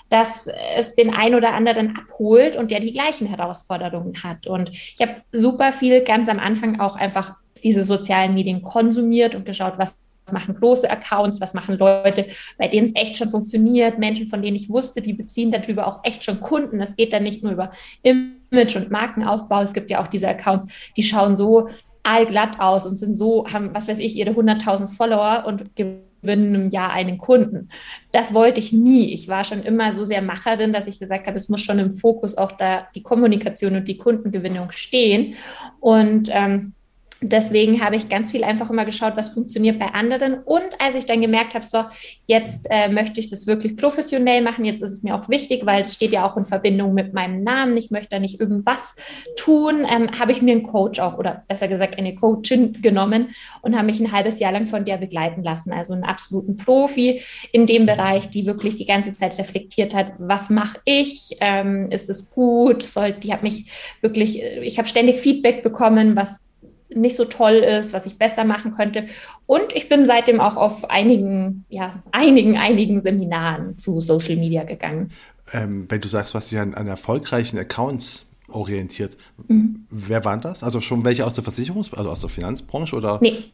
dass 0.10 0.47
es 0.77 0.95
den 0.95 1.13
einen 1.13 1.36
oder 1.36 1.53
anderen 1.53 1.97
abholt 1.97 2.56
und 2.56 2.71
der 2.71 2.80
die 2.80 2.93
gleichen 2.93 3.27
Herausforderungen 3.27 4.23
hat. 4.23 4.47
Und 4.47 4.69
ich 4.69 4.97
habe 5.01 5.17
super 5.32 5.73
viel 5.73 6.01
ganz 6.01 6.30
am 6.30 6.39
Anfang 6.39 6.80
auch 6.80 6.95
einfach 6.95 7.36
diese 7.63 7.84
sozialen 7.84 8.34
Medien 8.34 8.62
konsumiert 8.62 9.36
und 9.36 9.45
geschaut, 9.45 9.73
was 9.77 9.97
machen 10.31 10.55
große 10.55 10.89
Accounts, 10.89 11.41
was 11.41 11.53
machen 11.53 11.77
Leute, 11.77 12.27
bei 12.57 12.67
denen 12.67 12.87
es 12.87 12.95
echt 12.95 13.17
schon 13.17 13.29
funktioniert, 13.29 13.99
Menschen, 13.99 14.27
von 14.27 14.41
denen 14.41 14.55
ich 14.55 14.69
wusste, 14.69 15.01
die 15.01 15.13
beziehen 15.13 15.51
darüber 15.51 15.87
auch 15.87 15.99
echt 16.03 16.23
schon 16.23 16.39
Kunden. 16.39 16.81
Es 16.81 16.95
geht 16.95 17.13
dann 17.13 17.23
nicht 17.23 17.43
nur 17.43 17.53
über 17.53 17.71
Image 18.03 18.75
und 18.75 18.91
Markenaufbau, 18.91 19.61
es 19.61 19.73
gibt 19.73 19.89
ja 19.89 20.01
auch 20.01 20.07
diese 20.07 20.27
Accounts, 20.27 20.67
die 20.95 21.03
schauen 21.03 21.35
so 21.35 21.67
allglatt 22.07 22.59
aus 22.59 22.85
und 22.85 22.95
sind 22.95 23.13
so, 23.13 23.45
haben, 23.51 23.73
was 23.73 23.87
weiß 23.87 23.99
ich, 23.99 24.15
ihre 24.15 24.31
100.000 24.31 24.87
Follower 24.87 25.43
und 25.45 25.75
gewinnen 25.75 26.55
im 26.55 26.69
Jahr 26.69 26.91
einen 26.91 27.17
Kunden. 27.17 27.69
Das 28.13 28.33
wollte 28.33 28.61
ich 28.61 28.71
nie. 28.71 29.13
Ich 29.13 29.27
war 29.27 29.43
schon 29.43 29.61
immer 29.61 29.91
so 29.91 30.05
sehr 30.05 30.21
Macherin, 30.21 30.71
dass 30.71 30.87
ich 30.87 30.99
gesagt 30.99 31.27
habe, 31.27 31.35
es 31.35 31.49
muss 31.49 31.61
schon 31.61 31.79
im 31.79 31.91
Fokus 31.91 32.37
auch 32.37 32.53
da 32.53 32.87
die 32.95 33.03
Kommunikation 33.03 33.75
und 33.75 33.87
die 33.89 33.97
Kundengewinnung 33.97 34.71
stehen. 34.71 35.35
Und 35.81 36.29
ähm, 36.31 36.73
Deswegen 37.21 37.84
habe 37.84 37.95
ich 37.95 38.10
ganz 38.10 38.32
viel 38.32 38.43
einfach 38.43 38.69
immer 38.69 38.86
geschaut, 38.86 39.13
was 39.15 39.34
funktioniert 39.34 39.80
bei 39.80 39.88
anderen. 39.88 40.39
Und 40.43 40.80
als 40.80 40.93
ich 40.95 41.06
dann 41.06 41.19
gemerkt 41.19 41.56
habe, 41.56 41.65
so, 41.65 41.84
jetzt 42.27 42.67
äh, 42.69 42.89
möchte 42.89 43.19
ich 43.19 43.27
das 43.27 43.47
wirklich 43.47 43.75
professionell 43.75 44.41
machen, 44.41 44.65
jetzt 44.65 44.84
ist 44.84 44.91
es 44.91 45.03
mir 45.03 45.15
auch 45.15 45.27
wichtig, 45.27 45.65
weil 45.65 45.82
es 45.82 45.95
steht 45.95 46.13
ja 46.13 46.30
auch 46.30 46.38
in 46.38 46.45
Verbindung 46.45 46.93
mit 46.93 47.13
meinem 47.13 47.43
Namen, 47.43 47.75
ich 47.75 47.89
möchte 47.89 48.10
da 48.12 48.19
nicht 48.19 48.39
irgendwas 48.39 48.93
tun, 49.36 49.86
ähm, 49.89 50.19
habe 50.19 50.32
ich 50.32 50.43
mir 50.43 50.51
einen 50.51 50.63
Coach 50.63 50.99
auch, 50.99 51.17
oder 51.17 51.43
besser 51.47 51.67
gesagt 51.67 51.97
eine 51.97 52.13
Coachin 52.13 52.82
genommen 52.82 53.30
und 53.62 53.75
habe 53.75 53.88
mich 53.88 53.99
ein 53.99 54.12
halbes 54.12 54.39
Jahr 54.39 54.51
lang 54.51 54.67
von 54.67 54.86
der 54.86 54.97
begleiten 54.97 55.41
lassen. 55.41 55.73
Also 55.73 55.93
einen 55.93 56.03
absoluten 56.03 56.56
Profi 56.56 57.21
in 57.51 57.65
dem 57.65 57.88
Bereich, 57.88 58.30
die 58.30 58.45
wirklich 58.45 58.75
die 58.75 58.86
ganze 58.86 59.15
Zeit 59.15 59.39
reflektiert 59.39 59.95
hat, 59.95 60.13
was 60.19 60.51
mache 60.51 60.80
ich, 60.86 61.36
ähm, 61.39 61.89
ist 61.89 62.10
es 62.10 62.30
gut, 62.30 62.84
soll, 62.84 63.13
die 63.13 63.34
hat 63.34 63.41
mich 63.41 63.71
wirklich, 64.01 64.41
ich 64.41 64.77
habe 64.77 64.88
ständig 64.88 65.19
Feedback 65.19 65.63
bekommen, 65.63 66.15
was 66.15 66.46
nicht 66.89 67.15
so 67.15 67.26
toll 67.26 67.56
ist, 67.56 67.93
was 67.93 68.06
ich 68.06 68.17
besser 68.17 68.43
machen 68.43 68.71
könnte. 68.71 69.06
Und 69.45 69.73
ich 69.73 69.89
bin 69.89 70.06
seitdem 70.06 70.39
auch 70.39 70.56
auf 70.56 70.89
einigen, 70.89 71.65
ja, 71.69 72.02
einigen, 72.12 72.58
einigen 72.58 73.02
Seminaren 73.02 73.78
zu 73.78 74.00
Social 74.00 74.38
Media 74.38 74.63
gegangen. 74.63 75.12
Ähm, 75.54 75.86
wenn 75.89 76.02
du 76.02 76.08
sagst, 76.08 76.34
was 76.34 76.50
dich 76.50 76.60
an, 76.60 76.73
an 76.73 76.88
erfolgreichen 76.88 77.58
Accounts 77.58 78.26
orientiert, 78.50 79.17
mhm. 79.47 79.86
wer 79.89 80.23
waren 80.26 80.41
das? 80.41 80.63
Also 80.63 80.80
schon 80.80 81.04
welche 81.04 81.26
aus 81.26 81.34
der 81.34 81.43
Versicherungs-, 81.43 81.93
also 81.93 82.10
aus 82.10 82.19
der 82.19 82.30
Finanzbranche 82.30 82.95
oder? 82.95 83.19
Nee, 83.21 83.52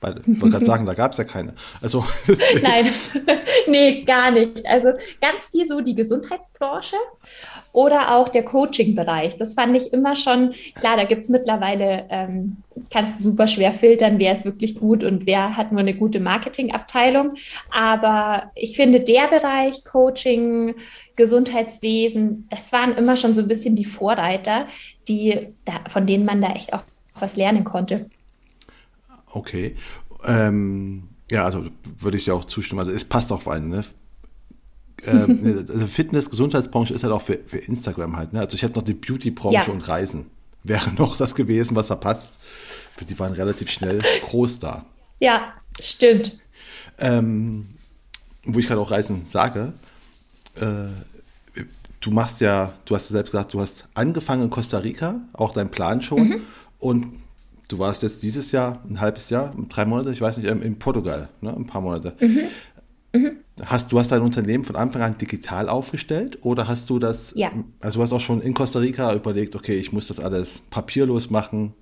weil 0.00 0.20
ich 0.20 0.40
wollte 0.40 0.50
gerade 0.50 0.64
sagen, 0.66 0.86
da 0.86 0.94
gab 0.94 1.12
es 1.12 1.18
ja 1.18 1.24
keine. 1.24 1.54
Also, 1.80 2.04
Nein, 2.62 2.90
nee, 3.66 4.02
gar 4.02 4.30
nicht. 4.30 4.66
Also 4.66 4.88
ganz 5.20 5.48
viel 5.50 5.64
so 5.64 5.80
die 5.80 5.94
Gesundheitsbranche 5.94 6.96
oder 7.72 8.14
auch 8.14 8.28
der 8.28 8.44
Coaching-Bereich. 8.44 9.36
Das 9.36 9.54
fand 9.54 9.76
ich 9.76 9.92
immer 9.92 10.14
schon, 10.16 10.54
klar, 10.78 10.96
da 10.96 11.04
gibt 11.04 11.22
es 11.22 11.28
mittlerweile, 11.30 12.06
ähm, 12.10 12.58
kannst 12.90 13.18
du 13.18 13.22
super 13.22 13.46
schwer 13.46 13.72
filtern, 13.72 14.18
wer 14.18 14.32
ist 14.32 14.44
wirklich 14.44 14.76
gut 14.78 15.02
und 15.02 15.26
wer 15.26 15.56
hat 15.56 15.72
nur 15.72 15.80
eine 15.80 15.94
gute 15.94 16.20
Marketingabteilung. 16.20 17.34
Aber 17.70 18.50
ich 18.54 18.76
finde, 18.76 19.00
der 19.00 19.28
Bereich 19.28 19.84
Coaching, 19.84 20.74
Gesundheitswesen, 21.16 22.46
das 22.50 22.72
waren 22.72 22.94
immer 22.94 23.16
schon 23.16 23.32
so 23.32 23.40
ein 23.40 23.48
bisschen 23.48 23.76
die 23.76 23.86
Vorreiter, 23.86 24.66
die, 25.08 25.48
da, 25.64 25.72
von 25.88 26.06
denen 26.06 26.26
man 26.26 26.42
da 26.42 26.52
echt 26.52 26.74
auch 26.74 26.82
was 27.18 27.36
lernen 27.36 27.64
konnte. 27.64 28.10
Okay. 29.36 29.76
Ähm, 30.24 31.08
ja, 31.30 31.44
also 31.44 31.66
würde 31.98 32.16
ich 32.16 32.24
dir 32.24 32.34
auch 32.34 32.46
zustimmen. 32.46 32.80
Also 32.80 32.92
es 32.92 33.04
passt 33.04 33.30
auf 33.32 33.48
einen, 33.48 33.68
ne? 33.68 33.84
ähm, 35.04 35.66
also 35.68 35.86
Fitness, 35.86 36.30
Gesundheitsbranche 36.30 36.94
ist 36.94 37.04
halt 37.04 37.12
auch 37.12 37.20
für, 37.20 37.38
für 37.46 37.58
Instagram 37.58 38.16
halt. 38.16 38.32
Ne? 38.32 38.40
Also 38.40 38.54
ich 38.54 38.62
hätte 38.62 38.78
noch 38.78 38.84
die 38.84 38.94
Beautybranche 38.94 39.68
ja. 39.68 39.72
und 39.72 39.86
Reisen. 39.86 40.30
Wäre 40.62 40.92
noch 40.94 41.16
das 41.16 41.34
gewesen, 41.34 41.76
was 41.76 41.88
da 41.88 41.96
passt. 41.96 42.32
Die 43.06 43.18
waren 43.18 43.32
relativ 43.32 43.70
schnell 43.70 44.00
groß 44.22 44.58
da. 44.58 44.86
Ja, 45.20 45.52
stimmt. 45.78 46.38
Ähm, 46.98 47.68
wo 48.44 48.58
ich 48.58 48.66
gerade 48.66 48.80
auch 48.80 48.90
Reisen 48.90 49.26
sage, 49.28 49.74
äh, 50.54 51.62
du 52.00 52.10
machst 52.10 52.40
ja, 52.40 52.72
du 52.86 52.94
hast 52.94 53.10
ja 53.10 53.14
selbst 53.14 53.32
gesagt, 53.32 53.52
du 53.52 53.60
hast 53.60 53.86
angefangen 53.92 54.44
in 54.44 54.50
Costa 54.50 54.78
Rica, 54.78 55.20
auch 55.34 55.52
dein 55.52 55.70
Plan 55.70 56.00
schon. 56.00 56.28
Mhm. 56.28 56.42
Und 56.78 57.25
du 57.68 57.78
warst 57.78 58.02
jetzt 58.02 58.22
dieses 58.22 58.52
Jahr, 58.52 58.82
ein 58.88 59.00
halbes 59.00 59.30
Jahr, 59.30 59.54
drei 59.68 59.84
Monate, 59.84 60.12
ich 60.12 60.20
weiß 60.20 60.36
nicht, 60.36 60.48
ähm, 60.48 60.62
in 60.62 60.78
Portugal, 60.78 61.28
ne, 61.40 61.54
ein 61.54 61.66
paar 61.66 61.80
Monate. 61.80 62.14
Mhm. 62.20 62.40
Mhm. 63.12 63.36
Hast, 63.64 63.90
du 63.90 63.98
hast 63.98 64.12
dein 64.12 64.20
Unternehmen 64.20 64.64
von 64.64 64.76
Anfang 64.76 65.02
an 65.02 65.16
digital 65.16 65.68
aufgestellt 65.68 66.38
oder 66.42 66.68
hast 66.68 66.90
du 66.90 66.98
das, 66.98 67.32
ja. 67.34 67.50
also 67.80 67.98
du 67.98 68.02
hast 68.02 68.12
auch 68.12 68.20
schon 68.20 68.40
in 68.42 68.52
Costa 68.52 68.78
Rica 68.78 69.14
überlegt, 69.14 69.56
okay, 69.56 69.76
ich 69.78 69.92
muss 69.92 70.06
das 70.06 70.20
alles 70.20 70.60
papierlos 70.70 71.30
machen, 71.30 71.74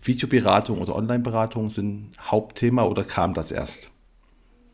Videoberatung 0.00 0.80
oder 0.80 0.96
Online-Beratung 0.96 1.70
sind 1.70 2.12
Hauptthema 2.20 2.84
oder 2.84 3.04
kam 3.04 3.34
das 3.34 3.52
erst? 3.52 3.88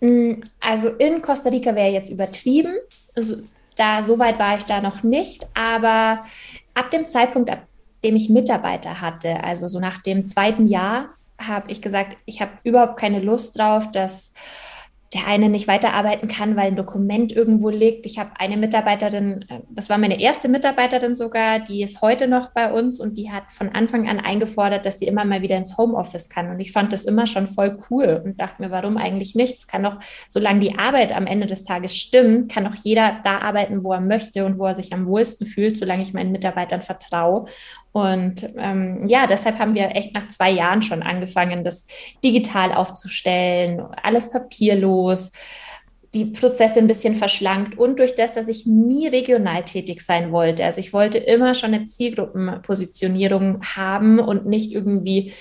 Mm, 0.00 0.34
also 0.60 0.88
in 0.88 1.20
Costa 1.20 1.50
Rica 1.50 1.74
wäre 1.74 1.90
jetzt 1.90 2.10
übertrieben. 2.10 2.74
Also 3.14 3.36
da 3.76 4.02
so 4.02 4.18
weit 4.18 4.38
war 4.38 4.56
ich 4.56 4.64
da 4.64 4.80
noch 4.80 5.02
nicht, 5.02 5.46
aber 5.54 6.22
ab 6.74 6.90
dem 6.90 7.08
Zeitpunkt, 7.08 7.50
ab 7.50 7.67
dem 8.04 8.16
ich 8.16 8.30
Mitarbeiter 8.30 9.00
hatte, 9.00 9.42
also 9.42 9.68
so 9.68 9.80
nach 9.80 9.98
dem 9.98 10.26
zweiten 10.26 10.66
Jahr, 10.66 11.10
habe 11.40 11.70
ich 11.70 11.80
gesagt, 11.82 12.16
ich 12.26 12.40
habe 12.40 12.52
überhaupt 12.64 12.98
keine 12.98 13.20
Lust 13.20 13.58
drauf, 13.58 13.90
dass 13.92 14.32
der 15.14 15.26
eine 15.26 15.48
nicht 15.48 15.68
weiterarbeiten 15.68 16.28
kann, 16.28 16.54
weil 16.54 16.66
ein 16.66 16.76
Dokument 16.76 17.32
irgendwo 17.32 17.70
liegt. 17.70 18.04
Ich 18.04 18.18
habe 18.18 18.30
eine 18.38 18.58
Mitarbeiterin, 18.58 19.46
äh, 19.48 19.60
das 19.70 19.88
war 19.88 19.96
meine 19.96 20.20
erste 20.20 20.48
Mitarbeiterin 20.48 21.14
sogar, 21.14 21.60
die 21.60 21.82
ist 21.82 22.02
heute 22.02 22.28
noch 22.28 22.50
bei 22.50 22.70
uns 22.70 23.00
und 23.00 23.16
die 23.16 23.30
hat 23.30 23.50
von 23.50 23.70
Anfang 23.70 24.06
an 24.06 24.20
eingefordert, 24.20 24.84
dass 24.84 24.98
sie 24.98 25.06
immer 25.06 25.24
mal 25.24 25.40
wieder 25.40 25.56
ins 25.56 25.78
Homeoffice 25.78 26.28
kann. 26.28 26.50
Und 26.50 26.60
ich 26.60 26.72
fand 26.72 26.92
das 26.92 27.04
immer 27.04 27.26
schon 27.26 27.46
voll 27.46 27.78
cool 27.90 28.20
und 28.22 28.38
dachte 28.38 28.60
mir, 28.60 28.70
warum 28.70 28.98
eigentlich 28.98 29.34
nicht? 29.34 29.56
Es 29.56 29.66
kann 29.66 29.82
doch, 29.82 29.98
solange 30.28 30.60
die 30.60 30.78
Arbeit 30.78 31.16
am 31.16 31.26
Ende 31.26 31.46
des 31.46 31.62
Tages 31.62 31.96
stimmt, 31.96 32.52
kann 32.52 32.64
doch 32.64 32.74
jeder 32.74 33.20
da 33.24 33.38
arbeiten, 33.38 33.84
wo 33.84 33.94
er 33.94 34.00
möchte 34.00 34.44
und 34.44 34.58
wo 34.58 34.66
er 34.66 34.74
sich 34.74 34.92
am 34.92 35.06
wohlsten 35.06 35.46
fühlt, 35.46 35.78
solange 35.78 36.02
ich 36.02 36.12
meinen 36.12 36.32
Mitarbeitern 36.32 36.82
vertraue. 36.82 37.46
Und 37.98 38.48
ähm, 38.56 39.06
ja, 39.08 39.26
deshalb 39.26 39.58
haben 39.58 39.74
wir 39.74 39.96
echt 39.96 40.14
nach 40.14 40.28
zwei 40.28 40.50
Jahren 40.50 40.82
schon 40.82 41.02
angefangen, 41.02 41.64
das 41.64 41.86
digital 42.22 42.72
aufzustellen, 42.72 43.82
alles 44.02 44.30
papierlos, 44.30 45.30
die 46.14 46.26
Prozesse 46.26 46.78
ein 46.78 46.86
bisschen 46.86 47.16
verschlankt 47.16 47.76
und 47.78 47.98
durch 47.98 48.14
das, 48.14 48.32
dass 48.32 48.48
ich 48.48 48.66
nie 48.66 49.08
regional 49.08 49.64
tätig 49.64 50.00
sein 50.00 50.32
wollte. 50.32 50.64
Also 50.64 50.80
ich 50.80 50.92
wollte 50.92 51.18
immer 51.18 51.54
schon 51.54 51.74
eine 51.74 51.84
Zielgruppenpositionierung 51.84 53.62
haben 53.76 54.18
und 54.18 54.46
nicht 54.46 54.72
irgendwie 54.72 55.32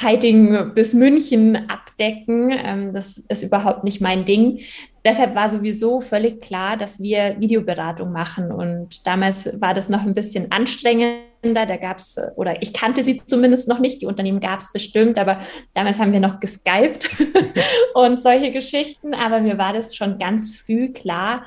Heiting 0.00 0.72
bis 0.74 0.92
München 0.92 1.70
abdecken. 1.70 2.50
Ähm, 2.52 2.92
das 2.92 3.18
ist 3.18 3.44
überhaupt 3.44 3.84
nicht 3.84 4.00
mein 4.00 4.24
Ding. 4.24 4.60
Deshalb 5.04 5.34
war 5.34 5.50
sowieso 5.50 6.00
völlig 6.00 6.40
klar, 6.40 6.78
dass 6.78 6.98
wir 6.98 7.36
Videoberatung 7.38 8.10
machen. 8.10 8.50
Und 8.50 9.06
damals 9.06 9.50
war 9.60 9.74
das 9.74 9.90
noch 9.90 10.02
ein 10.02 10.14
bisschen 10.14 10.50
anstrengender. 10.50 11.26
Da 11.42 11.76
gab 11.76 11.98
es, 11.98 12.18
oder 12.36 12.62
ich 12.62 12.72
kannte 12.72 13.04
sie 13.04 13.20
zumindest 13.26 13.68
noch 13.68 13.80
nicht. 13.80 14.00
Die 14.00 14.06
Unternehmen 14.06 14.40
gab 14.40 14.60
es 14.60 14.72
bestimmt, 14.72 15.18
aber 15.18 15.40
damals 15.74 16.00
haben 16.00 16.12
wir 16.12 16.20
noch 16.20 16.40
geskypt 16.40 17.10
und 17.94 18.18
solche 18.18 18.50
Geschichten. 18.50 19.12
Aber 19.12 19.40
mir 19.40 19.58
war 19.58 19.74
das 19.74 19.94
schon 19.94 20.18
ganz 20.18 20.56
früh 20.56 20.90
klar. 20.90 21.44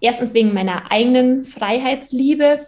Erstens 0.00 0.32
wegen 0.32 0.54
meiner 0.54 0.92
eigenen 0.92 1.42
Freiheitsliebe, 1.42 2.66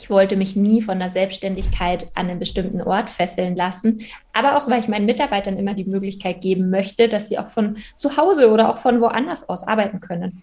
ich 0.00 0.08
wollte 0.08 0.36
mich 0.36 0.56
nie 0.56 0.80
von 0.80 0.98
der 0.98 1.10
Selbstständigkeit 1.10 2.10
an 2.14 2.30
einen 2.30 2.38
bestimmten 2.38 2.80
Ort 2.80 3.10
fesseln 3.10 3.54
lassen, 3.54 4.00
aber 4.32 4.56
auch 4.56 4.68
weil 4.68 4.80
ich 4.80 4.88
meinen 4.88 5.04
Mitarbeitern 5.04 5.58
immer 5.58 5.74
die 5.74 5.84
Möglichkeit 5.84 6.40
geben 6.40 6.70
möchte, 6.70 7.08
dass 7.08 7.28
sie 7.28 7.38
auch 7.38 7.48
von 7.48 7.76
zu 7.98 8.16
Hause 8.16 8.50
oder 8.50 8.70
auch 8.70 8.78
von 8.78 9.00
woanders 9.00 9.48
aus 9.48 9.62
arbeiten 9.62 10.00
können. 10.00 10.42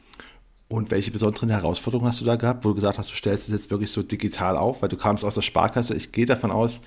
Und 0.67 0.91
welche 0.91 1.11
besonderen 1.11 1.49
Herausforderungen 1.49 2.09
hast 2.09 2.21
du 2.21 2.25
da 2.25 2.35
gehabt, 2.35 2.65
wo 2.65 2.69
du 2.69 2.75
gesagt 2.75 2.97
hast, 2.99 3.09
du 3.09 3.15
stellst 3.15 3.47
es 3.47 3.53
jetzt 3.53 3.71
wirklich 3.71 3.91
so 3.91 4.03
digital 4.03 4.57
auf, 4.57 4.81
weil 4.81 4.89
du 4.89 4.97
kamst 4.97 5.25
aus 5.25 5.33
der 5.33 5.41
Sparkasse. 5.41 5.95
Ich 5.95 6.11
gehe 6.11 6.25
davon 6.25 6.51
aus, 6.51 6.81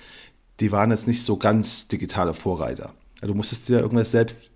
die 0.59 0.71
waren 0.71 0.91
jetzt 0.91 1.07
nicht 1.07 1.25
so 1.25 1.35
ganz 1.35 1.87
digitale 1.87 2.33
Vorreiter. 2.33 2.93
Also 3.21 3.33
du 3.33 3.37
musstest 3.37 3.67
dir 3.67 3.79
irgendwas 3.79 4.11
selbst, 4.11 4.49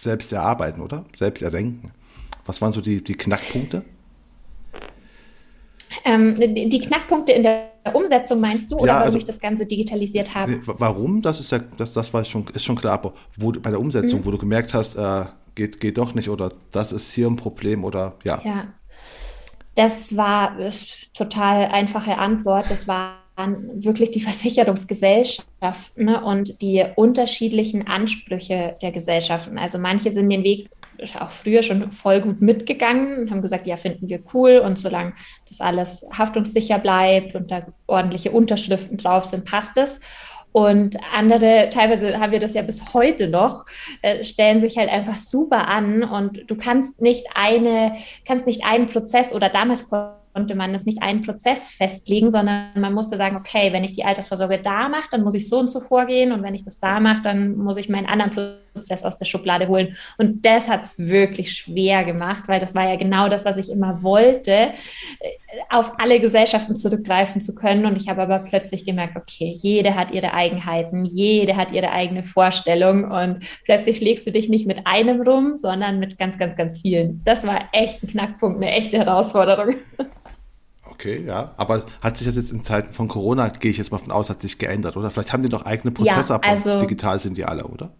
selbst 0.00 0.32
erarbeiten, 0.32 0.82
oder? 0.82 1.04
Selbst 1.16 1.42
erdenken. 1.42 1.92
Was 2.46 2.60
waren 2.60 2.72
so 2.72 2.80
die, 2.80 3.02
die 3.02 3.14
Knackpunkte? 3.14 3.84
Ähm, 6.04 6.34
die 6.36 6.80
Knackpunkte 6.80 7.32
in 7.32 7.42
der 7.42 7.70
Umsetzung 7.92 8.40
meinst 8.40 8.70
du 8.70 8.76
oder 8.76 8.86
ja, 8.86 8.92
warum 8.94 9.06
also, 9.06 9.18
ich 9.18 9.24
das 9.24 9.40
Ganze 9.40 9.66
digitalisiert 9.66 10.34
habe? 10.34 10.60
Warum? 10.66 11.22
Das 11.22 11.40
ist 11.40 11.52
ja, 11.52 11.58
das, 11.58 11.92
das 11.92 12.12
war 12.12 12.24
schon, 12.24 12.44
ist 12.54 12.64
schon 12.64 12.76
klar, 12.76 12.94
aber 12.94 13.14
wo, 13.36 13.52
bei 13.52 13.70
der 13.70 13.80
Umsetzung, 13.80 14.20
mhm. 14.20 14.26
wo 14.26 14.30
du 14.30 14.38
gemerkt 14.38 14.74
hast, 14.74 14.96
äh, 14.96 15.24
geht, 15.54 15.80
geht 15.80 15.98
doch 15.98 16.14
nicht 16.14 16.28
oder 16.28 16.52
das 16.72 16.92
ist 16.92 17.12
hier 17.12 17.26
ein 17.26 17.36
Problem 17.36 17.84
oder 17.84 18.14
ja. 18.24 18.40
Ja. 18.44 18.66
Das 19.74 20.16
war 20.16 20.56
total 21.14 21.66
einfache 21.66 22.18
Antwort. 22.18 22.66
Das 22.68 22.88
waren 22.88 23.14
wirklich 23.74 24.10
die 24.10 24.20
Versicherungsgesellschaften 24.28 26.04
ne, 26.04 26.24
und 26.24 26.60
die 26.62 26.84
unterschiedlichen 26.96 27.86
Ansprüche 27.86 28.76
der 28.82 28.90
Gesellschaften. 28.90 29.58
Also 29.58 29.78
manche 29.78 30.10
sind 30.10 30.30
den 30.30 30.42
Weg 30.42 30.68
auch 31.20 31.30
früher 31.30 31.62
schon 31.62 31.90
voll 31.92 32.20
gut 32.20 32.40
mitgegangen 32.40 33.18
und 33.18 33.30
haben 33.30 33.42
gesagt, 33.42 33.66
ja, 33.66 33.76
finden 33.76 34.08
wir 34.08 34.20
cool 34.34 34.58
und 34.58 34.78
solange 34.78 35.14
das 35.48 35.60
alles 35.60 36.06
haftungssicher 36.16 36.78
bleibt 36.78 37.34
und 37.34 37.50
da 37.50 37.66
ordentliche 37.86 38.30
Unterschriften 38.30 38.96
drauf 38.96 39.24
sind, 39.24 39.44
passt 39.44 39.76
es. 39.76 40.00
Und 40.52 40.96
andere, 41.14 41.68
teilweise 41.70 42.18
haben 42.18 42.32
wir 42.32 42.38
das 42.38 42.54
ja 42.54 42.62
bis 42.62 42.94
heute 42.94 43.28
noch, 43.28 43.66
äh, 44.02 44.24
stellen 44.24 44.60
sich 44.60 44.78
halt 44.78 44.88
einfach 44.88 45.16
super 45.16 45.68
an 45.68 46.02
und 46.02 46.50
du 46.50 46.56
kannst 46.56 47.00
nicht 47.00 47.26
eine, 47.34 47.94
kannst 48.26 48.46
nicht 48.46 48.64
einen 48.64 48.88
Prozess 48.88 49.34
oder 49.34 49.50
damals 49.50 49.88
konnte 50.38 50.54
man 50.54 50.72
das 50.72 50.86
nicht 50.86 51.02
einen 51.02 51.22
Prozess 51.22 51.68
festlegen, 51.70 52.30
sondern 52.30 52.68
man 52.76 52.94
musste 52.94 53.16
sagen, 53.16 53.34
okay, 53.34 53.72
wenn 53.72 53.82
ich 53.82 53.90
die 53.90 54.04
Altersvorsorge 54.04 54.60
da 54.60 54.88
mache, 54.88 55.08
dann 55.10 55.24
muss 55.24 55.34
ich 55.34 55.48
so 55.48 55.58
und 55.58 55.68
so 55.68 55.80
vorgehen 55.80 56.30
und 56.30 56.44
wenn 56.44 56.54
ich 56.54 56.62
das 56.62 56.78
da 56.78 57.00
mache, 57.00 57.22
dann 57.22 57.56
muss 57.56 57.76
ich 57.76 57.88
meinen 57.88 58.06
anderen 58.06 58.30
Prozess 58.78 59.04
aus 59.04 59.16
der 59.16 59.24
Schublade 59.24 59.66
holen. 59.68 59.96
Und 60.16 60.44
das 60.46 60.68
hat 60.68 60.84
es 60.84 60.98
wirklich 60.98 61.52
schwer 61.52 62.04
gemacht, 62.04 62.44
weil 62.46 62.60
das 62.60 62.74
war 62.74 62.88
ja 62.88 62.96
genau 62.96 63.28
das, 63.28 63.44
was 63.44 63.56
ich 63.56 63.70
immer 63.70 64.02
wollte, 64.02 64.52
äh, 64.52 65.30
auf 65.70 65.98
alle 65.98 66.20
Gesellschaften 66.20 66.76
zurückgreifen 66.76 67.40
zu 67.40 67.54
können. 67.54 67.86
Und 67.86 67.96
ich 67.96 68.08
habe 68.08 68.22
aber 68.22 68.38
plötzlich 68.40 68.84
gemerkt, 68.84 69.16
okay, 69.16 69.56
jede 69.60 69.96
hat 69.96 70.12
ihre 70.12 70.34
Eigenheiten, 70.34 71.04
jede 71.04 71.56
hat 71.56 71.72
ihre 71.72 71.90
eigene 71.90 72.22
Vorstellung 72.22 73.10
und 73.10 73.38
plötzlich 73.64 73.98
schlägst 73.98 74.26
du 74.26 74.30
dich 74.30 74.48
nicht 74.48 74.66
mit 74.66 74.86
einem 74.86 75.20
rum, 75.22 75.56
sondern 75.56 75.98
mit 75.98 76.18
ganz, 76.18 76.38
ganz, 76.38 76.54
ganz 76.54 76.80
vielen. 76.80 77.22
Das 77.24 77.44
war 77.44 77.68
echt 77.72 78.02
ein 78.02 78.08
Knackpunkt, 78.08 78.62
eine 78.62 78.70
echte 78.70 78.98
Herausforderung. 78.98 79.74
Okay, 80.98 81.24
ja. 81.24 81.54
Aber 81.56 81.84
hat 82.00 82.16
sich 82.16 82.26
das 82.26 82.36
jetzt 82.36 82.50
in 82.50 82.64
Zeiten 82.64 82.92
von 82.92 83.06
Corona, 83.06 83.48
gehe 83.48 83.70
ich 83.70 83.78
jetzt 83.78 83.92
mal 83.92 83.98
von 83.98 84.10
aus, 84.10 84.30
hat 84.30 84.42
sich 84.42 84.58
geändert, 84.58 84.96
oder? 84.96 85.10
Vielleicht 85.10 85.32
haben 85.32 85.44
die 85.44 85.48
doch 85.48 85.64
eigene 85.64 85.92
Prozesse, 85.92 86.32
ja, 86.32 86.40
also, 86.40 86.72
aber 86.72 86.80
digital 86.80 87.20
sind 87.20 87.38
die 87.38 87.44
alle, 87.44 87.64
oder? 87.64 87.92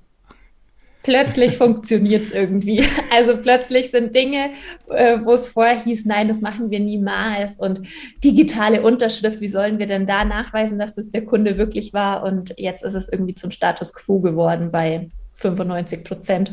plötzlich 1.09 1.57
funktioniert 1.57 2.25
es 2.25 2.33
irgendwie. 2.33 2.85
Also 3.15 3.39
plötzlich 3.39 3.91
sind 3.91 4.15
Dinge, 4.15 4.51
äh, 4.91 5.19
wo 5.25 5.33
es 5.33 5.49
vorher 5.49 5.81
hieß, 5.81 6.05
nein, 6.05 6.29
das 6.29 6.41
machen 6.41 6.71
wir 6.71 6.81
niemals. 6.81 7.57
Und 7.59 7.81
digitale 8.23 8.83
Unterschrift, 8.83 9.41
wie 9.41 9.49
sollen 9.49 9.79
wir 9.79 9.87
denn 9.87 10.07
da 10.07 10.25
nachweisen, 10.25 10.79
dass 10.79 10.95
das 10.95 11.09
der 11.09 11.25
Kunde 11.25 11.57
wirklich 11.57 11.95
war? 11.95 12.23
Und 12.25 12.53
jetzt 12.59 12.85
ist 12.85 12.95
es 12.95 13.09
irgendwie 13.09 13.35
zum 13.35 13.51
Status 13.51 13.95
quo 13.95 14.21
geworden 14.21 14.71
bei 14.71 15.09
95 15.39 16.05
Prozent. 16.05 16.53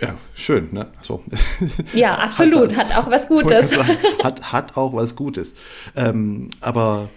Ja, 0.00 0.16
schön, 0.34 0.68
ne? 0.72 0.92
So. 1.02 1.24
Ja, 1.92 2.14
absolut. 2.18 2.76
Hat, 2.76 2.94
hat, 2.94 2.96
auch 2.96 3.10
was 3.10 3.26
Gutes. 3.26 3.76
hat, 4.22 4.52
hat 4.52 4.76
auch 4.76 4.92
was 4.92 5.16
Gutes. 5.16 5.52
Ähm, 5.96 6.50
aber 6.60 7.08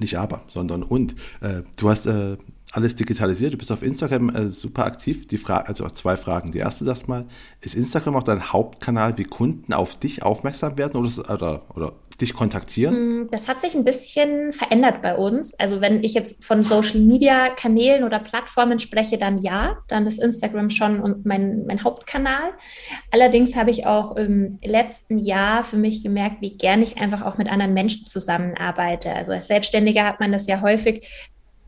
nicht 0.00 0.18
aber, 0.18 0.42
sondern 0.48 0.82
und. 0.82 1.14
Äh, 1.40 1.62
du 1.76 1.90
hast 1.90 2.06
äh, 2.06 2.36
alles 2.72 2.96
digitalisiert, 2.96 3.52
du 3.52 3.58
bist 3.58 3.70
auf 3.70 3.82
Instagram 3.82 4.30
äh, 4.30 4.48
super 4.48 4.86
aktiv. 4.86 5.28
Die 5.28 5.38
Frage, 5.38 5.68
also 5.68 5.88
zwei 5.90 6.16
Fragen. 6.16 6.52
Die 6.52 6.58
erste 6.58 6.84
sagst 6.84 7.06
mal, 7.06 7.26
ist 7.60 7.74
Instagram 7.74 8.16
auch 8.16 8.24
dein 8.24 8.52
Hauptkanal, 8.52 9.16
wie 9.18 9.24
Kunden 9.24 9.72
auf 9.72 9.98
dich 9.98 10.22
aufmerksam 10.22 10.78
werden 10.78 10.96
oder, 10.96 11.30
oder, 11.30 11.62
oder 11.76 11.92
dich 12.22 12.32
kontaktieren? 12.34 12.94
Hm, 12.94 13.28
das 13.30 13.48
hat 13.48 13.60
sich 13.60 13.74
ein 13.74 13.84
bisschen 13.84 14.52
verändert 14.52 15.02
bei 15.02 15.16
uns. 15.16 15.54
Also 15.58 15.80
wenn 15.80 16.02
ich 16.02 16.14
jetzt 16.14 16.42
von 16.44 16.62
Social 16.62 17.00
Media 17.00 17.50
Kanälen 17.50 18.04
oder 18.04 18.18
Plattformen 18.18 18.78
spreche, 18.78 19.18
dann 19.18 19.38
ja, 19.38 19.78
dann 19.88 20.06
ist 20.06 20.22
Instagram 20.22 20.70
schon 20.70 21.20
mein, 21.24 21.66
mein 21.66 21.84
Hauptkanal. 21.84 22.52
Allerdings 23.10 23.56
habe 23.56 23.70
ich 23.70 23.86
auch 23.86 24.16
im 24.16 24.58
letzten 24.64 25.18
Jahr 25.18 25.64
für 25.64 25.76
mich 25.76 26.02
gemerkt, 26.02 26.36
wie 26.40 26.56
gern 26.56 26.82
ich 26.82 26.98
einfach 26.98 27.22
auch 27.22 27.36
mit 27.36 27.50
anderen 27.50 27.74
Menschen 27.74 28.06
zusammenarbeite. 28.06 29.12
Also 29.12 29.32
als 29.32 29.48
Selbstständiger 29.48 30.06
hat 30.06 30.20
man 30.20 30.32
das 30.32 30.46
ja 30.46 30.60
häufig, 30.60 31.06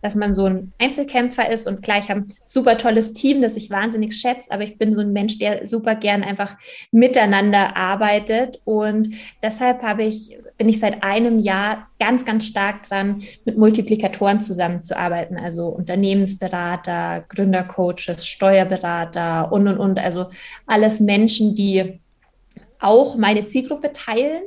dass 0.04 0.14
man 0.14 0.34
so 0.34 0.44
ein 0.44 0.70
Einzelkämpfer 0.78 1.50
ist 1.50 1.66
und 1.66 1.80
gleich 1.80 2.10
haben 2.10 2.26
super 2.44 2.76
tolles 2.76 3.14
Team, 3.14 3.40
das 3.40 3.56
ich 3.56 3.70
wahnsinnig 3.70 4.14
schätze, 4.14 4.50
aber 4.50 4.62
ich 4.62 4.76
bin 4.76 4.92
so 4.92 5.00
ein 5.00 5.14
Mensch, 5.14 5.38
der 5.38 5.66
super 5.66 5.94
gern 5.94 6.22
einfach 6.22 6.58
miteinander 6.92 7.74
arbeitet. 7.74 8.60
Und 8.66 9.14
deshalb 9.42 9.82
habe 9.82 10.04
ich, 10.04 10.36
bin 10.58 10.68
ich 10.68 10.78
seit 10.78 11.02
einem 11.02 11.38
Jahr 11.38 11.88
ganz, 11.98 12.26
ganz 12.26 12.46
stark 12.46 12.86
dran, 12.86 13.22
mit 13.46 13.56
Multiplikatoren 13.56 14.40
zusammenzuarbeiten, 14.40 15.38
also 15.38 15.68
Unternehmensberater, 15.68 17.24
Gründercoaches, 17.30 18.26
Steuerberater 18.26 19.50
und, 19.50 19.66
und, 19.68 19.78
und, 19.78 19.98
also 19.98 20.26
alles 20.66 21.00
Menschen, 21.00 21.54
die 21.54 21.98
auch 22.78 23.16
meine 23.16 23.46
Zielgruppe 23.46 23.90
teilen, 23.92 24.42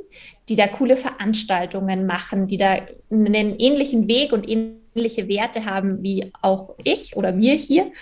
die 0.48 0.54
da 0.54 0.68
coole 0.68 0.94
Veranstaltungen 0.94 2.06
machen, 2.06 2.46
die 2.46 2.58
da 2.58 2.76
einen 3.10 3.58
ähnlichen 3.58 4.06
Weg 4.06 4.32
und 4.32 4.48
ähnlichen 4.48 4.77
ähnliche 4.98 5.28
Werte 5.28 5.64
haben 5.64 6.02
wie 6.02 6.32
auch 6.42 6.74
ich 6.82 7.16
oder 7.16 7.36
wir 7.38 7.54
hier. 7.54 7.92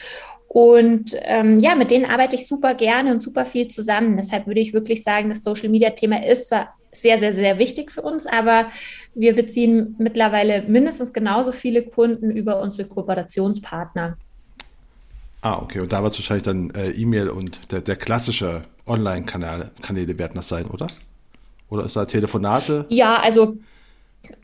Und 0.49 1.15
ähm, 1.23 1.59
ja, 1.59 1.75
mit 1.75 1.91
denen 1.91 2.07
arbeite 2.07 2.37
ich 2.37 2.47
super 2.47 2.75
gerne 2.75 3.13
und 3.13 3.23
super 3.23 3.45
viel 3.45 3.69
zusammen. 3.69 4.17
Deshalb 4.17 4.47
würde 4.47 4.61
ich 4.61 4.73
wirklich 4.73 5.03
sagen, 5.03 5.29
das 5.29 5.43
Social 5.43 5.69
Media 5.69 5.91
Thema 5.91 6.25
ist 6.25 6.49
zwar 6.49 6.75
sehr, 6.93 7.19
sehr, 7.19 7.35
sehr 7.35 7.59
wichtig 7.59 7.93
für 7.93 8.01
uns, 8.01 8.27
aber 8.27 8.69
wir 9.15 9.35
beziehen 9.35 9.97
mittlerweile 9.99 10.63
mindestens 10.63 11.13
genauso 11.13 11.53
viele 11.53 11.83
Kunden 11.83 12.31
über 12.31 12.61
unsere 12.61 12.89
Kooperationspartner. 12.89 14.17
Ah, 15.43 15.59
okay. 15.61 15.81
Und 15.81 15.93
da 15.93 16.03
wird 16.03 16.13
es 16.13 16.19
wahrscheinlich 16.21 16.45
dann 16.45 16.71
äh, 16.71 16.91
E-Mail 16.91 17.29
und 17.29 17.71
der, 17.71 17.83
der 17.83 17.97
klassische 17.97 18.63
Online-Kanäle 18.87 20.19
werden 20.19 20.33
das 20.37 20.49
sein, 20.49 20.67
oder? 20.67 20.89
Oder 21.69 21.85
ist 21.85 21.97
da 21.97 22.07
Telefonate? 22.07 22.87
Ja, 22.89 23.17
also 23.17 23.57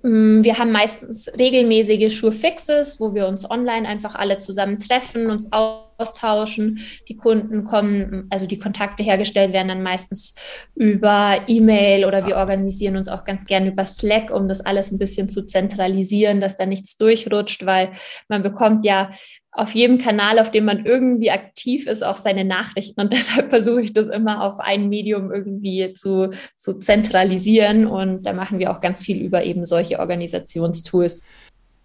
wir 0.02 0.58
haben 0.58 0.72
meistens 0.72 1.28
regelmäßige 1.38 2.12
Schurfixes, 2.16 2.98
wo 2.98 3.14
wir 3.14 3.28
uns 3.28 3.48
online 3.48 3.86
einfach 3.86 4.14
alle 4.14 4.38
zusammen 4.38 4.78
treffen, 4.78 5.30
uns 5.30 5.48
austauschen. 5.52 6.80
Die 7.08 7.16
Kunden 7.16 7.64
kommen, 7.64 8.26
also 8.30 8.46
die 8.46 8.58
Kontakte 8.58 9.02
hergestellt 9.02 9.52
werden 9.52 9.68
dann 9.68 9.82
meistens 9.82 10.34
über 10.74 11.38
E-Mail 11.46 12.04
oder 12.04 12.26
wir 12.26 12.36
organisieren 12.36 12.96
uns 12.96 13.08
auch 13.08 13.24
ganz 13.24 13.44
gerne 13.46 13.68
über 13.68 13.84
Slack, 13.84 14.30
um 14.30 14.48
das 14.48 14.60
alles 14.60 14.90
ein 14.90 14.98
bisschen 14.98 15.28
zu 15.28 15.46
zentralisieren, 15.46 16.40
dass 16.40 16.56
da 16.56 16.66
nichts 16.66 16.96
durchrutscht, 16.98 17.64
weil 17.64 17.92
man 18.28 18.42
bekommt 18.42 18.84
ja 18.84 19.10
auf 19.52 19.72
jedem 19.72 19.98
Kanal, 19.98 20.38
auf 20.38 20.50
dem 20.50 20.64
man 20.64 20.86
irgendwie 20.86 21.30
aktiv 21.30 21.86
ist, 21.86 22.02
auch 22.02 22.16
seine 22.16 22.44
Nachrichten. 22.44 23.00
Und 23.00 23.12
deshalb 23.12 23.50
versuche 23.50 23.82
ich 23.82 23.92
das 23.92 24.08
immer 24.08 24.42
auf 24.42 24.58
ein 24.58 24.88
Medium 24.88 25.30
irgendwie 25.30 25.92
zu, 25.94 26.30
zu 26.56 26.78
zentralisieren. 26.78 27.86
Und 27.86 28.24
da 28.24 28.32
machen 28.32 28.58
wir 28.58 28.70
auch 28.72 28.80
ganz 28.80 29.02
viel 29.02 29.20
über 29.20 29.44
eben 29.44 29.66
solche 29.66 29.98
Organisationstools. 30.00 31.22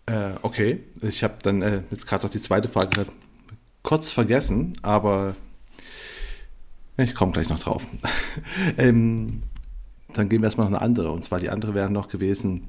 Äh, 0.05 0.32
okay, 0.41 0.80
ich 1.01 1.24
habe 1.24 1.36
dann 1.43 1.61
äh, 1.61 1.82
jetzt 1.91 2.07
gerade 2.07 2.26
noch 2.26 2.32
die 2.32 2.41
zweite 2.41 2.70
Frage 2.70 3.05
kurz 3.84 4.11
vergessen, 4.11 4.74
aber 4.82 5.36
ich 6.95 7.13
komme 7.13 7.34
gleich 7.34 7.49
noch 7.49 7.59
drauf. 7.59 7.86
ähm, 8.78 9.43
dann 10.13 10.30
gehen 10.30 10.41
wir 10.41 10.47
erstmal 10.47 10.70
noch 10.70 10.78
eine 10.78 10.82
andere. 10.82 11.11
Und 11.11 11.26
zwar 11.26 11.39
die 11.39 11.49
andere 11.49 11.74
wäre 11.74 11.91
noch 11.91 12.07
gewesen, 12.07 12.68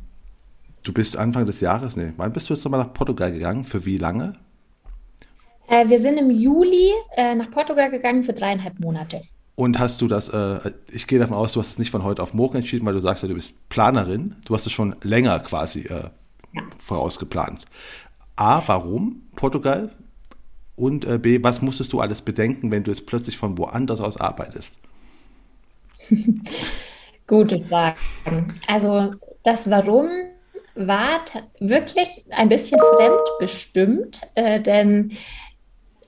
du 0.83 0.93
bist 0.93 1.17
Anfang 1.17 1.47
des 1.47 1.61
Jahres, 1.61 1.97
nee, 1.97 2.13
wann 2.17 2.33
bist 2.33 2.51
du 2.51 2.55
jetzt 2.55 2.65
nochmal 2.65 2.81
nach 2.81 2.93
Portugal 2.93 3.33
gegangen? 3.33 3.63
Für 3.63 3.85
wie 3.85 3.99
lange? 3.99 4.35
Äh, 5.69 5.89
wir 5.89 6.01
sind 6.01 6.19
im 6.19 6.31
Juli 6.31 6.93
äh, 7.16 7.35
nach 7.35 7.51
Portugal 7.51 7.91
gegangen 7.91 8.25
für 8.25 8.33
dreieinhalb 8.33 8.81
Monate. 8.81 9.23
Und 9.55 9.79
hast 9.79 10.01
du 10.01 10.09
das, 10.09 10.29
äh, 10.29 10.73
ich 10.91 11.07
gehe 11.07 11.19
davon 11.19 11.37
aus, 11.37 11.53
du 11.53 11.61
hast 11.61 11.71
es 11.71 11.79
nicht 11.79 11.91
von 11.91 12.05
heute 12.05 12.23
auf 12.23 12.33
morgen 12.33 12.59
entschieden, 12.59 12.87
weil 12.87 12.95
du 12.95 13.01
sagst 13.01 13.23
ja, 13.23 13.29
du 13.29 13.35
bist 13.35 13.55
Planerin. 13.69 14.37
Du 14.45 14.55
hast 14.55 14.66
es 14.66 14.73
schon 14.73 14.97
länger 15.03 15.39
quasi 15.41 15.81
äh, 15.81 16.11
ja. 16.55 16.62
vorausgeplant. 16.79 17.66
A, 18.37 18.62
warum 18.66 19.23
Portugal? 19.35 19.91
Und 20.77 21.05
äh, 21.05 21.19
B, 21.19 21.43
was 21.43 21.61
musstest 21.61 21.93
du 21.93 22.01
alles 22.01 22.23
bedenken, 22.23 22.71
wenn 22.71 22.85
du 22.85 22.93
jetzt 22.93 23.07
plötzlich 23.07 23.37
von 23.37 23.59
woanders 23.59 24.01
aus 24.01 24.16
arbeitest? 24.16 24.73
Gute 27.27 27.59
Frage. 27.64 27.99
Also 28.69 29.12
das 29.43 29.69
Warum 29.69 30.09
war 30.77 31.25
wirklich 31.59 32.25
ein 32.31 32.49
bisschen 32.49 32.79
fremdbestimmt, 32.97 34.21
äh, 34.37 34.61
denn 34.61 35.12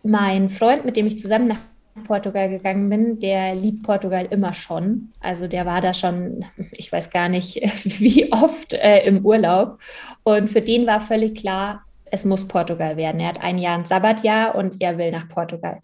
mein 0.02 0.50
Freund, 0.50 0.84
mit 0.84 0.96
dem 0.96 1.06
ich 1.06 1.18
zusammen 1.18 1.48
nach 1.48 1.58
Portugal 2.04 2.48
gegangen 2.48 2.88
bin, 2.88 3.18
der 3.20 3.54
liebt 3.54 3.82
Portugal 3.82 4.26
immer 4.30 4.52
schon. 4.52 5.12
Also 5.20 5.48
der 5.48 5.66
war 5.66 5.80
da 5.80 5.92
schon, 5.92 6.44
ich 6.72 6.90
weiß 6.90 7.10
gar 7.10 7.28
nicht, 7.28 7.56
wie 8.00 8.32
oft 8.32 8.72
äh, 8.72 9.04
im 9.06 9.24
Urlaub. 9.24 9.78
Und 10.22 10.48
für 10.48 10.60
den 10.60 10.86
war 10.86 11.00
völlig 11.00 11.36
klar, 11.36 11.84
es 12.06 12.24
muss 12.24 12.46
Portugal 12.46 12.96
werden. 12.96 13.20
Er 13.20 13.28
hat 13.28 13.40
ein 13.40 13.58
Jahr 13.58 13.78
ein 13.78 13.84
Sabbatjahr 13.84 14.54
und 14.54 14.80
er 14.80 14.98
will 14.98 15.10
nach 15.10 15.28
Portugal. 15.28 15.80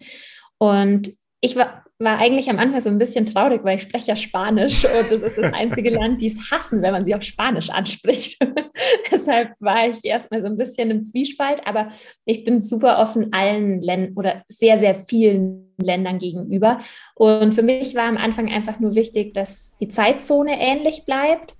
Und 0.57 1.11
ich 1.41 1.55
war, 1.55 1.83
war 1.99 2.19
eigentlich 2.19 2.49
am 2.49 2.59
Anfang 2.59 2.79
so 2.79 2.89
ein 2.89 2.99
bisschen 2.99 3.25
traurig, 3.25 3.63
weil 3.63 3.77
ich 3.77 3.83
spreche 3.83 4.09
ja 4.09 4.15
Spanisch 4.15 4.85
und 4.85 5.11
das 5.11 5.21
ist 5.21 5.37
das 5.37 5.51
einzige 5.53 5.89
Land, 5.89 6.21
die 6.21 6.27
es 6.27 6.51
hassen, 6.51 6.81
wenn 6.83 6.91
man 6.91 7.03
sie 7.03 7.15
auf 7.15 7.23
Spanisch 7.23 7.69
anspricht. 7.71 8.37
Deshalb 9.11 9.53
war 9.59 9.87
ich 9.87 10.05
erstmal 10.05 10.41
so 10.41 10.47
ein 10.47 10.57
bisschen 10.57 10.91
im 10.91 11.03
Zwiespalt, 11.03 11.65
aber 11.65 11.89
ich 12.25 12.43
bin 12.43 12.59
super 12.59 12.99
offen 12.99 13.33
allen 13.33 13.81
Ländern 13.81 14.13
oder 14.15 14.43
sehr, 14.47 14.77
sehr 14.77 14.93
vielen 14.93 15.73
Ländern 15.81 16.19
gegenüber. 16.19 16.79
Und 17.15 17.55
für 17.55 17.63
mich 17.63 17.95
war 17.95 18.05
am 18.05 18.17
Anfang 18.17 18.51
einfach 18.51 18.79
nur 18.79 18.93
wichtig, 18.93 19.33
dass 19.33 19.75
die 19.77 19.87
Zeitzone 19.87 20.59
ähnlich 20.59 21.03
bleibt 21.05 21.55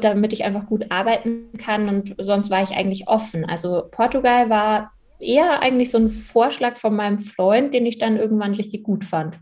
damit 0.00 0.32
ich 0.32 0.42
einfach 0.44 0.66
gut 0.66 0.90
arbeiten 0.90 1.50
kann. 1.58 1.90
Und 1.90 2.14
sonst 2.18 2.48
war 2.48 2.62
ich 2.62 2.70
eigentlich 2.70 3.08
offen. 3.08 3.44
Also 3.44 3.82
Portugal 3.90 4.48
war 4.48 4.92
eher 5.18 5.60
eigentlich 5.60 5.90
so 5.90 5.98
ein 5.98 6.08
Vorschlag 6.08 6.76
von 6.78 6.94
meinem 6.94 7.20
Freund, 7.20 7.74
den 7.74 7.86
ich 7.86 7.98
dann 7.98 8.16
irgendwann 8.16 8.54
richtig 8.54 8.82
gut 8.82 9.04
fand. 9.04 9.38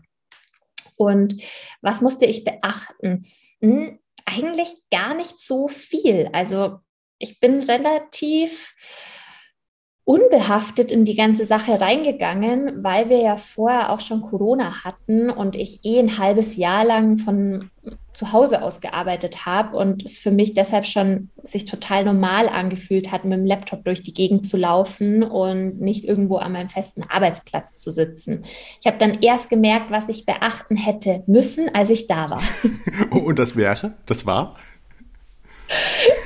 Und 0.97 1.41
was 1.81 2.01
musste 2.01 2.25
ich 2.25 2.43
beachten? 2.43 3.25
Hm, 3.61 3.99
eigentlich 4.25 4.69
gar 4.91 5.13
nicht 5.13 5.39
so 5.39 5.67
viel. 5.67 6.29
Also 6.33 6.79
ich 7.19 7.39
bin 7.39 7.61
relativ 7.61 8.73
unbehaftet 10.05 10.91
in 10.91 11.03
die 11.03 11.15
ganze 11.15 11.47
Sache 11.47 11.81
reingegangen, 11.81 12.83
weil 12.83 13.09
wir 13.09 13.17
ja 13.17 13.37
vorher 13.37 13.91
auch 13.91 13.99
schon 13.99 14.21
Corona 14.21 14.83
hatten 14.83 15.31
und 15.31 15.55
ich 15.55 15.83
eh 15.83 15.99
ein 15.99 16.19
halbes 16.19 16.55
Jahr 16.55 16.85
lang 16.85 17.17
von 17.17 17.71
zu 18.13 18.31
Hause 18.31 18.61
aus 18.61 18.81
gearbeitet 18.81 19.47
habe 19.47 19.75
und 19.75 20.05
es 20.05 20.19
für 20.19 20.29
mich 20.29 20.53
deshalb 20.53 20.85
schon 20.85 21.29
sich 21.41 21.65
total 21.65 22.05
normal 22.05 22.47
angefühlt 22.47 23.11
hat, 23.11 23.25
mit 23.25 23.33
dem 23.33 23.45
Laptop 23.45 23.83
durch 23.83 24.03
die 24.03 24.13
Gegend 24.13 24.47
zu 24.47 24.57
laufen 24.57 25.23
und 25.23 25.81
nicht 25.81 26.05
irgendwo 26.05 26.37
an 26.37 26.51
meinem 26.51 26.69
festen 26.69 27.03
Arbeitsplatz 27.03 27.79
zu 27.79 27.91
sitzen. 27.91 28.45
Ich 28.79 28.85
habe 28.85 28.99
dann 28.99 29.21
erst 29.21 29.49
gemerkt, 29.49 29.89
was 29.89 30.07
ich 30.07 30.25
beachten 30.25 30.77
hätte 30.77 31.23
müssen, 31.25 31.73
als 31.73 31.89
ich 31.89 32.05
da 32.05 32.29
war. 32.29 32.43
und 33.09 33.39
das 33.39 33.55
wäre? 33.55 33.95
Das 34.05 34.27
war? 34.27 34.55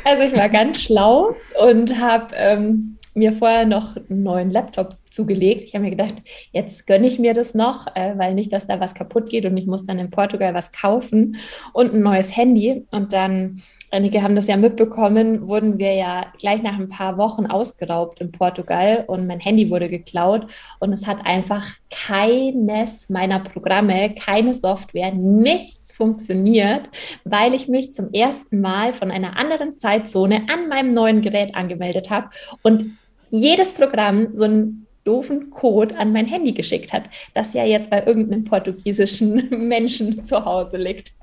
Also 0.03 0.23
ich 0.23 0.35
war 0.35 0.49
ganz 0.49 0.81
schlau 0.81 1.33
und 1.65 1.97
habe 1.97 2.35
ähm, 2.35 2.98
mir 3.13 3.33
vorher 3.33 3.65
noch 3.65 3.95
einen 3.95 4.23
neuen 4.23 4.51
Laptop 4.51 4.97
zugelegt. 5.19 5.63
Ich 5.65 5.73
habe 5.73 5.83
mir 5.83 5.91
gedacht, 5.91 6.15
jetzt 6.53 6.87
gönne 6.87 7.07
ich 7.07 7.19
mir 7.19 7.33
das 7.33 7.53
noch, 7.53 7.93
äh, 7.95 8.17
weil 8.17 8.33
nicht, 8.33 8.53
dass 8.53 8.67
da 8.67 8.79
was 8.79 8.93
kaputt 8.93 9.29
geht 9.29 9.45
und 9.45 9.57
ich 9.57 9.67
muss 9.67 9.83
dann 9.83 9.99
in 9.99 10.09
Portugal 10.09 10.53
was 10.53 10.71
kaufen 10.71 11.35
und 11.73 11.93
ein 11.93 12.01
neues 12.01 12.35
Handy. 12.37 12.85
Und 12.91 13.11
dann, 13.11 13.61
einige 13.91 14.23
haben 14.23 14.35
das 14.35 14.47
ja 14.47 14.55
mitbekommen, 14.55 15.47
wurden 15.47 15.77
wir 15.77 15.93
ja 15.93 16.27
gleich 16.39 16.63
nach 16.63 16.79
ein 16.79 16.87
paar 16.87 17.17
Wochen 17.17 17.47
ausgeraubt 17.47 18.21
in 18.21 18.31
Portugal 18.31 19.03
und 19.07 19.27
mein 19.27 19.41
Handy 19.41 19.69
wurde 19.69 19.89
geklaut 19.89 20.47
und 20.79 20.93
es 20.93 21.05
hat 21.05 21.25
einfach 21.25 21.65
keines 21.89 23.09
meiner 23.09 23.39
Programme, 23.39 24.15
keine 24.15 24.53
Software, 24.53 25.11
nichts 25.11 25.91
funktioniert, 25.91 26.89
weil 27.25 27.53
ich 27.53 27.67
mich 27.67 27.91
zum 27.91 28.13
ersten 28.13 28.61
Mal 28.61 28.93
von 28.93 29.11
einer 29.11 29.37
anderen 29.37 29.77
Zeitzone 29.77 30.47
an 30.49 30.69
meinem 30.69 30.93
neuen 30.93 31.21
Gerät 31.21 31.55
angemeldet 31.55 32.09
habe 32.09 32.29
und 32.63 32.97
jedes 33.31 33.71
Programm 33.71 34.29
so 34.33 34.45
einen 34.45 34.87
doofen 35.03 35.49
Code 35.49 35.97
an 35.97 36.13
mein 36.13 36.25
Handy 36.25 36.51
geschickt 36.51 36.93
hat, 36.93 37.09
das 37.33 37.53
ja 37.53 37.65
jetzt 37.65 37.89
bei 37.89 38.05
irgendeinem 38.05 38.43
portugiesischen 38.43 39.49
Menschen 39.67 40.23
zu 40.23 40.45
Hause 40.45 40.77
liegt. 40.77 41.13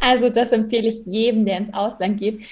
Also 0.00 0.28
das 0.28 0.52
empfehle 0.52 0.88
ich 0.88 1.04
jedem, 1.06 1.44
der 1.44 1.58
ins 1.58 1.74
Ausland 1.74 2.18
geht. 2.18 2.42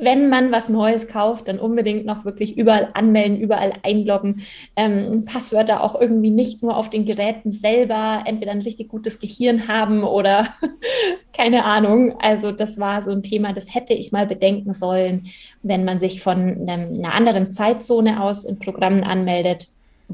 Wenn 0.00 0.28
man 0.28 0.52
was 0.52 0.68
Neues 0.68 1.08
kauft, 1.08 1.48
dann 1.48 1.58
unbedingt 1.58 2.06
noch 2.06 2.24
wirklich 2.24 2.56
überall 2.56 2.90
anmelden, 2.94 3.40
überall 3.40 3.72
einloggen, 3.82 4.42
ähm, 4.76 5.24
Passwörter 5.24 5.82
auch 5.82 6.00
irgendwie 6.00 6.30
nicht 6.30 6.62
nur 6.62 6.76
auf 6.76 6.88
den 6.88 7.04
Geräten 7.04 7.50
selber 7.50 8.22
entweder 8.24 8.52
ein 8.52 8.62
richtig 8.62 8.88
gutes 8.88 9.18
Gehirn 9.18 9.66
haben 9.66 10.04
oder 10.04 10.48
keine 11.32 11.64
Ahnung. 11.64 12.14
Also 12.20 12.52
das 12.52 12.78
war 12.78 13.02
so 13.02 13.10
ein 13.10 13.24
Thema, 13.24 13.52
das 13.52 13.74
hätte 13.74 13.92
ich 13.92 14.12
mal 14.12 14.26
bedenken 14.26 14.72
sollen, 14.72 15.26
wenn 15.62 15.84
man 15.84 15.98
sich 15.98 16.22
von 16.22 16.68
einer 16.68 17.12
anderen 17.12 17.50
Zeitzone 17.50 18.22
aus 18.22 18.44
in 18.44 18.60
Programmen 18.60 19.02
anmeldet 19.02 19.66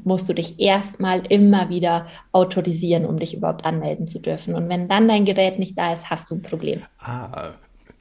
musst 0.03 0.28
du 0.28 0.34
dich 0.34 0.59
erstmal 0.59 1.24
immer 1.26 1.68
wieder 1.68 2.07
autorisieren, 2.32 3.07
um 3.07 3.18
dich 3.18 3.34
überhaupt 3.34 3.64
anmelden 3.64 4.09
zu 4.09 4.20
dürfen. 4.20 4.55
Und 4.55 4.68
wenn 4.68 4.88
dann 4.88 5.09
dein 5.09 5.24
Gerät 5.24 5.59
nicht 5.59 5.78
da 5.78 5.92
ist, 5.92 6.11
hast 6.11 6.30
du 6.30 6.34
ein 6.34 6.42
Problem. 6.42 6.82
Ah, 6.99 7.51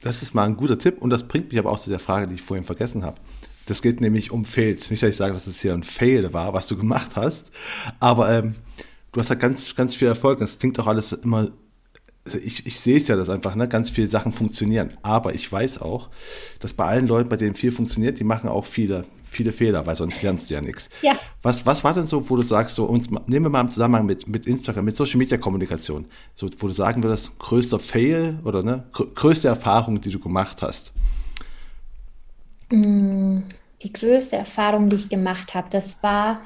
das 0.02 0.22
ist 0.22 0.34
mal 0.34 0.44
ein 0.44 0.56
guter 0.56 0.78
Tipp 0.78 1.00
und 1.00 1.10
das 1.10 1.22
bringt 1.22 1.50
mich 1.50 1.58
aber 1.58 1.70
auch 1.70 1.78
zu 1.78 1.90
der 1.90 2.00
Frage, 2.00 2.26
die 2.26 2.34
ich 2.34 2.42
vorhin 2.42 2.64
vergessen 2.64 3.04
habe. 3.04 3.16
Das 3.66 3.80
geht 3.80 4.00
nämlich 4.00 4.30
um 4.30 4.44
Fails. 4.44 4.90
Nicht, 4.90 5.02
dass 5.02 5.10
ich 5.10 5.16
sage, 5.16 5.32
dass 5.32 5.46
es 5.46 5.62
hier 5.62 5.72
ein 5.72 5.84
Fail 5.84 6.32
war, 6.32 6.52
was 6.52 6.66
du 6.66 6.76
gemacht 6.76 7.16
hast, 7.16 7.50
aber 8.00 8.30
ähm, 8.30 8.56
du 9.12 9.20
hast 9.20 9.30
ja 9.30 9.36
ganz, 9.36 9.74
ganz 9.74 9.94
viel 9.94 10.08
Erfolg. 10.08 10.42
Es 10.42 10.58
klingt 10.58 10.78
auch 10.80 10.86
alles 10.86 11.12
immer 11.12 11.48
ich, 12.32 12.66
ich 12.66 12.80
sehe 12.80 12.96
es 12.96 13.08
ja, 13.08 13.16
dass 13.16 13.28
einfach 13.28 13.54
ne, 13.54 13.68
ganz 13.68 13.90
viele 13.90 14.08
Sachen 14.08 14.32
funktionieren. 14.32 14.94
Aber 15.02 15.34
ich 15.34 15.50
weiß 15.50 15.80
auch, 15.80 16.08
dass 16.60 16.72
bei 16.72 16.86
allen 16.86 17.06
Leuten, 17.06 17.28
bei 17.28 17.36
denen 17.36 17.54
viel 17.54 17.72
funktioniert, 17.72 18.18
die 18.18 18.24
machen 18.24 18.48
auch 18.48 18.64
viele 18.64 19.04
viele 19.34 19.52
Fehler, 19.52 19.86
weil 19.86 19.96
sonst 19.96 20.22
lernst 20.22 20.48
du 20.48 20.54
ja 20.54 20.60
nichts. 20.60 20.88
Ja. 21.02 21.18
Was, 21.42 21.66
was 21.66 21.84
war 21.84 21.92
denn 21.92 22.06
so, 22.06 22.28
wo 22.28 22.36
du 22.36 22.42
sagst, 22.42 22.74
so 22.76 22.84
uns, 22.84 23.10
nehmen 23.26 23.46
wir 23.46 23.50
mal 23.50 23.60
im 23.60 23.68
Zusammenhang 23.68 24.06
mit, 24.06 24.26
mit 24.26 24.46
Instagram, 24.46 24.84
mit 24.84 24.96
Social 24.96 25.18
Media 25.18 25.36
Kommunikation, 25.36 26.06
so, 26.34 26.48
wo 26.58 26.66
du 26.66 26.72
sagen 26.72 27.02
würdest, 27.02 27.38
größter 27.38 27.78
Fail 27.78 28.38
oder 28.44 28.62
ne, 28.62 28.84
größte 28.92 29.48
Erfahrung, 29.48 30.00
die 30.00 30.10
du 30.10 30.18
gemacht 30.18 30.62
hast? 30.62 30.92
Mm, 32.70 33.40
die 33.82 33.92
größte 33.92 34.36
Erfahrung, 34.36 34.88
die 34.88 34.96
ich 34.96 35.08
gemacht 35.08 35.54
habe, 35.54 35.68
das 35.70 36.02
war, 36.02 36.40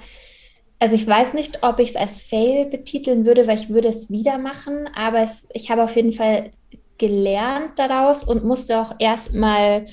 also 0.78 0.96
ich 0.96 1.06
weiß 1.06 1.34
nicht, 1.34 1.62
ob 1.62 1.78
ich 1.78 1.90
es 1.90 1.96
als 1.96 2.18
Fail 2.18 2.66
betiteln 2.66 3.24
würde, 3.24 3.46
weil 3.46 3.58
ich 3.58 3.68
würde 3.68 3.88
es 3.88 4.10
wieder 4.10 4.38
machen, 4.38 4.88
aber 4.94 5.20
es, 5.20 5.46
ich 5.52 5.70
habe 5.70 5.84
auf 5.84 5.94
jeden 5.94 6.12
Fall 6.12 6.50
gelernt 6.98 7.78
daraus 7.78 8.24
und 8.24 8.44
musste 8.44 8.80
auch 8.80 8.96
erstmal 8.98 9.86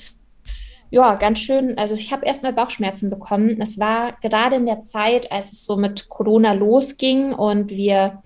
ja, 0.90 1.14
ganz 1.16 1.40
schön. 1.40 1.76
Also 1.78 1.94
ich 1.94 2.12
habe 2.12 2.26
erstmal 2.26 2.52
Bauchschmerzen 2.52 3.10
bekommen. 3.10 3.60
Es 3.60 3.78
war 3.78 4.16
gerade 4.22 4.56
in 4.56 4.66
der 4.66 4.82
Zeit, 4.82 5.30
als 5.32 5.52
es 5.52 5.64
so 5.64 5.76
mit 5.76 6.08
Corona 6.08 6.52
losging 6.52 7.32
und 7.32 7.70
wir 7.70 8.22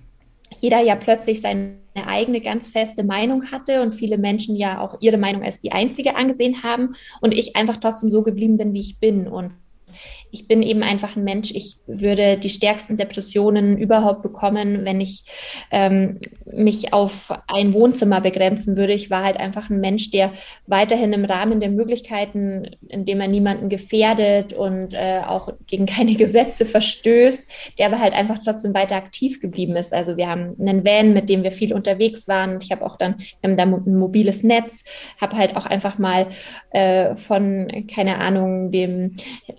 jeder 0.58 0.80
ja 0.80 0.96
plötzlich 0.96 1.40
seine 1.40 1.78
eigene 2.06 2.40
ganz 2.40 2.68
feste 2.68 3.04
Meinung 3.04 3.50
hatte 3.50 3.82
und 3.82 3.94
viele 3.94 4.18
Menschen 4.18 4.56
ja 4.56 4.80
auch 4.80 4.96
ihre 5.00 5.16
Meinung 5.16 5.42
als 5.42 5.58
die 5.58 5.72
einzige 5.72 6.16
angesehen 6.16 6.62
haben 6.62 6.94
und 7.20 7.32
ich 7.32 7.56
einfach 7.56 7.76
trotzdem 7.78 8.10
so 8.10 8.22
geblieben 8.22 8.58
bin, 8.58 8.74
wie 8.74 8.80
ich 8.80 8.98
bin 8.98 9.26
und 9.26 9.52
ich 10.32 10.46
bin 10.46 10.62
eben 10.62 10.82
einfach 10.82 11.16
ein 11.16 11.24
Mensch, 11.24 11.50
ich 11.52 11.76
würde 11.86 12.36
die 12.36 12.48
stärksten 12.48 12.96
Depressionen 12.96 13.78
überhaupt 13.78 14.22
bekommen, 14.22 14.84
wenn 14.84 15.00
ich 15.00 15.24
ähm, 15.70 16.20
mich 16.44 16.92
auf 16.92 17.32
ein 17.48 17.72
Wohnzimmer 17.72 18.20
begrenzen 18.20 18.76
würde. 18.76 18.92
Ich 18.92 19.10
war 19.10 19.24
halt 19.24 19.36
einfach 19.36 19.70
ein 19.70 19.80
Mensch, 19.80 20.10
der 20.10 20.32
weiterhin 20.66 21.12
im 21.12 21.24
Rahmen 21.24 21.60
der 21.60 21.70
Möglichkeiten, 21.70 22.70
indem 22.88 23.20
er 23.20 23.28
niemanden 23.28 23.68
gefährdet 23.68 24.52
und 24.52 24.94
äh, 24.94 25.20
auch 25.26 25.52
gegen 25.66 25.86
keine 25.90 26.14
Gesetze 26.14 26.64
verstößt, 26.64 27.48
der 27.78 27.86
aber 27.86 28.00
halt 28.00 28.12
einfach 28.12 28.38
trotzdem 28.44 28.74
weiter 28.74 28.96
aktiv 28.96 29.40
geblieben 29.40 29.76
ist. 29.76 29.92
Also 29.92 30.16
wir 30.16 30.28
haben 30.28 30.54
einen 30.60 30.84
Van, 30.84 31.12
mit 31.12 31.28
dem 31.28 31.42
wir 31.42 31.52
viel 31.52 31.74
unterwegs 31.74 32.28
waren. 32.28 32.58
Ich 32.62 32.70
habe 32.70 32.84
auch 32.84 32.96
dann, 32.96 33.16
wir 33.18 33.50
haben 33.50 33.56
da 33.56 33.64
ein 33.64 33.98
mobiles 33.98 34.42
Netz, 34.42 34.84
habe 35.20 35.36
halt 35.36 35.56
auch 35.56 35.66
einfach 35.66 35.98
mal 35.98 36.28
äh, 36.70 37.16
von, 37.16 37.86
keine 37.92 38.18
Ahnung, 38.18 38.70
dem 38.70 39.14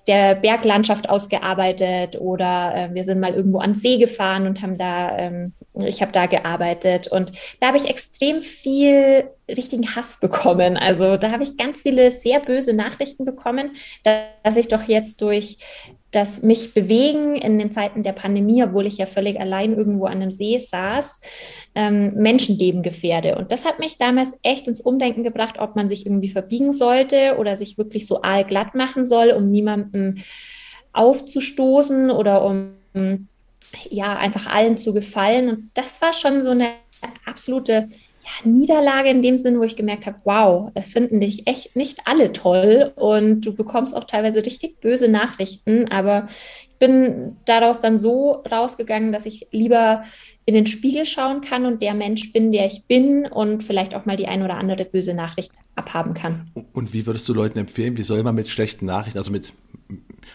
der 0.07 0.35
Berg 0.35 0.60
Berglandschaft 0.61 1.09
ausgearbeitet 1.09 2.19
oder 2.19 2.73
äh, 2.75 2.93
wir 2.93 3.03
sind 3.03 3.19
mal 3.19 3.33
irgendwo 3.33 3.59
ans 3.59 3.81
See 3.81 3.97
gefahren 3.97 4.45
und 4.45 4.61
haben 4.61 4.77
da, 4.77 5.17
ähm, 5.17 5.53
ich 5.73 6.01
habe 6.01 6.11
da 6.11 6.27
gearbeitet. 6.27 7.07
Und 7.07 7.31
da 7.59 7.67
habe 7.67 7.77
ich 7.77 7.89
extrem 7.89 8.41
viel 8.41 9.29
richtigen 9.57 9.95
Hass 9.95 10.19
bekommen. 10.19 10.77
Also 10.77 11.17
da 11.17 11.31
habe 11.31 11.43
ich 11.43 11.57
ganz 11.57 11.81
viele 11.81 12.11
sehr 12.11 12.39
böse 12.39 12.73
Nachrichten 12.73 13.25
bekommen, 13.25 13.71
dass 14.03 14.55
ich 14.55 14.67
doch 14.67 14.83
jetzt 14.83 15.21
durch 15.21 15.57
das 16.11 16.41
mich 16.41 16.73
bewegen 16.73 17.35
in 17.35 17.57
den 17.57 17.71
Zeiten 17.71 18.03
der 18.03 18.11
Pandemie, 18.11 18.63
obwohl 18.63 18.85
ich 18.85 18.97
ja 18.97 19.05
völlig 19.05 19.39
allein 19.39 19.73
irgendwo 19.73 20.05
an 20.05 20.21
einem 20.21 20.31
See 20.31 20.57
saß, 20.57 21.21
ähm, 21.73 22.13
Menschenleben 22.15 22.83
gefährde. 22.83 23.37
Und 23.37 23.51
das 23.51 23.63
hat 23.63 23.79
mich 23.79 23.97
damals 23.97 24.37
echt 24.43 24.67
ins 24.67 24.81
Umdenken 24.81 25.23
gebracht, 25.23 25.55
ob 25.59 25.77
man 25.77 25.87
sich 25.87 26.05
irgendwie 26.05 26.29
verbiegen 26.29 26.73
sollte 26.73 27.37
oder 27.37 27.55
sich 27.55 27.77
wirklich 27.77 28.07
so 28.07 28.21
aalglatt 28.21 28.75
machen 28.75 29.05
soll, 29.05 29.31
um 29.31 29.45
niemandem 29.45 30.17
aufzustoßen 30.91 32.11
oder 32.11 32.43
um 32.43 32.73
ja 33.89 34.17
einfach 34.17 34.47
allen 34.47 34.77
zu 34.77 34.93
gefallen. 34.93 35.49
Und 35.49 35.71
das 35.73 36.01
war 36.01 36.11
schon 36.11 36.43
so 36.43 36.49
eine 36.49 36.71
absolute 37.25 37.87
ja, 38.43 38.49
Niederlage 38.49 39.09
in 39.09 39.21
dem 39.21 39.37
Sinn, 39.37 39.59
wo 39.59 39.63
ich 39.63 39.75
gemerkt 39.75 40.05
habe, 40.05 40.17
wow, 40.23 40.71
es 40.73 40.93
finden 40.93 41.19
dich 41.19 41.47
echt 41.47 41.75
nicht 41.75 41.99
alle 42.05 42.31
toll 42.31 42.91
und 42.95 43.41
du 43.41 43.53
bekommst 43.53 43.95
auch 43.95 44.03
teilweise 44.03 44.45
richtig 44.45 44.79
böse 44.79 45.07
Nachrichten, 45.07 45.87
aber 45.89 46.27
ich 46.61 46.69
bin 46.79 47.37
daraus 47.45 47.79
dann 47.79 47.97
so 47.97 48.43
rausgegangen, 48.51 49.11
dass 49.11 49.25
ich 49.25 49.47
lieber 49.51 50.03
in 50.45 50.55
den 50.55 50.65
Spiegel 50.65 51.05
schauen 51.05 51.41
kann 51.41 51.65
und 51.65 51.81
der 51.81 51.93
Mensch 51.93 52.31
bin, 52.31 52.51
der 52.51 52.65
ich 52.65 52.85
bin 52.85 53.27
und 53.27 53.63
vielleicht 53.63 53.93
auch 53.93 54.05
mal 54.05 54.17
die 54.17 54.27
ein 54.27 54.41
oder 54.41 54.55
andere 54.55 54.85
böse 54.85 55.13
Nachricht 55.13 55.51
abhaben 55.75 56.13
kann. 56.13 56.49
Und 56.73 56.93
wie 56.93 57.05
würdest 57.05 57.29
du 57.29 57.33
Leuten 57.33 57.59
empfehlen, 57.59 57.97
wie 57.97 58.03
soll 58.03 58.23
man 58.23 58.33
mit 58.33 58.49
schlechten 58.49 58.85
Nachrichten, 58.85 59.19
also 59.19 59.31
mit 59.31 59.53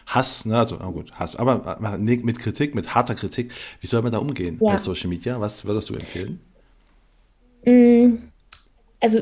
Hass, 0.07 0.44
ne, 0.44 0.57
also 0.57 0.78
oh 0.80 0.92
gut, 0.92 1.12
Hass, 1.14 1.34
aber 1.34 1.78
mit 1.99 2.38
Kritik, 2.38 2.74
mit 2.74 2.94
harter 2.94 3.16
Kritik, 3.16 3.53
wie 3.80 3.86
soll 3.86 4.03
man 4.03 4.12
da 4.12 4.18
umgehen 4.18 4.59
ja. 4.61 4.74
bei 4.74 4.78
Social 4.78 5.09
Media? 5.09 5.40
Was 5.40 5.64
würdest 5.64 5.88
du 5.90 5.94
empfehlen? 5.94 6.40
Mm, 7.66 8.16
also 9.00 9.20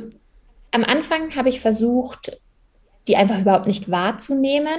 am 0.71 0.85
Anfang 0.85 1.35
habe 1.35 1.49
ich 1.49 1.61
versucht, 1.61 2.41
die 3.09 3.17
einfach 3.17 3.41
überhaupt 3.41 3.67
nicht 3.67 3.91
wahrzunehmen. 3.91 4.79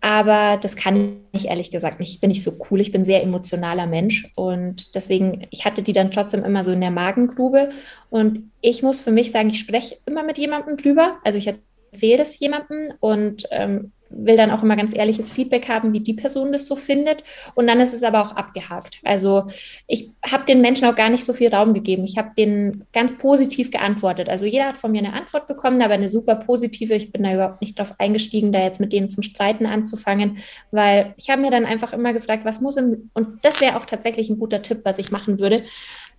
Aber 0.00 0.58
das 0.60 0.76
kann 0.76 1.20
ich 1.32 1.48
ehrlich 1.48 1.70
gesagt 1.70 1.98
nicht. 1.98 2.10
Ich 2.10 2.20
bin 2.20 2.28
nicht 2.28 2.44
so 2.44 2.52
cool. 2.70 2.80
Ich 2.80 2.92
bin 2.92 3.00
ein 3.00 3.06
sehr 3.06 3.22
emotionaler 3.22 3.86
Mensch. 3.86 4.30
Und 4.36 4.94
deswegen, 4.94 5.46
ich 5.50 5.64
hatte 5.64 5.82
die 5.82 5.92
dann 5.92 6.10
trotzdem 6.10 6.44
immer 6.44 6.64
so 6.64 6.72
in 6.72 6.80
der 6.80 6.90
Magengrube. 6.90 7.70
Und 8.10 8.50
ich 8.60 8.82
muss 8.82 9.00
für 9.00 9.10
mich 9.10 9.32
sagen, 9.32 9.48
ich 9.48 9.58
spreche 9.58 9.96
immer 10.06 10.22
mit 10.22 10.38
jemandem 10.38 10.76
drüber. 10.76 11.18
Also 11.24 11.38
ich 11.38 11.48
erzähle 11.92 12.18
das 12.18 12.38
jemandem 12.38 12.88
und 13.00 13.44
ähm, 13.50 13.92
will 14.10 14.36
dann 14.36 14.50
auch 14.50 14.62
immer 14.62 14.76
ganz 14.76 14.94
ehrliches 14.94 15.30
Feedback 15.30 15.68
haben, 15.68 15.92
wie 15.92 16.00
die 16.00 16.14
Person 16.14 16.52
das 16.52 16.66
so 16.66 16.76
findet. 16.76 17.22
Und 17.54 17.66
dann 17.66 17.80
ist 17.80 17.94
es 17.94 18.02
aber 18.02 18.22
auch 18.22 18.36
abgehakt. 18.36 18.98
Also 19.04 19.44
ich 19.86 20.10
habe 20.24 20.46
den 20.46 20.60
Menschen 20.60 20.86
auch 20.86 20.94
gar 20.94 21.10
nicht 21.10 21.24
so 21.24 21.32
viel 21.32 21.52
Raum 21.54 21.74
gegeben. 21.74 22.04
Ich 22.04 22.18
habe 22.18 22.30
denen 22.36 22.84
ganz 22.92 23.16
positiv 23.16 23.70
geantwortet. 23.70 24.28
Also 24.28 24.46
jeder 24.46 24.66
hat 24.66 24.76
von 24.76 24.92
mir 24.92 24.98
eine 24.98 25.12
Antwort 25.12 25.46
bekommen, 25.46 25.82
aber 25.82 25.94
eine 25.94 26.08
super 26.08 26.36
positive. 26.36 26.94
Ich 26.94 27.12
bin 27.12 27.22
da 27.22 27.34
überhaupt 27.34 27.60
nicht 27.60 27.78
drauf 27.78 27.94
eingestiegen, 27.98 28.52
da 28.52 28.60
jetzt 28.62 28.80
mit 28.80 28.92
denen 28.92 29.10
zum 29.10 29.22
Streiten 29.22 29.66
anzufangen, 29.66 30.38
weil 30.70 31.14
ich 31.16 31.30
habe 31.30 31.42
mir 31.42 31.50
dann 31.50 31.66
einfach 31.66 31.92
immer 31.92 32.12
gefragt, 32.12 32.44
was 32.44 32.60
muss 32.60 32.76
im, 32.76 33.10
und 33.14 33.44
das 33.44 33.60
wäre 33.60 33.76
auch 33.76 33.86
tatsächlich 33.86 34.30
ein 34.30 34.38
guter 34.38 34.62
Tipp, 34.62 34.80
was 34.84 34.98
ich 34.98 35.10
machen 35.10 35.38
würde 35.38 35.64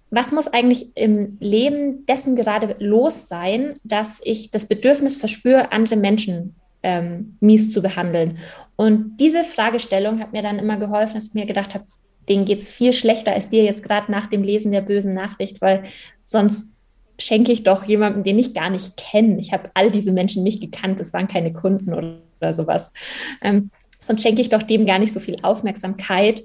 was 0.10 0.32
muss 0.32 0.48
eigentlich 0.48 0.96
im 0.96 1.38
Leben 1.40 2.06
dessen 2.06 2.36
gerade 2.36 2.76
los 2.80 3.28
sein, 3.28 3.78
dass 3.84 4.22
ich 4.24 4.52
das 4.52 4.66
Bedürfnis 4.66 5.18
verspüre, 5.18 5.72
andere 5.72 5.98
Menschen 5.98 6.56
ähm, 6.84 7.38
mies 7.40 7.72
zu 7.72 7.82
behandeln? 7.82 8.38
Und 8.76 9.18
diese 9.18 9.44
Fragestellung 9.44 10.20
hat 10.20 10.34
mir 10.34 10.42
dann 10.42 10.60
immer 10.60 10.78
geholfen, 10.78 11.16
dass 11.16 11.28
ich 11.28 11.34
mir 11.34 11.46
gedacht 11.46 11.74
habe, 11.74 11.86
denen 12.30 12.46
geht 12.46 12.60
es 12.60 12.74
viel 12.74 12.94
schlechter 12.94 13.34
als 13.34 13.50
dir 13.50 13.64
jetzt 13.64 13.84
gerade 13.84 14.12
nach 14.12 14.28
dem 14.28 14.44
Lesen 14.44 14.72
der 14.72 14.82
bösen 14.82 15.14
Nachricht, 15.14 15.62
weil 15.62 15.84
sonst 16.24 16.66
schenke 17.20 17.52
ich 17.52 17.64
doch 17.64 17.84
jemandem, 17.84 18.24
den 18.24 18.40
ich 18.40 18.54
gar 18.54 18.70
nicht 18.70 18.98
kenne. 18.98 19.40
Ich 19.40 19.52
habe 19.52 19.72
all 19.74 19.92
diese 19.92 20.12
Menschen 20.12 20.44
nicht 20.44 20.62
gekannt, 20.62 21.00
das 21.00 21.14
waren 21.14 21.28
keine 21.28 21.54
Kunden 21.54 21.94
oder, 21.94 22.20
oder 22.40 22.54
sowas. 22.54 22.92
Ähm, 23.42 23.72
sonst 24.02 24.22
schenke 24.22 24.42
ich 24.42 24.50
doch 24.50 24.64
dem 24.64 24.86
gar 24.86 25.00
nicht 25.00 25.14
so 25.14 25.20
viel 25.20 25.38
Aufmerksamkeit. 25.42 26.44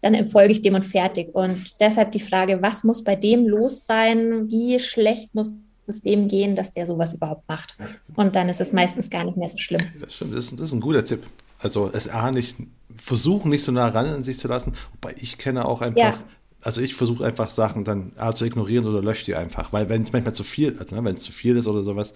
Dann 0.00 0.14
entfolge 0.14 0.52
ich 0.52 0.62
dem 0.62 0.74
und 0.74 0.84
fertig. 0.84 1.32
Und 1.34 1.80
deshalb 1.80 2.10
die 2.10 2.20
Frage, 2.20 2.60
was 2.60 2.82
muss 2.82 3.04
bei 3.04 3.14
dem 3.14 3.46
los 3.46 3.86
sein? 3.86 4.50
Wie 4.50 4.80
schlecht 4.80 5.34
muss 5.34 5.54
es 5.86 6.02
dem 6.02 6.28
gehen, 6.28 6.56
dass 6.56 6.70
der 6.70 6.86
sowas 6.86 7.12
überhaupt 7.12 7.48
macht? 7.48 7.76
Und 8.14 8.36
dann 8.36 8.48
ist 8.48 8.60
es 8.60 8.72
meistens 8.72 9.10
gar 9.10 9.24
nicht 9.24 9.36
mehr 9.36 9.48
so 9.48 9.58
schlimm. 9.58 9.82
Das 10.00 10.14
stimmt, 10.14 10.32
das 10.32 10.44
ist, 10.46 10.52
das 10.52 10.66
ist 10.66 10.72
ein 10.72 10.80
guter 10.80 11.04
Tipp. 11.04 11.26
Also 11.58 11.90
es 11.92 12.08
A 12.08 12.30
nicht 12.30 12.56
versuchen, 12.96 13.50
nicht 13.50 13.64
so 13.64 13.72
nah 13.72 13.88
ran 13.88 14.06
an 14.06 14.24
sich 14.24 14.38
zu 14.38 14.48
lassen. 14.48 14.72
Wobei 14.94 15.14
ich 15.20 15.38
kenne 15.38 15.64
auch 15.64 15.80
einfach 15.80 15.98
ja 15.98 16.18
also 16.62 16.80
ich 16.80 16.94
versuche 16.94 17.24
einfach 17.26 17.50
Sachen 17.50 17.84
dann 17.84 18.12
A, 18.16 18.32
zu 18.32 18.44
ignorieren 18.44 18.86
oder 18.86 19.02
lösche 19.02 19.24
die 19.24 19.34
einfach. 19.34 19.72
Weil 19.72 19.88
wenn 19.88 20.02
es 20.02 20.12
manchmal 20.12 20.34
zu 20.34 20.44
viel, 20.44 20.78
also 20.78 20.94
ne, 20.94 21.04
wenn 21.04 21.16
es 21.16 21.22
zu 21.22 21.32
viel 21.32 21.56
ist 21.56 21.66
oder 21.66 21.82
sowas, 21.82 22.12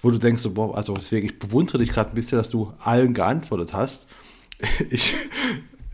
wo 0.00 0.10
du 0.10 0.18
denkst, 0.18 0.42
so, 0.42 0.52
boah, 0.52 0.76
also 0.76 0.92
deswegen, 0.92 1.26
ich 1.26 1.38
bewundere 1.38 1.78
dich 1.78 1.90
gerade 1.90 2.10
ein 2.10 2.14
bisschen, 2.14 2.38
dass 2.38 2.50
du 2.50 2.72
allen 2.78 3.14
geantwortet 3.14 3.72
hast. 3.72 4.06
Ich, 4.90 5.14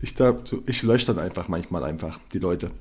ich, 0.01 0.15
da, 0.15 0.39
ich 0.65 0.81
lösche 0.81 1.05
dann 1.07 1.19
einfach 1.19 1.47
manchmal 1.47 1.83
einfach 1.83 2.19
die 2.33 2.39
Leute. 2.39 2.71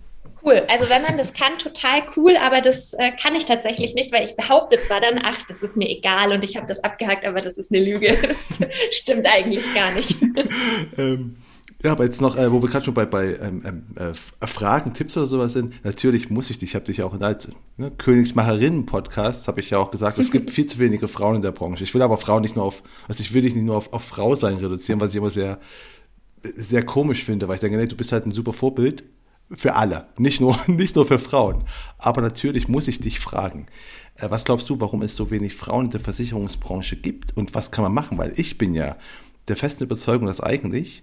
Cool. 0.45 0.63
Also 0.69 0.91
wenn 0.91 1.03
man 1.03 1.17
das 1.17 1.33
kann, 1.33 1.57
total 1.59 2.03
cool, 2.17 2.37
aber 2.37 2.61
das 2.61 2.93
äh, 2.95 3.13
kann 3.13 3.35
ich 3.35 3.47
tatsächlich 3.47 3.95
nicht, 3.95 4.13
weil 4.13 4.25
ich 4.25 4.37
behaupte 4.37 4.79
zwar 4.79 5.01
dann, 5.01 5.19
ach, 5.23 5.41
das 5.49 5.63
ist 5.63 5.77
mir 5.77 5.89
egal 5.89 6.33
und 6.33 6.45
ich 6.45 6.57
habe 6.57 6.67
das 6.67 6.85
abgehakt, 6.85 7.25
aber 7.25 7.41
das 7.41 7.57
ist 7.57 7.73
eine 7.73 7.83
Lüge. 7.83 8.15
Das 8.35 8.59
stimmt 8.91 9.27
eigentlich 9.27 9.63
gar 9.75 9.93
nicht. 9.93 10.17
ähm, 10.99 11.37
ja, 11.83 11.93
aber 11.93 12.05
jetzt 12.05 12.21
noch, 12.21 12.37
äh, 12.37 12.51
wo 12.51 12.61
wir 12.63 12.69
gerade 12.69 12.85
schon 12.85 12.95
bei, 12.95 13.07
bei 13.07 13.37
ähm, 13.37 13.63
ähm 13.65 14.15
äh, 14.41 14.47
Fragen, 14.47 14.93
Tipps 14.93 15.17
oder 15.17 15.27
sowas 15.27 15.53
sind, 15.53 15.85
natürlich 15.85 16.31
muss 16.31 16.51
ich 16.51 16.59
dich, 16.59 16.71
ich 16.71 16.75
habe 16.75 16.85
dich 16.85 17.03
auch 17.03 17.15
in 17.15 17.21
der 17.21 17.39
ne, 17.77 17.91
Königsmacherinnen-Podcast, 17.91 19.47
habe 19.47 19.61
ich 19.61 19.71
ja 19.71 19.79
auch 19.79 19.91
gesagt, 19.91 20.19
es 20.19 20.31
gibt 20.31 20.51
viel 20.53 20.67
zu 20.67 20.79
wenige 20.79 21.07
Frauen 21.07 21.37
in 21.37 21.43
der 21.43 21.53
Branche. 21.53 21.85
Ich 21.85 21.95
will 21.95 22.03
aber 22.03 22.19
Frauen 22.19 22.43
nicht 22.43 22.57
nur 22.57 22.65
auf, 22.65 22.83
also 23.09 23.21
ich 23.21 23.33
will 23.35 23.43
dich 23.43 23.55
nicht 23.55 23.65
nur 23.65 23.77
auf, 23.77 23.93
auf 23.93 24.03
Frau 24.03 24.35
sein 24.35 24.57
reduzieren, 24.57 25.01
was 25.01 25.11
ich 25.11 25.17
immer 25.17 25.31
sehr, 25.31 25.59
sehr 26.57 26.85
komisch 26.85 27.25
finde, 27.25 27.49
weil 27.49 27.57
ich 27.57 27.61
denke, 27.61 27.79
nee, 27.79 27.87
du 27.87 27.97
bist 27.97 28.13
halt 28.13 28.27
ein 28.27 28.33
super 28.33 28.53
Vorbild 28.53 29.05
für 29.57 29.75
alle, 29.75 30.07
nicht 30.17 30.41
nur, 30.41 30.59
nicht 30.67 30.97
nur 30.97 31.07
für 31.07 31.19
Frauen. 31.19 31.65
Aber 31.99 32.21
natürlich 32.23 32.69
muss 32.69 32.89
ich 32.89 33.01
dich 33.01 33.21
fragen, 33.21 33.67
äh, 34.17 34.31
was 34.31 34.45
glaubst 34.45 34.69
du, 34.71 34.81
warum 34.81 35.03
es 35.03 35.17
so 35.17 35.31
wenig 35.31 35.55
Frauen 35.55 35.87
in 35.87 35.91
der 35.91 36.01
Versicherungsbranche 36.01 36.97
gibt 36.97 37.37
und 37.37 37.55
was 37.55 37.71
kann 37.71 37.85
man 37.85 37.95
machen? 37.95 38.19
Weil 38.19 38.33
ich 38.37 38.59
bin 38.59 38.75
ja 38.75 38.97
der 39.49 39.57
festen 39.57 39.85
Überzeugung, 39.85 40.27
dass 40.27 40.41
eigentlich 40.41 41.03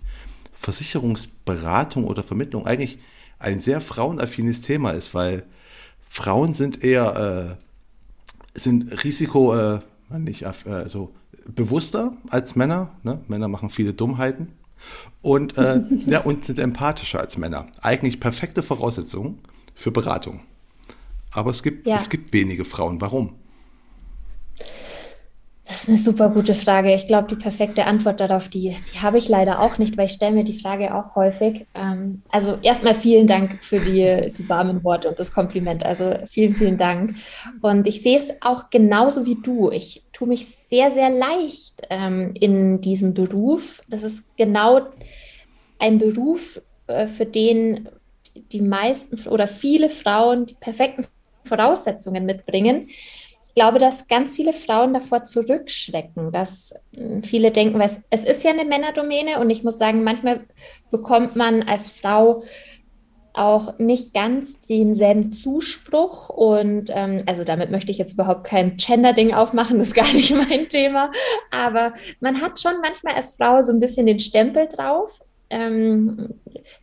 Versicherungsberatung 0.53 2.05
oder 2.05 2.23
Vermittlung 2.23 2.65
eigentlich 2.65 2.99
ein 3.39 3.59
sehr 3.59 3.81
frauenaffines 3.81 4.61
Thema 4.61 4.91
ist, 4.91 5.13
weil 5.13 5.43
Frauen 6.07 6.53
sind 6.53 6.83
eher 6.83 7.57
äh, 7.57 8.59
sind 8.59 9.03
Risiko 9.03 9.55
äh, 9.55 9.79
nicht 10.09 10.43
äh, 10.43 10.87
so 10.87 11.13
bewusster 11.47 12.15
als 12.29 12.55
Männer. 12.55 12.91
Ne? 13.03 13.21
Männer 13.27 13.47
machen 13.47 13.69
viele 13.69 13.93
Dummheiten 13.93 14.49
und 15.21 15.57
äh, 15.57 15.81
ja 16.05 16.21
und 16.21 16.45
sind 16.45 16.59
empathischer 16.59 17.19
als 17.19 17.37
Männer. 17.37 17.67
Eigentlich 17.81 18.19
perfekte 18.19 18.63
Voraussetzungen 18.63 19.39
für 19.75 19.91
Beratung. 19.91 20.41
Aber 21.31 21.51
es 21.51 21.63
gibt 21.63 21.87
ja. 21.87 21.97
es 21.97 22.09
gibt 22.09 22.33
wenige 22.33 22.65
Frauen. 22.65 22.99
Warum? 23.01 23.35
Das 25.71 25.83
ist 25.83 25.87
eine 25.87 25.97
super 25.97 26.29
gute 26.29 26.53
Frage. 26.53 26.93
Ich 26.93 27.07
glaube, 27.07 27.29
die 27.29 27.41
perfekte 27.41 27.85
Antwort 27.85 28.19
darauf, 28.19 28.49
die, 28.49 28.75
die 28.93 28.99
habe 28.99 29.17
ich 29.17 29.29
leider 29.29 29.61
auch 29.61 29.77
nicht, 29.77 29.97
weil 29.97 30.07
ich 30.07 30.11
stelle 30.11 30.33
mir 30.33 30.43
die 30.43 30.59
Frage 30.59 30.93
auch 30.93 31.15
häufig. 31.15 31.65
Ähm, 31.73 32.23
also 32.29 32.57
erstmal 32.61 32.93
vielen 32.93 33.25
Dank 33.25 33.63
für 33.63 33.79
die, 33.79 34.33
die 34.37 34.49
warmen 34.49 34.83
Worte 34.83 35.07
und 35.07 35.17
das 35.17 35.31
Kompliment. 35.31 35.85
Also 35.85 36.15
vielen, 36.29 36.55
vielen 36.55 36.77
Dank. 36.77 37.15
Und 37.61 37.87
ich 37.87 38.01
sehe 38.01 38.17
es 38.17 38.33
auch 38.41 38.69
genauso 38.69 39.25
wie 39.25 39.35
du. 39.35 39.71
Ich 39.71 40.03
tue 40.11 40.27
mich 40.27 40.45
sehr, 40.45 40.91
sehr 40.91 41.09
leicht 41.09 41.83
ähm, 41.89 42.33
in 42.37 42.81
diesem 42.81 43.13
Beruf. 43.13 43.81
Das 43.87 44.03
ist 44.03 44.25
genau 44.35 44.81
ein 45.79 45.99
Beruf, 45.99 46.61
äh, 46.87 47.07
für 47.07 47.25
den 47.25 47.87
die 48.51 48.61
meisten 48.61 49.25
oder 49.29 49.47
viele 49.47 49.89
Frauen 49.89 50.47
die 50.47 50.55
perfekten 50.55 51.05
Voraussetzungen 51.45 52.25
mitbringen 52.25 52.89
ich 53.51 53.55
glaube, 53.55 53.79
dass 53.79 54.07
ganz 54.07 54.37
viele 54.37 54.53
Frauen 54.53 54.93
davor 54.93 55.25
zurückschrecken, 55.25 56.31
dass 56.31 56.73
hm, 56.95 57.21
viele 57.21 57.51
denken, 57.51 57.79
weil 57.79 57.87
es, 57.87 57.99
es 58.09 58.23
ist 58.23 58.45
ja 58.45 58.51
eine 58.51 58.63
Männerdomäne 58.63 59.39
und 59.39 59.49
ich 59.49 59.65
muss 59.65 59.77
sagen, 59.77 60.05
manchmal 60.05 60.45
bekommt 60.89 61.35
man 61.35 61.61
als 61.63 61.89
Frau 61.89 62.43
auch 63.33 63.77
nicht 63.77 64.13
ganz 64.13 64.61
denselben 64.61 65.33
Zuspruch 65.33 66.29
und 66.29 66.91
ähm, 66.95 67.17
also 67.25 67.43
damit 67.43 67.71
möchte 67.71 67.91
ich 67.91 67.97
jetzt 67.97 68.13
überhaupt 68.13 68.45
kein 68.45 68.77
Gender-Ding 68.77 69.33
aufmachen, 69.33 69.79
das 69.79 69.89
ist 69.89 69.95
gar 69.95 70.13
nicht 70.13 70.33
mein 70.49 70.69
Thema, 70.69 71.11
aber 71.51 71.91
man 72.21 72.39
hat 72.39 72.57
schon 72.57 72.79
manchmal 72.81 73.15
als 73.15 73.31
Frau 73.31 73.61
so 73.63 73.73
ein 73.73 73.81
bisschen 73.81 74.05
den 74.05 74.19
Stempel 74.19 74.69
drauf 74.69 75.21
ähm, 75.51 76.29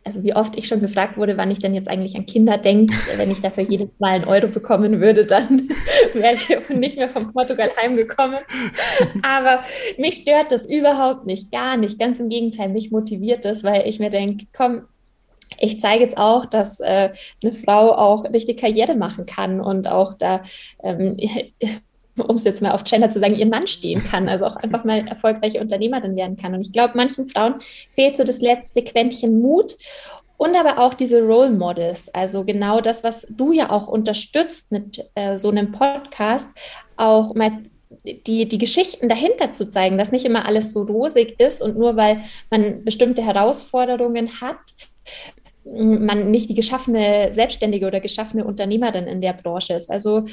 also 0.03 0.23
wie 0.23 0.33
oft 0.33 0.57
ich 0.57 0.67
schon 0.67 0.79
gefragt 0.79 1.17
wurde, 1.17 1.37
wann 1.37 1.51
ich 1.51 1.59
denn 1.59 1.73
jetzt 1.73 1.89
eigentlich 1.89 2.15
an 2.15 2.25
Kinder 2.25 2.57
denke, 2.57 2.93
wenn 3.17 3.31
ich 3.31 3.41
dafür 3.41 3.63
jedes 3.63 3.89
Mal 3.99 4.11
einen 4.11 4.25
Euro 4.25 4.47
bekommen 4.47 5.01
würde, 5.01 5.25
dann 5.25 5.69
wäre 6.13 6.35
ich 6.35 6.69
nicht 6.69 6.97
mehr 6.97 7.09
von 7.09 7.33
Portugal 7.33 7.71
heimgekommen. 7.81 8.39
Aber 9.23 9.63
mich 9.97 10.15
stört 10.15 10.51
das 10.51 10.65
überhaupt 10.65 11.25
nicht, 11.25 11.51
gar 11.51 11.77
nicht. 11.77 11.99
Ganz 11.99 12.19
im 12.19 12.29
Gegenteil, 12.29 12.69
mich 12.69 12.91
motiviert 12.91 13.45
das, 13.45 13.63
weil 13.63 13.87
ich 13.87 13.99
mir 13.99 14.09
denke, 14.09 14.45
komm, 14.55 14.83
ich 15.57 15.79
zeige 15.79 16.03
jetzt 16.03 16.17
auch, 16.17 16.45
dass 16.45 16.79
äh, 16.79 17.09
eine 17.43 17.51
Frau 17.51 17.91
auch 17.91 18.23
richtig 18.25 18.59
Karriere 18.59 18.95
machen 18.95 19.25
kann 19.25 19.59
und 19.59 19.87
auch 19.87 20.13
da 20.13 20.43
ähm, 20.83 21.17
um 22.21 22.35
es 22.35 22.43
jetzt 22.43 22.61
mal 22.61 22.71
auf 22.71 22.83
Gender 22.83 23.09
zu 23.09 23.19
sagen, 23.19 23.35
ihr 23.35 23.47
Mann 23.47 23.67
stehen 23.67 24.03
kann, 24.03 24.29
also 24.29 24.45
auch 24.45 24.55
einfach 24.55 24.83
mal 24.83 25.07
erfolgreiche 25.07 25.59
Unternehmerin 25.59 26.15
werden 26.15 26.35
kann. 26.35 26.53
Und 26.53 26.61
ich 26.61 26.71
glaube, 26.71 26.93
manchen 26.95 27.25
Frauen 27.25 27.55
fehlt 27.89 28.15
so 28.15 28.23
das 28.23 28.41
letzte 28.41 28.83
Quäntchen 28.83 29.41
Mut 29.41 29.77
und 30.37 30.55
aber 30.55 30.79
auch 30.79 30.93
diese 30.93 31.21
Role 31.21 31.49
Models, 31.49 32.13
also 32.13 32.45
genau 32.45 32.79
das, 32.79 33.03
was 33.03 33.27
du 33.29 33.51
ja 33.51 33.69
auch 33.71 33.87
unterstützt 33.87 34.71
mit 34.71 35.05
äh, 35.15 35.37
so 35.37 35.49
einem 35.49 35.73
Podcast, 35.73 36.49
auch 36.95 37.35
mal 37.35 37.63
die, 38.05 38.47
die 38.47 38.57
Geschichten 38.57 39.09
dahinter 39.09 39.51
zu 39.51 39.67
zeigen, 39.67 39.97
dass 39.97 40.11
nicht 40.11 40.25
immer 40.25 40.45
alles 40.45 40.71
so 40.71 40.83
rosig 40.83 41.39
ist 41.39 41.61
und 41.61 41.77
nur 41.77 41.97
weil 41.97 42.21
man 42.49 42.85
bestimmte 42.85 43.21
Herausforderungen 43.21 44.41
hat, 44.41 44.59
man 45.65 46.31
nicht 46.31 46.49
die 46.49 46.55
geschaffene 46.55 47.33
Selbstständige 47.33 47.87
oder 47.87 47.99
geschaffene 47.99 48.45
Unternehmerin 48.45 49.07
in 49.07 49.21
der 49.21 49.33
Branche 49.33 49.73
ist. 49.73 49.91
Also 49.91 50.25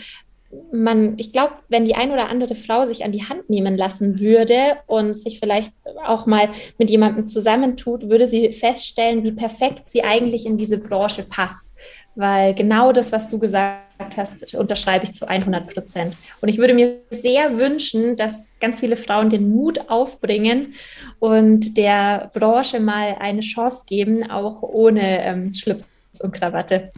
man, 0.73 1.15
ich 1.19 1.33
glaube, 1.33 1.55
wenn 1.69 1.85
die 1.85 1.95
ein 1.95 2.13
oder 2.13 2.29
andere 2.29 2.55
Frau 2.55 2.87
sich 2.87 3.05
an 3.05 3.13
die 3.13 3.25
Hand 3.25 3.49
nehmen 3.49 3.77
lassen 3.77 4.21
würde 4.21 4.79
und 4.87 5.19
sich 5.19 5.39
vielleicht 5.39 5.73
auch 6.05 6.27
mal 6.27 6.49
mit 6.79 6.91
jemandem 6.91 7.27
zusammentut, 7.27 8.09
würde 8.09 8.27
sie 8.27 8.53
feststellen, 8.53 9.25
wie 9.25 9.33
perfekt 9.33 9.89
sie 9.89 10.05
eigentlich 10.05 10.47
in 10.47 10.57
diese 10.57 10.79
Branche 10.79 11.25
passt. 11.25 11.75
Weil 12.15 12.55
genau 12.55 12.93
das, 12.93 13.13
was 13.13 13.29
du 13.29 13.39
gesagt 13.39 14.17
hast, 14.17 14.55
unterschreibe 14.55 15.05
ich 15.05 15.13
zu 15.13 15.29
100 15.29 15.73
Prozent. 15.73 16.17
Und 16.41 16.49
ich 16.49 16.59
würde 16.59 16.75
mir 16.75 17.01
sehr 17.11 17.59
wünschen, 17.59 18.17
dass 18.17 18.49
ganz 18.61 18.81
viele 18.81 18.97
Frauen 18.97 19.31
den 19.31 19.51
Mut 19.51 19.89
aufbringen 19.89 20.75
und 21.19 21.77
der 21.77 22.31
Branche 22.33 22.81
mal 22.81 23.17
eine 23.19 23.41
Chance 23.41 23.85
geben, 23.87 24.31
auch 24.31 24.63
ohne 24.63 25.25
ähm, 25.25 25.53
Schlips 25.53 25.91
und 26.21 26.33
Krawatte. 26.33 26.91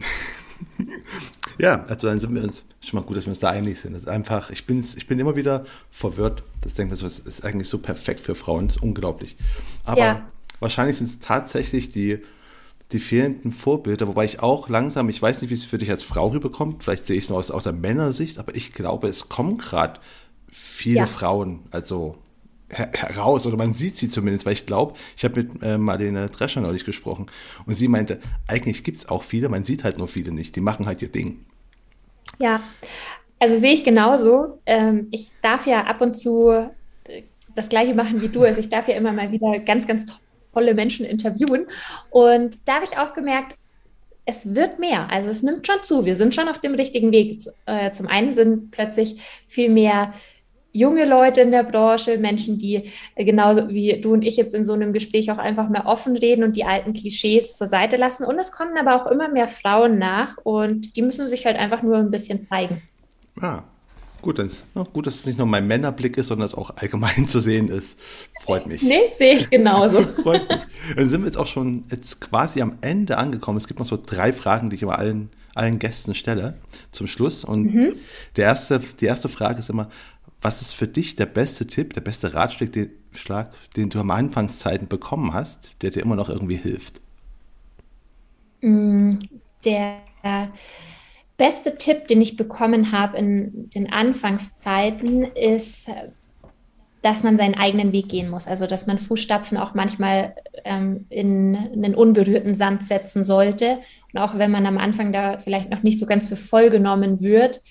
Ja, 1.59 1.83
also 1.87 2.07
dann 2.07 2.21
sind 2.21 2.33
wir 2.33 2.41
uns 2.41 2.63
schon 2.79 2.99
mal 2.99 3.05
gut, 3.05 3.17
dass 3.17 3.25
wir 3.25 3.31
uns 3.31 3.39
da 3.39 3.49
einig 3.49 3.81
sind. 3.81 3.93
Das 3.93 4.03
ist 4.03 4.07
einfach, 4.07 4.49
ich 4.49 4.65
bin, 4.65 4.83
ich 4.95 5.07
bin 5.07 5.19
immer 5.19 5.35
wieder 5.35 5.65
verwirrt. 5.91 6.43
Das 6.61 6.73
denke 6.73 6.95
ich, 6.95 7.01
das 7.01 7.19
ist 7.19 7.43
eigentlich 7.43 7.67
so 7.67 7.79
perfekt 7.79 8.21
für 8.21 8.33
Frauen, 8.33 8.67
das 8.67 8.77
ist 8.77 8.83
unglaublich. 8.83 9.35
Aber 9.83 9.99
ja. 9.99 10.27
wahrscheinlich 10.59 10.97
sind 10.97 11.09
es 11.09 11.19
tatsächlich 11.19 11.91
die, 11.91 12.19
die 12.93 12.99
fehlenden 12.99 13.51
Vorbilder, 13.51 14.07
wobei 14.07 14.23
ich 14.23 14.39
auch 14.39 14.69
langsam, 14.69 15.09
ich 15.09 15.21
weiß 15.21 15.41
nicht, 15.41 15.49
wie 15.49 15.55
es 15.55 15.65
für 15.65 15.77
dich 15.77 15.91
als 15.91 16.03
Frau 16.03 16.27
rüberkommt, 16.27 16.83
vielleicht 16.83 17.05
sehe 17.05 17.17
ich 17.17 17.25
es 17.25 17.29
nur 17.29 17.37
aus, 17.37 17.51
aus 17.51 17.63
der 17.63 17.73
Männersicht, 17.73 18.39
aber 18.39 18.55
ich 18.55 18.71
glaube, 18.71 19.09
es 19.09 19.27
kommen 19.27 19.57
gerade 19.57 19.99
viele 20.49 20.99
ja. 20.99 21.05
Frauen, 21.05 21.59
also 21.71 22.17
heraus 22.69 23.45
oder 23.45 23.57
man 23.57 23.73
sieht 23.73 23.97
sie 23.97 24.09
zumindest, 24.09 24.45
weil 24.45 24.53
ich 24.53 24.65
glaube, 24.65 24.93
ich 25.17 25.23
habe 25.23 25.43
mit 25.43 25.63
äh, 25.63 25.77
Marlene 25.77 26.29
Drescher 26.29 26.61
neulich 26.61 26.85
gesprochen 26.85 27.25
und 27.65 27.77
sie 27.77 27.87
meinte, 27.87 28.19
eigentlich 28.47 28.83
gibt 28.83 28.99
es 28.99 29.09
auch 29.09 29.23
viele, 29.23 29.49
man 29.49 29.63
sieht 29.63 29.83
halt 29.83 29.97
nur 29.97 30.07
viele 30.07 30.31
nicht, 30.31 30.55
die 30.55 30.61
machen 30.61 30.85
halt 30.85 31.01
ihr 31.01 31.09
Ding. 31.09 31.45
Ja, 32.37 32.61
also 33.39 33.57
sehe 33.57 33.73
ich 33.73 33.83
genauso. 33.83 34.59
Ähm, 34.65 35.07
ich 35.11 35.31
darf 35.41 35.65
ja 35.65 35.85
ab 35.85 36.01
und 36.01 36.15
zu 36.15 36.49
äh, 36.51 37.23
das 37.55 37.69
gleiche 37.69 37.93
machen 37.93 38.21
wie 38.21 38.29
du, 38.29 38.43
also 38.43 38.59
ich 38.59 38.69
darf 38.69 38.87
ja 38.87 38.95
immer 38.95 39.11
mal 39.11 39.31
wieder 39.31 39.59
ganz, 39.59 39.87
ganz 39.87 40.05
tolle 40.53 40.73
Menschen 40.73 41.05
interviewen 41.05 41.67
und 42.09 42.57
da 42.67 42.75
habe 42.75 42.85
ich 42.85 42.97
auch 42.97 43.13
gemerkt, 43.13 43.55
es 44.25 44.53
wird 44.53 44.77
mehr. 44.77 45.09
Also 45.09 45.29
es 45.29 45.41
nimmt 45.41 45.65
schon 45.65 45.81
zu. 45.81 46.05
Wir 46.05 46.15
sind 46.15 46.35
schon 46.35 46.49
auf 46.49 46.59
dem 46.59 46.75
richtigen 46.75 47.11
Weg. 47.11 47.39
Äh, 47.65 47.91
zum 47.91 48.07
einen 48.07 48.31
sind 48.31 48.69
plötzlich 48.69 49.21
viel 49.47 49.69
mehr 49.69 50.13
junge 50.71 51.05
Leute 51.05 51.41
in 51.41 51.51
der 51.51 51.63
Branche, 51.63 52.17
Menschen, 52.17 52.57
die 52.57 52.83
äh, 53.15 53.25
genauso 53.25 53.69
wie 53.69 53.99
du 53.99 54.13
und 54.13 54.23
ich 54.23 54.37
jetzt 54.37 54.53
in 54.53 54.65
so 54.65 54.73
einem 54.73 54.93
Gespräch 54.93 55.31
auch 55.31 55.37
einfach 55.37 55.69
mehr 55.69 55.85
offen 55.85 56.15
reden 56.15 56.43
und 56.43 56.55
die 56.55 56.65
alten 56.65 56.93
Klischees 56.93 57.57
zur 57.57 57.67
Seite 57.67 57.97
lassen. 57.97 58.25
Und 58.25 58.37
es 58.39 58.51
kommen 58.51 58.77
aber 58.77 59.01
auch 59.01 59.09
immer 59.09 59.29
mehr 59.29 59.47
Frauen 59.47 59.97
nach 59.97 60.37
und 60.43 60.95
die 60.95 61.01
müssen 61.01 61.27
sich 61.27 61.45
halt 61.45 61.57
einfach 61.57 61.81
nur 61.81 61.97
ein 61.97 62.11
bisschen 62.11 62.47
zeigen. 62.47 62.81
Ah, 63.41 63.63
gut, 64.21 64.37
dann 64.37 64.47
ist, 64.47 64.63
gut, 64.93 65.07
dass 65.07 65.15
es 65.15 65.25
nicht 65.25 65.37
nur 65.37 65.47
mein 65.47 65.65
Männerblick 65.65 66.17
ist, 66.17 66.27
sondern 66.27 66.47
es 66.47 66.53
auch 66.53 66.71
allgemein 66.77 67.27
zu 67.27 67.39
sehen 67.39 67.69
ist. 67.69 67.97
Freut 68.41 68.67
mich. 68.67 68.83
Nee, 68.83 69.11
sehe 69.13 69.35
ich 69.35 69.49
genauso. 69.49 70.03
Freut 70.23 70.47
mich. 70.47 70.59
Dann 70.95 71.09
sind 71.09 71.21
wir 71.21 71.25
jetzt 71.25 71.37
auch 71.37 71.47
schon 71.47 71.85
jetzt 71.89 72.21
quasi 72.21 72.61
am 72.61 72.77
Ende 72.81 73.17
angekommen. 73.17 73.57
Es 73.57 73.67
gibt 73.67 73.79
noch 73.79 73.87
so 73.87 73.97
drei 74.03 74.33
Fragen, 74.33 74.69
die 74.69 74.75
ich 74.75 74.83
immer 74.83 74.99
allen 74.99 75.29
allen 75.55 75.79
Gästen 75.79 76.15
stelle 76.15 76.55
zum 76.91 77.07
Schluss. 77.07 77.43
Und 77.43 77.73
mhm. 77.73 77.95
der 78.35 78.45
erste, 78.45 78.79
die 78.99 79.05
erste 79.05 79.29
Frage 79.29 79.59
ist 79.59 79.69
immer, 79.69 79.89
was 80.41 80.61
ist 80.61 80.73
für 80.73 80.87
dich 80.87 81.15
der 81.15 81.25
beste 81.25 81.67
Tipp, 81.67 81.93
der 81.93 82.01
beste 82.01 82.33
Ratschlag, 82.33 82.71
den, 82.71 82.91
Schlag, 83.13 83.51
den 83.75 83.89
du 83.89 83.99
am 83.99 84.11
Anfangszeiten 84.11 84.87
bekommen 84.87 85.33
hast, 85.33 85.71
der 85.81 85.91
dir 85.91 86.01
immer 86.01 86.15
noch 86.15 86.29
irgendwie 86.29 86.55
hilft? 86.55 87.01
Mm, 88.61 89.11
der 89.65 89.97
beste 91.37 91.75
Tipp, 91.77 92.07
den 92.07 92.21
ich 92.21 92.37
bekommen 92.37 92.91
habe 92.91 93.17
in 93.17 93.69
den 93.71 93.91
Anfangszeiten, 93.91 95.23
ist, 95.23 95.89
dass 97.01 97.23
man 97.23 97.37
seinen 97.37 97.55
eigenen 97.55 97.91
Weg 97.91 98.09
gehen 98.09 98.29
muss. 98.29 98.47
Also, 98.47 98.67
dass 98.67 98.87
man 98.87 98.99
Fußstapfen 98.99 99.57
auch 99.57 99.73
manchmal 99.73 100.35
ähm, 100.65 101.05
in 101.09 101.55
einen 101.55 101.95
unberührten 101.95 102.53
Sand 102.53 102.83
setzen 102.83 103.23
sollte. 103.23 103.79
Und 104.13 104.19
auch 104.19 104.37
wenn 104.37 104.51
man 104.51 104.65
am 104.65 104.77
Anfang 104.77 105.13
da 105.13 105.39
vielleicht 105.39 105.69
noch 105.69 105.81
nicht 105.83 105.97
so 105.97 106.05
ganz 106.05 106.27
für 106.27 106.35
voll 106.35 106.69
genommen 106.69 107.21
wird, 107.21 107.61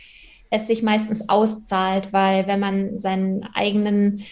es 0.51 0.67
sich 0.67 0.83
meistens 0.83 1.29
auszahlt, 1.29 2.13
weil 2.13 2.47
wenn 2.47 2.61
man 2.61 2.97
seinen 2.97 3.45
eigenen 3.55 4.25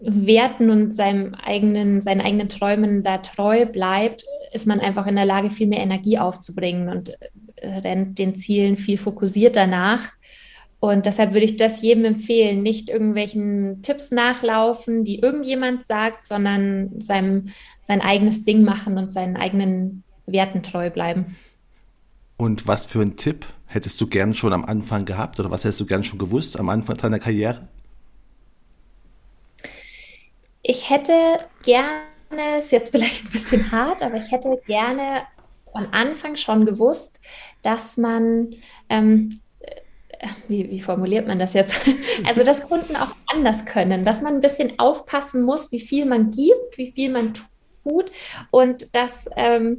Werten 0.00 0.70
und 0.70 0.92
seinem 0.92 1.34
eigenen, 1.34 2.00
seinen 2.00 2.20
eigenen 2.20 2.48
Träumen 2.48 3.02
da 3.02 3.18
treu 3.18 3.66
bleibt, 3.66 4.24
ist 4.52 4.66
man 4.66 4.80
einfach 4.80 5.06
in 5.06 5.16
der 5.16 5.26
Lage, 5.26 5.50
viel 5.50 5.66
mehr 5.66 5.80
Energie 5.80 6.18
aufzubringen 6.18 6.88
und 6.88 7.10
äh, 7.56 7.68
rennt 7.78 8.18
den 8.18 8.34
Zielen 8.34 8.76
viel 8.76 8.98
fokussierter 8.98 9.66
nach. 9.66 10.12
Und 10.80 11.04
deshalb 11.04 11.34
würde 11.34 11.44
ich 11.44 11.56
das 11.56 11.82
jedem 11.82 12.06
empfehlen, 12.06 12.62
nicht 12.62 12.88
irgendwelchen 12.88 13.82
Tipps 13.82 14.10
nachlaufen, 14.10 15.04
die 15.04 15.18
irgendjemand 15.18 15.86
sagt, 15.86 16.24
sondern 16.24 17.00
seinem, 17.00 17.50
sein 17.82 18.00
eigenes 18.00 18.44
Ding 18.44 18.62
machen 18.62 18.96
und 18.96 19.12
seinen 19.12 19.36
eigenen 19.36 20.04
Werten 20.24 20.62
treu 20.62 20.88
bleiben. 20.88 21.36
Und 22.38 22.66
was 22.66 22.86
für 22.86 23.02
ein 23.02 23.16
Tipp 23.16 23.44
hättest 23.70 24.00
du 24.00 24.06
gern 24.08 24.34
schon 24.34 24.52
am 24.52 24.64
Anfang 24.64 25.04
gehabt 25.04 25.38
oder 25.38 25.50
was 25.50 25.64
hättest 25.64 25.80
du 25.80 25.86
gern 25.86 26.02
schon 26.02 26.18
gewusst 26.18 26.58
am 26.58 26.68
Anfang 26.68 26.96
deiner 26.96 27.20
Karriere? 27.20 27.68
Ich 30.62 30.90
hätte 30.90 31.12
gerne, 31.62 32.56
ist 32.58 32.72
jetzt 32.72 32.90
vielleicht 32.90 33.24
ein 33.24 33.30
bisschen 33.30 33.70
hart, 33.70 34.02
aber 34.02 34.16
ich 34.16 34.30
hätte 34.30 34.60
gerne 34.66 35.22
von 35.72 35.86
Anfang 35.92 36.34
schon 36.36 36.66
gewusst, 36.66 37.20
dass 37.62 37.96
man, 37.96 38.54
ähm, 38.88 39.40
äh, 39.60 40.26
wie, 40.48 40.68
wie, 40.68 40.80
formuliert 40.80 41.28
man 41.28 41.38
das 41.38 41.54
jetzt? 41.54 41.74
Also, 42.26 42.42
dass 42.42 42.64
Kunden 42.64 42.96
auch 42.96 43.14
anders 43.26 43.64
können, 43.64 44.04
dass 44.04 44.20
man 44.20 44.34
ein 44.34 44.40
bisschen 44.40 44.78
aufpassen 44.78 45.42
muss, 45.42 45.70
wie 45.72 45.80
viel 45.80 46.04
man 46.06 46.30
gibt, 46.32 46.76
wie 46.76 46.90
viel 46.90 47.10
man 47.10 47.34
tut 47.84 48.10
und 48.50 48.94
dass 48.94 49.26
ähm, 49.36 49.78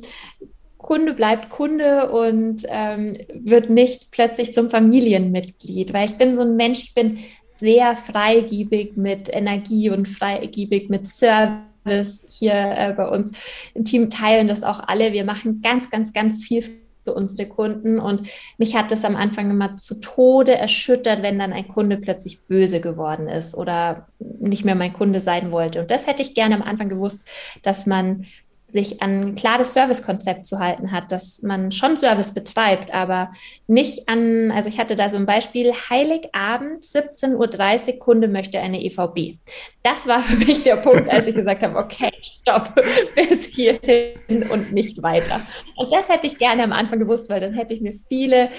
Kunde 0.82 1.13
bleibt 1.13 1.49
Kunde 1.49 2.09
und 2.09 2.65
ähm, 2.67 3.13
wird 3.34 3.69
nicht 3.69 4.11
plötzlich 4.11 4.51
zum 4.51 4.69
Familienmitglied, 4.69 5.93
weil 5.93 6.07
ich 6.07 6.17
bin 6.17 6.34
so 6.34 6.41
ein 6.41 6.55
Mensch, 6.55 6.82
ich 6.82 6.93
bin 6.93 7.19
sehr 7.53 7.95
freigiebig 7.95 8.97
mit 8.97 9.29
Energie 9.34 9.89
und 9.89 10.07
freigiebig 10.07 10.89
mit 10.89 11.05
Service. 11.05 12.27
Hier 12.32 12.53
äh, 12.53 12.93
bei 12.95 13.07
uns 13.07 13.32
im 13.75 13.86
Team 13.86 14.09
teilen 14.09 14.47
das 14.47 14.63
auch 14.63 14.82
alle. 14.88 15.13
Wir 15.13 15.23
machen 15.23 15.61
ganz, 15.61 15.89
ganz, 15.89 16.11
ganz 16.13 16.43
viel 16.43 16.63
für 17.03 17.13
unsere 17.13 17.47
Kunden. 17.47 17.99
Und 17.99 18.27
mich 18.57 18.75
hat 18.75 18.91
das 18.91 19.05
am 19.05 19.15
Anfang 19.15 19.51
immer 19.51 19.77
zu 19.77 19.95
Tode 19.99 20.55
erschüttert, 20.55 21.21
wenn 21.21 21.39
dann 21.39 21.53
ein 21.53 21.67
Kunde 21.67 21.97
plötzlich 21.97 22.41
böse 22.41 22.82
geworden 22.82 23.27
ist 23.27 23.55
oder 23.55 24.07
nicht 24.19 24.65
mehr 24.65 24.75
mein 24.75 24.93
Kunde 24.93 25.19
sein 25.19 25.51
wollte. 25.51 25.82
Und 25.82 25.91
das 25.91 26.07
hätte 26.07 26.21
ich 26.21 26.34
gerne 26.34 26.55
am 26.55 26.63
Anfang 26.63 26.89
gewusst, 26.89 27.23
dass 27.61 27.86
man 27.86 28.25
sich 28.72 29.01
an 29.01 29.22
ein 29.22 29.36
klares 29.36 29.74
Servicekonzept 29.74 30.45
zu 30.45 30.59
halten 30.59 30.91
hat, 30.91 31.11
dass 31.11 31.41
man 31.41 31.72
schon 31.72 31.97
Service 31.97 32.34
betreibt, 32.34 32.93
aber 32.93 33.32
nicht 33.67 34.07
an, 34.07 34.51
also 34.51 34.69
ich 34.69 34.80
hatte 34.80 34.95
da 34.95 35.09
so 35.09 35.17
ein 35.17 35.26
Beispiel, 35.26 35.74
Heiligabend, 35.89 36.84
17.30 36.84 37.93
Uhr, 37.93 37.99
Kunde 37.99 38.28
möchte 38.28 38.59
eine 38.59 38.82
EVB. 38.84 39.38
Das 39.84 40.07
war 40.07 40.19
für 40.22 40.38
mich 40.45 40.63
der 40.63 40.78
Punkt, 40.78 41.09
als 41.09 41.28
ich 41.28 41.36
gesagt 41.36 41.63
habe, 41.63 41.78
okay, 41.78 42.11
stopp, 42.22 42.74
bis 43.15 43.47
hierhin 43.47 44.43
und 44.49 44.72
nicht 44.72 45.03
weiter. 45.03 45.41
Und 45.76 45.91
das 45.91 46.09
hätte 46.09 46.28
ich 46.28 46.38
gerne 46.38 46.63
am 46.63 46.72
Anfang 46.72 46.99
gewusst, 46.99 47.30
weil 47.30 47.41
dann 47.41 47.53
hätte 47.53 47.74
ich 47.74 47.82
mir 47.82 47.99
viele 48.07 48.49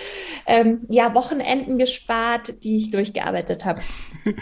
ähm, 0.47 0.83
ja, 0.89 1.15
Wochenenden 1.15 1.79
gespart, 1.79 2.63
die 2.63 2.77
ich 2.77 2.91
durchgearbeitet 2.91 3.65
habe. 3.65 3.81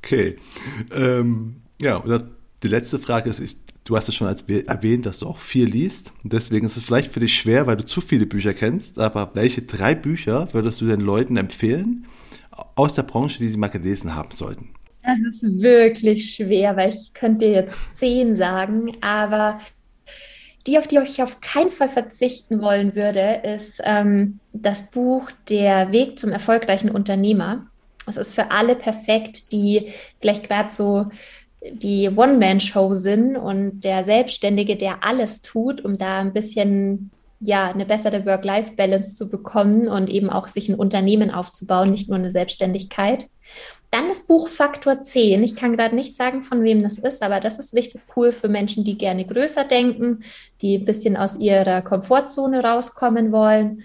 Okay. 0.00 0.36
Ähm, 0.96 1.60
ja, 1.82 2.02
die 2.62 2.68
letzte 2.68 2.98
Frage 2.98 3.28
ist, 3.28 3.40
ich 3.40 3.56
Du 3.88 3.96
hast 3.96 4.06
es 4.06 4.16
schon 4.16 4.28
erwähnt, 4.28 5.06
dass 5.06 5.20
du 5.20 5.26
auch 5.26 5.38
viel 5.38 5.66
liest. 5.66 6.12
Deswegen 6.22 6.66
ist 6.66 6.76
es 6.76 6.84
vielleicht 6.84 7.10
für 7.10 7.20
dich 7.20 7.34
schwer, 7.34 7.66
weil 7.66 7.78
du 7.78 7.86
zu 7.86 8.02
viele 8.02 8.26
Bücher 8.26 8.52
kennst. 8.52 8.98
Aber 8.98 9.30
welche 9.32 9.62
drei 9.62 9.94
Bücher 9.94 10.46
würdest 10.52 10.82
du 10.82 10.84
den 10.84 11.00
Leuten 11.00 11.38
empfehlen 11.38 12.04
aus 12.74 12.92
der 12.92 13.04
Branche, 13.04 13.38
die 13.38 13.48
sie 13.48 13.56
mal 13.56 13.68
gelesen 13.68 14.14
haben 14.14 14.30
sollten? 14.30 14.68
Das 15.02 15.20
ist 15.20 15.42
wirklich 15.42 16.34
schwer, 16.34 16.76
weil 16.76 16.90
ich 16.90 17.14
könnte 17.14 17.46
dir 17.46 17.52
jetzt 17.52 17.78
zehn 17.94 18.36
sagen, 18.36 18.94
aber 19.00 19.58
die, 20.66 20.78
auf 20.78 20.86
die 20.86 20.98
ich 20.98 21.22
auf 21.22 21.40
keinen 21.40 21.70
Fall 21.70 21.88
verzichten 21.88 22.60
wollen 22.60 22.94
würde, 22.94 23.40
ist 23.42 23.80
ähm, 23.84 24.38
das 24.52 24.90
Buch 24.90 25.30
Der 25.48 25.92
Weg 25.92 26.18
zum 26.18 26.30
erfolgreichen 26.30 26.90
Unternehmer. 26.90 27.66
Das 28.04 28.18
ist 28.18 28.34
für 28.34 28.50
alle 28.50 28.74
perfekt, 28.74 29.50
die 29.50 29.86
vielleicht 30.20 30.46
gerade 30.46 30.70
so 30.70 31.06
die 31.74 32.08
One-Man-Show 32.08 32.94
sind 32.94 33.36
und 33.36 33.80
der 33.80 34.04
Selbstständige, 34.04 34.76
der 34.76 35.04
alles 35.04 35.42
tut, 35.42 35.84
um 35.84 35.98
da 35.98 36.20
ein 36.20 36.32
bisschen 36.32 37.10
ja, 37.40 37.70
eine 37.70 37.86
bessere 37.86 38.26
Work-Life-Balance 38.26 39.14
zu 39.14 39.28
bekommen 39.28 39.88
und 39.88 40.10
eben 40.10 40.28
auch 40.28 40.48
sich 40.48 40.68
ein 40.68 40.74
Unternehmen 40.74 41.30
aufzubauen, 41.30 41.90
nicht 41.90 42.08
nur 42.08 42.18
eine 42.18 42.32
Selbstständigkeit. 42.32 43.28
Dann 43.90 44.08
das 44.08 44.26
Buch 44.26 44.48
Faktor 44.48 45.02
10. 45.02 45.42
Ich 45.44 45.54
kann 45.54 45.76
gerade 45.76 45.94
nicht 45.94 46.14
sagen, 46.14 46.42
von 46.42 46.62
wem 46.64 46.82
das 46.82 46.98
ist, 46.98 47.22
aber 47.22 47.40
das 47.40 47.58
ist 47.58 47.74
richtig 47.74 48.02
cool 48.16 48.32
für 48.32 48.48
Menschen, 48.48 48.84
die 48.84 48.98
gerne 48.98 49.24
größer 49.24 49.64
denken, 49.64 50.24
die 50.60 50.78
ein 50.78 50.84
bisschen 50.84 51.16
aus 51.16 51.38
ihrer 51.38 51.80
Komfortzone 51.82 52.62
rauskommen 52.62 53.30
wollen 53.32 53.84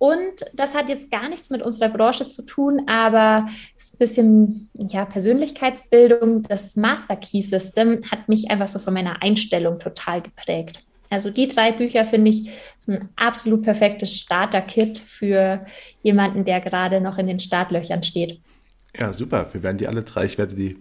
und 0.00 0.46
das 0.54 0.74
hat 0.74 0.88
jetzt 0.88 1.10
gar 1.10 1.28
nichts 1.28 1.50
mit 1.50 1.60
unserer 1.60 1.90
Branche 1.90 2.26
zu 2.26 2.40
tun, 2.40 2.84
aber 2.86 3.46
es 3.76 3.84
ist 3.84 3.94
ein 3.94 3.98
bisschen 3.98 4.70
ja, 4.88 5.04
Persönlichkeitsbildung. 5.04 6.42
Das 6.44 6.74
Master 6.74 7.16
Key 7.16 7.42
System 7.42 8.00
hat 8.10 8.26
mich 8.26 8.50
einfach 8.50 8.68
so 8.68 8.78
von 8.78 8.94
meiner 8.94 9.20
Einstellung 9.22 9.78
total 9.78 10.22
geprägt. 10.22 10.82
Also 11.10 11.28
die 11.28 11.48
drei 11.48 11.72
Bücher 11.72 12.06
finde 12.06 12.30
ich 12.30 12.48
sind 12.78 12.94
ein 12.94 13.08
absolut 13.16 13.60
perfektes 13.60 14.16
Starter-Kit 14.16 14.98
für 14.98 15.66
jemanden, 16.02 16.46
der 16.46 16.62
gerade 16.62 17.02
noch 17.02 17.18
in 17.18 17.26
den 17.26 17.38
Startlöchern 17.38 18.02
steht. 18.02 18.40
Ja, 18.96 19.12
super. 19.12 19.50
Wir 19.52 19.62
werden 19.62 19.76
die 19.76 19.86
alle 19.86 20.02
drei, 20.02 20.24
ich 20.24 20.38
werde 20.38 20.56
die 20.56 20.78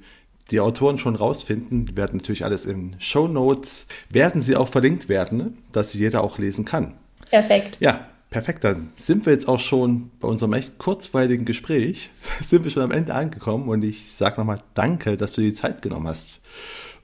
die 0.50 0.62
Autoren 0.62 0.98
schon 0.98 1.16
rausfinden, 1.16 1.88
die 1.88 1.98
werden 1.98 2.18
natürlich 2.18 2.46
alles 2.46 2.66
in 2.66 2.96
Show 3.00 3.28
Notes, 3.28 3.86
werden 4.10 4.42
sie 4.42 4.56
auch 4.56 4.70
verlinkt 4.70 5.10
werden, 5.10 5.38
ne? 5.38 5.54
dass 5.74 5.92
sie 5.92 6.00
jeder 6.00 6.24
auch 6.24 6.38
lesen 6.38 6.64
kann. 6.64 6.96
Perfekt. 7.30 7.78
Ja, 7.82 8.08
Perfekt, 8.30 8.64
dann 8.64 8.94
sind 9.04 9.26
wir 9.26 9.34
jetzt 9.34 9.48
auch 9.48 9.58
schon 9.58 10.12
bei 10.20 10.28
unserem 10.28 10.54
echt 10.54 10.78
kurzweiligen 10.78 11.46
Gespräch, 11.46 12.12
sind 12.42 12.64
wir 12.64 12.72
schon 12.72 12.84
am 12.84 12.92
Ende 12.92 13.16
angekommen 13.16 13.70
und 13.70 13.84
ich 13.84 14.12
sage 14.12 14.40
nochmal 14.40 14.62
Danke, 14.76 15.18
dass 15.18 15.34
du 15.34 15.42
die 15.42 15.54
Zeit 15.54 15.82
genommen 15.82 16.08
hast 16.08 16.40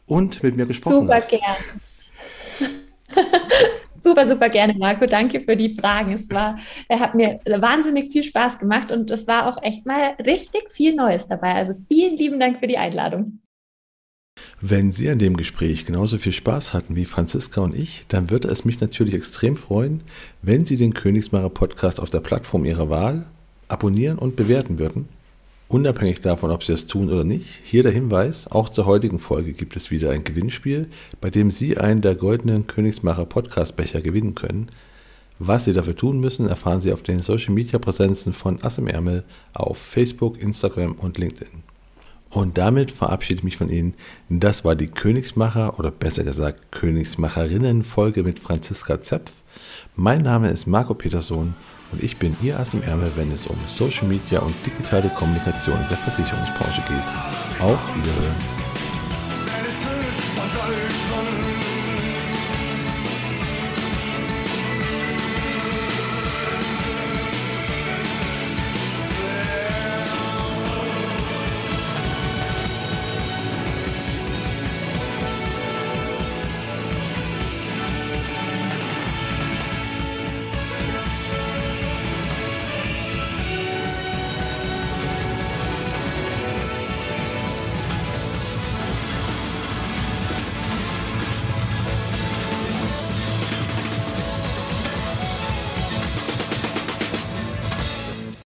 und 0.05 0.43
mit 0.43 0.55
mir 0.55 0.67
gesprochen 0.67 1.07
super 1.07 1.15
hast. 1.15 1.31
Super 1.31 1.41
gerne. 1.41 1.57
super, 3.95 4.27
super 4.27 4.49
gerne, 4.49 4.75
Marco. 4.75 5.07
Danke 5.07 5.41
für 5.41 5.55
die 5.55 5.69
Fragen. 5.69 6.13
Es 6.13 6.29
war, 6.29 6.59
er 6.87 6.99
hat 6.99 7.15
mir 7.15 7.39
wahnsinnig 7.45 8.11
viel 8.11 8.23
Spaß 8.23 8.59
gemacht 8.59 8.91
und 8.91 9.09
es 9.09 9.25
war 9.27 9.47
auch 9.47 9.61
echt 9.63 9.85
mal 9.85 10.15
richtig 10.23 10.69
viel 10.69 10.95
Neues 10.95 11.25
dabei. 11.25 11.55
Also 11.55 11.73
vielen 11.87 12.17
lieben 12.17 12.39
Dank 12.39 12.59
für 12.59 12.67
die 12.67 12.77
Einladung. 12.77 13.39
Wenn 14.67 14.91
Sie 14.91 15.11
an 15.11 15.19
dem 15.19 15.37
Gespräch 15.37 15.85
genauso 15.85 16.17
viel 16.17 16.31
Spaß 16.31 16.73
hatten 16.73 16.95
wie 16.95 17.05
Franziska 17.05 17.61
und 17.61 17.75
ich, 17.75 18.05
dann 18.07 18.31
würde 18.31 18.47
es 18.47 18.65
mich 18.65 18.81
natürlich 18.81 19.13
extrem 19.13 19.57
freuen, 19.57 20.01
wenn 20.41 20.65
Sie 20.65 20.75
den 20.75 20.95
Königsmacher 20.95 21.51
Podcast 21.51 21.99
auf 21.99 22.09
der 22.09 22.19
Plattform 22.19 22.65
Ihrer 22.65 22.89
Wahl 22.89 23.27
abonnieren 23.67 24.17
und 24.17 24.35
bewerten 24.35 24.79
würden. 24.79 25.07
Unabhängig 25.67 26.19
davon, 26.21 26.49
ob 26.49 26.63
Sie 26.63 26.71
das 26.71 26.87
tun 26.87 27.11
oder 27.11 27.23
nicht, 27.23 27.59
hier 27.63 27.83
der 27.83 27.91
Hinweis, 27.91 28.47
auch 28.47 28.69
zur 28.69 28.87
heutigen 28.87 29.19
Folge 29.19 29.53
gibt 29.53 29.75
es 29.75 29.91
wieder 29.91 30.09
ein 30.09 30.23
Gewinnspiel, 30.23 30.87
bei 31.21 31.29
dem 31.29 31.51
Sie 31.51 31.77
einen 31.77 32.01
der 32.01 32.15
goldenen 32.15 32.65
Königsmacher 32.65 33.27
Podcast 33.27 33.75
Becher 33.75 34.01
gewinnen 34.01 34.33
können. 34.33 34.69
Was 35.37 35.65
Sie 35.65 35.73
dafür 35.73 35.95
tun 35.95 36.19
müssen, 36.19 36.47
erfahren 36.47 36.81
Sie 36.81 36.91
auf 36.91 37.03
den 37.03 37.19
Social 37.19 37.53
Media 37.53 37.77
Präsenzen 37.77 38.33
von 38.33 38.63
Ass 38.63 38.79
im 38.79 38.87
Ärmel 38.87 39.25
auf 39.53 39.77
Facebook, 39.77 40.41
Instagram 40.41 40.93
und 40.93 41.19
LinkedIn. 41.19 41.74
Und 42.35 42.57
damit 42.57 42.91
verabschiede 42.91 43.37
ich 43.37 43.43
mich 43.45 43.55
von 43.55 43.69
Ihnen. 43.69 43.93
Das 44.27 44.65
war 44.65 44.75
die 44.75 44.87
Königsmacher 44.87 45.79
oder 45.79 45.89
besser 45.89 46.25
gesagt 46.25 46.69
Königsmacherinnen-Folge 46.73 48.23
mit 48.23 48.41
Franziska 48.41 49.01
Zepf. 49.01 49.31
Mein 49.95 50.23
Name 50.23 50.49
ist 50.49 50.67
Marco 50.67 50.93
Peterson 50.93 51.53
und 51.93 52.03
ich 52.03 52.17
bin 52.17 52.35
Ihr 52.43 52.59
Ass 52.59 52.73
im 52.73 52.83
Ärmel, 52.83 53.09
wenn 53.15 53.31
es 53.31 53.47
um 53.47 53.55
Social 53.65 54.09
Media 54.09 54.39
und 54.39 54.53
digitale 54.65 55.07
Kommunikation 55.15 55.79
in 55.79 55.87
der 55.87 55.97
Versicherungsbranche 55.97 56.81
geht. 56.89 57.63
Auf 57.63 57.79
Wiederhören. 57.95 58.64